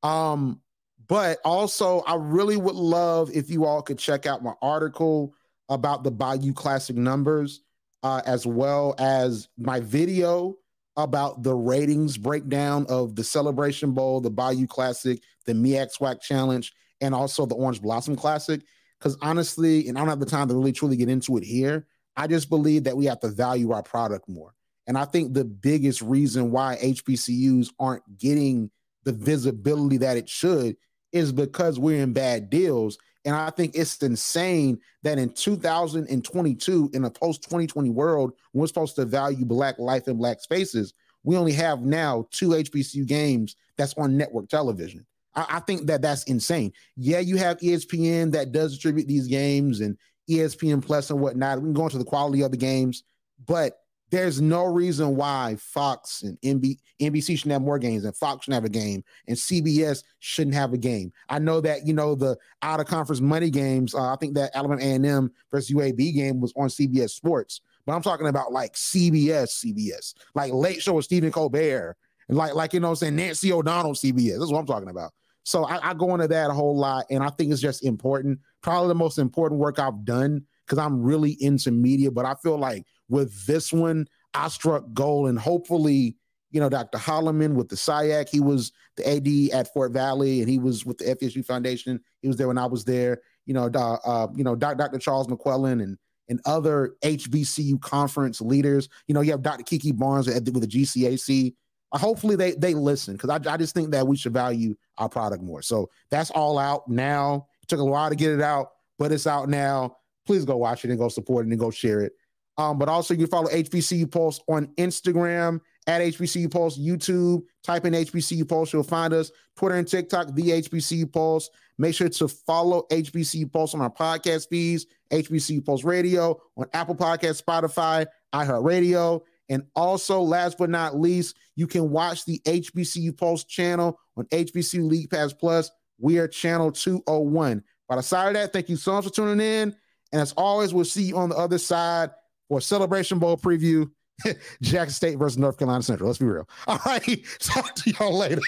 Um, 0.04 0.62
but 1.08 1.40
also 1.46 2.02
I 2.02 2.16
really 2.16 2.58
would 2.58 2.76
love 2.76 3.30
if 3.34 3.50
you 3.50 3.66
all 3.66 3.82
could 3.82 4.00
check 4.00 4.26
out 4.26 4.44
my 4.44 4.54
article 4.62 5.34
about 5.70 6.04
the 6.04 6.12
Bayou 6.12 6.54
Classic 6.54 6.96
numbers, 6.96 7.62
uh, 8.04 8.22
as 8.26 8.46
well 8.46 8.96
as 8.98 9.48
my 9.58 9.80
video 9.80 10.58
about 10.98 11.44
the 11.44 11.56
ratings 11.56 12.18
breakdown 12.18 12.86
of 12.90 13.16
the 13.16 13.24
Celebration 13.24 13.94
Bowl, 13.94 14.20
the 14.20 14.30
Bayou 14.30 14.68
Classic, 14.68 15.22
the 15.46 15.54
MEAC 15.54 15.96
SWAC 15.98 16.22
Challenge, 16.22 16.74
and 17.00 17.16
also 17.16 17.46
the 17.46 17.56
Orange 17.56 17.82
Blossom 17.82 18.16
Classic. 18.16 18.62
Because 19.00 19.18
honestly, 19.22 19.88
and 19.88 19.98
I 19.98 20.02
don't 20.02 20.10
have 20.10 20.20
the 20.20 20.26
time 20.26 20.48
to 20.50 20.54
really 20.54 20.74
truly 20.74 20.96
get 20.96 21.10
into 21.10 21.38
it 21.38 21.44
here, 21.44 21.88
I 22.16 22.28
just 22.28 22.50
believe 22.50 22.84
that 22.84 22.98
we 22.98 23.06
have 23.06 23.20
to 23.22 23.30
value 23.30 23.72
our 23.72 23.84
product 23.84 24.28
more. 24.28 24.54
And 24.88 24.98
I 24.98 25.06
think 25.06 25.34
the 25.34 25.46
biggest 25.46 26.02
reason 26.02 26.52
why 26.52 26.78
HBCUs 26.82 27.72
aren't 27.80 28.18
getting 28.18 28.72
the 29.04 29.14
visibility 29.14 29.98
that 29.98 30.18
it 30.18 30.28
should 30.28 30.76
is 31.12 31.32
because 31.32 31.80
we're 31.80 32.02
in 32.02 32.14
bad 32.14 32.50
deals. 32.50 32.98
And 33.24 33.36
I 33.36 33.52
think 33.52 33.76
it's 33.76 33.98
insane 33.98 34.80
that 35.04 35.20
in 35.20 35.30
2022, 35.30 36.92
in 36.94 37.06
a 37.06 37.10
post 37.10 37.44
2020 37.44 37.90
world, 37.90 38.34
we're 38.54 38.68
supposed 38.68 38.96
to 38.96 39.06
value 39.06 39.46
Black 39.46 39.78
life 39.78 40.08
and 40.08 40.18
Black 40.18 40.42
spaces. 40.42 40.94
We 41.24 41.38
only 41.38 41.54
have 41.54 41.82
now 41.82 42.28
two 42.32 42.50
HBCU 42.50 43.06
games 43.06 43.56
that's 43.78 43.94
on 43.96 44.18
network 44.18 44.50
television. 44.50 45.06
I, 45.36 45.46
I 45.50 45.60
think 45.60 45.88
that 45.88 46.02
that's 46.02 46.24
insane. 46.24 46.74
Yeah, 46.96 47.20
you 47.20 47.38
have 47.38 47.58
ESPN 47.58 48.32
that 48.32 48.52
does 48.52 48.74
distribute 48.74 49.08
these 49.08 49.28
games, 49.28 49.82
and 49.82 49.98
ESPN 50.32 50.84
Plus 50.84 51.10
and 51.10 51.20
whatnot. 51.20 51.60
We 51.60 51.66
can 51.66 51.74
go 51.74 51.86
into 51.86 51.98
the 51.98 52.06
quality 52.06 52.42
of 52.42 52.52
the 52.52 52.58
games, 52.58 53.04
but 53.46 53.78
there's 54.12 54.42
no 54.42 54.66
reason 54.66 55.16
why 55.16 55.56
Fox 55.58 56.24
and 56.24 56.38
NB, 56.42 56.78
NBC 57.02 57.38
shouldn't 57.38 57.54
have 57.54 57.62
more 57.62 57.80
games 57.80 58.04
and 58.04 58.16
Fox 58.16 58.44
shouldn't 58.44 58.56
have 58.62 58.66
a 58.66 58.70
game 58.70 59.04
and 59.28 59.38
CBS 59.38 60.04
shouldn't 60.20 60.56
have 60.56 60.74
a 60.74 60.78
game. 60.78 61.14
I 61.30 61.40
know 61.40 61.62
that 61.62 61.88
you 61.88 61.94
know 61.94 62.16
the 62.16 62.38
out 62.62 62.82
of 62.82 62.88
conference 62.88 63.22
money 63.22 63.50
games. 63.50 63.96
Uh, 63.96 64.12
I 64.12 64.18
think 64.18 64.36
that 64.36 64.52
Alabama 64.54 64.82
A&M 64.82 65.32
versus 65.50 65.74
UAB 65.74 66.14
game 66.14 66.42
was 66.42 66.52
on 66.58 66.68
CBS 66.68 67.12
Sports, 67.12 67.62
but 67.86 67.94
I'm 67.94 68.02
talking 68.02 68.28
about 68.28 68.52
like 68.52 68.74
CBS, 68.74 69.66
CBS, 69.66 70.14
like 70.36 70.52
Late 70.52 70.82
Show 70.82 70.94
with 70.94 71.06
Stephen 71.06 71.32
Colbert 71.32 71.96
and 72.32 72.38
like 72.38 72.56
like 72.56 72.74
you 72.74 72.80
know 72.80 72.90
I'm 72.90 72.96
saying 72.96 73.16
Nancy 73.16 73.52
O'Donnell 73.54 73.94
CBS. 73.94 74.40
That's 74.40 74.52
what 74.52 74.60
I'm 74.60 74.66
talking 74.66 74.90
about. 74.90 75.12
So 75.44 75.66
I, 75.66 75.90
I 75.90 75.94
go 75.94 76.14
into 76.14 76.28
that 76.28 76.50
a 76.50 76.54
whole 76.54 76.78
lot, 76.78 77.06
and 77.10 77.24
I 77.24 77.30
think 77.30 77.52
it's 77.52 77.62
just 77.62 77.84
important. 77.84 78.40
Probably 78.62 78.90
the 78.90 78.96
most 78.96 79.18
important 79.18 79.60
work 79.60 79.80
I've 79.80 80.06
done 80.06 80.46
because 80.66 80.78
I'm 80.78 81.02
really 81.02 81.38
into 81.40 81.72
media. 81.72 82.12
But 82.12 82.26
I 82.26 82.36
feel 82.36 82.58
like 82.58 82.86
with 83.10 83.46
this 83.46 83.74
one, 83.74 84.08
I 84.34 84.48
struck 84.48 84.86
gold, 84.94 85.30
and 85.30 85.38
hopefully, 85.38 86.16
you 86.52 86.60
know, 86.60 86.70
Dr. 86.70 86.98
Holloman 86.98 87.56
with 87.56 87.70
the 87.70 87.76
SIAC, 87.76 88.30
he 88.30 88.40
was 88.40 88.72
the 88.96 89.08
AD 89.08 89.58
at 89.58 89.74
Fort 89.74 89.92
Valley, 89.92 90.40
and 90.42 90.50
he 90.50 90.60
was 90.60 90.86
with 90.86 90.98
the 90.98 91.16
FSU 91.16 91.46
Foundation. 91.46 92.00
He 92.22 92.28
was 92.28 92.38
there 92.38 92.48
when 92.48 92.58
I 92.58 92.66
was 92.66 92.86
there. 92.86 93.22
You 93.46 93.54
know, 93.54 93.66
uh, 93.66 94.28
you 94.36 94.44
know, 94.44 94.56
Dr. 94.56 95.00
Charles 95.00 95.28
McClelland 95.28 95.84
and 95.84 95.98
and 96.30 96.40
other 96.46 96.96
HBCU 97.04 97.82
conference 97.82 98.40
leaders. 98.40 98.88
You 99.08 99.14
know, 99.14 99.22
you 99.22 99.32
have 99.32 99.42
Dr. 99.42 99.64
Kiki 99.64 99.92
Barnes 99.92 100.28
with 100.28 100.46
the 100.46 100.68
GCAC 100.68 101.54
uh, 101.92 101.98
hopefully 101.98 102.36
they 102.36 102.54
they 102.54 102.74
listen 102.74 103.16
because 103.16 103.30
I, 103.30 103.52
I 103.52 103.58
just 103.58 103.74
think 103.74 103.92
that 103.92 104.08
we 104.08 104.16
should 104.16 104.34
value 104.34 104.76
our 104.98 105.10
product 105.10 105.44
more. 105.44 105.62
So 105.62 105.90
that's 106.10 106.32
all 106.32 106.58
out 106.58 106.88
now. 106.88 107.48
Took 107.72 107.80
a 107.80 107.86
while 107.86 108.10
to 108.10 108.18
get 108.18 108.32
it 108.32 108.42
out, 108.42 108.72
but 109.00 109.14
it's 109.14 109.26
out 109.26 109.48
now. 109.48 109.96
Please 110.28 110.44
go 110.44 110.58
watch 110.58 110.84
it 110.84 110.90
and 110.90 111.00
go 111.00 111.08
support 111.08 111.46
it 111.46 111.52
and 111.52 111.58
go 111.58 111.72
share 111.72 112.02
it. 112.02 112.12
Um, 112.58 112.78
but 112.78 112.90
also 112.90 113.14
you 113.14 113.28
follow 113.28 113.48
HBCU 113.48 114.12
Pulse 114.12 114.42
on 114.50 114.68
Instagram 114.78 115.62
at 115.88 116.02
HBCU 116.02 116.52
Pulse, 116.52 116.78
YouTube, 116.78 117.44
type 117.64 117.86
in 117.86 117.94
HBCU 117.94 118.46
Pulse, 118.46 118.74
you'll 118.74 118.84
find 118.84 119.14
us. 119.14 119.32
Twitter 119.56 119.76
and 119.76 119.88
TikTok, 119.88 120.36
the 120.36 120.50
HBCU 120.50 121.10
Pulse. 121.14 121.50
Make 121.78 121.96
sure 121.96 122.10
to 122.10 122.28
follow 122.28 122.84
HBCU 122.92 123.50
Pulse 123.50 123.74
on 123.74 123.80
our 123.80 123.90
podcast 123.90 124.50
feeds, 124.50 124.86
HBCU 125.12 125.66
Pulse 125.66 125.86
Radio 125.86 126.42
on 126.58 126.66
Apple 126.74 126.96
Podcast, 126.96 127.42
Spotify, 127.42 128.06
iHeartRadio. 128.34 129.22
And 129.48 129.64
also, 129.78 130.20
last 130.20 130.58
but 130.58 130.70
not 130.70 131.00
least, 131.00 131.38
you 131.56 131.68
can 131.68 131.90
watch 131.90 132.26
the 132.26 132.42
HBCU 132.46 133.18
Pulse 133.18 133.46
channel 133.46 133.98
on 134.18 134.26
HBCU 134.26 134.84
League 134.84 135.10
Pass 135.10 135.32
Plus. 135.32 135.72
We 136.02 136.18
are 136.18 136.28
channel 136.28 136.72
201. 136.72 137.64
By 137.88 137.96
the 137.96 138.04
side 138.04 138.30
of 138.30 138.34
that, 138.34 138.54
thank 138.54 138.70
you 138.70 138.76
so 138.76 138.94
much 138.94 139.06
for 139.06 139.12
tuning 139.12 139.40
in. 139.40 139.76
And 140.12 140.22
as 140.22 140.34
always, 140.34 140.74
we'll 140.74 140.86
see 140.86 141.04
you 141.04 141.18
on 141.18 141.30
the 141.30 141.38
other 141.38 141.58
side 141.58 142.12
for 142.50 142.60
Celebration 142.60 143.20
Bowl 143.20 143.38
preview. 143.38 143.90
Jackson 144.62 144.94
State 144.94 145.18
versus 145.18 145.38
North 145.38 145.58
Carolina 145.58 145.84
Central. 145.84 146.08
Let's 146.08 146.20
be 146.20 146.26
real. 146.26 146.48
All 146.68 146.80
right. 146.86 147.26
Talk 147.40 147.76
to 147.76 147.92
y'all 147.92 148.18
later. 148.18 148.42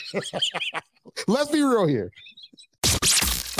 Let's 1.27 1.51
be 1.51 1.61
real 1.61 1.87
here. 1.87 2.11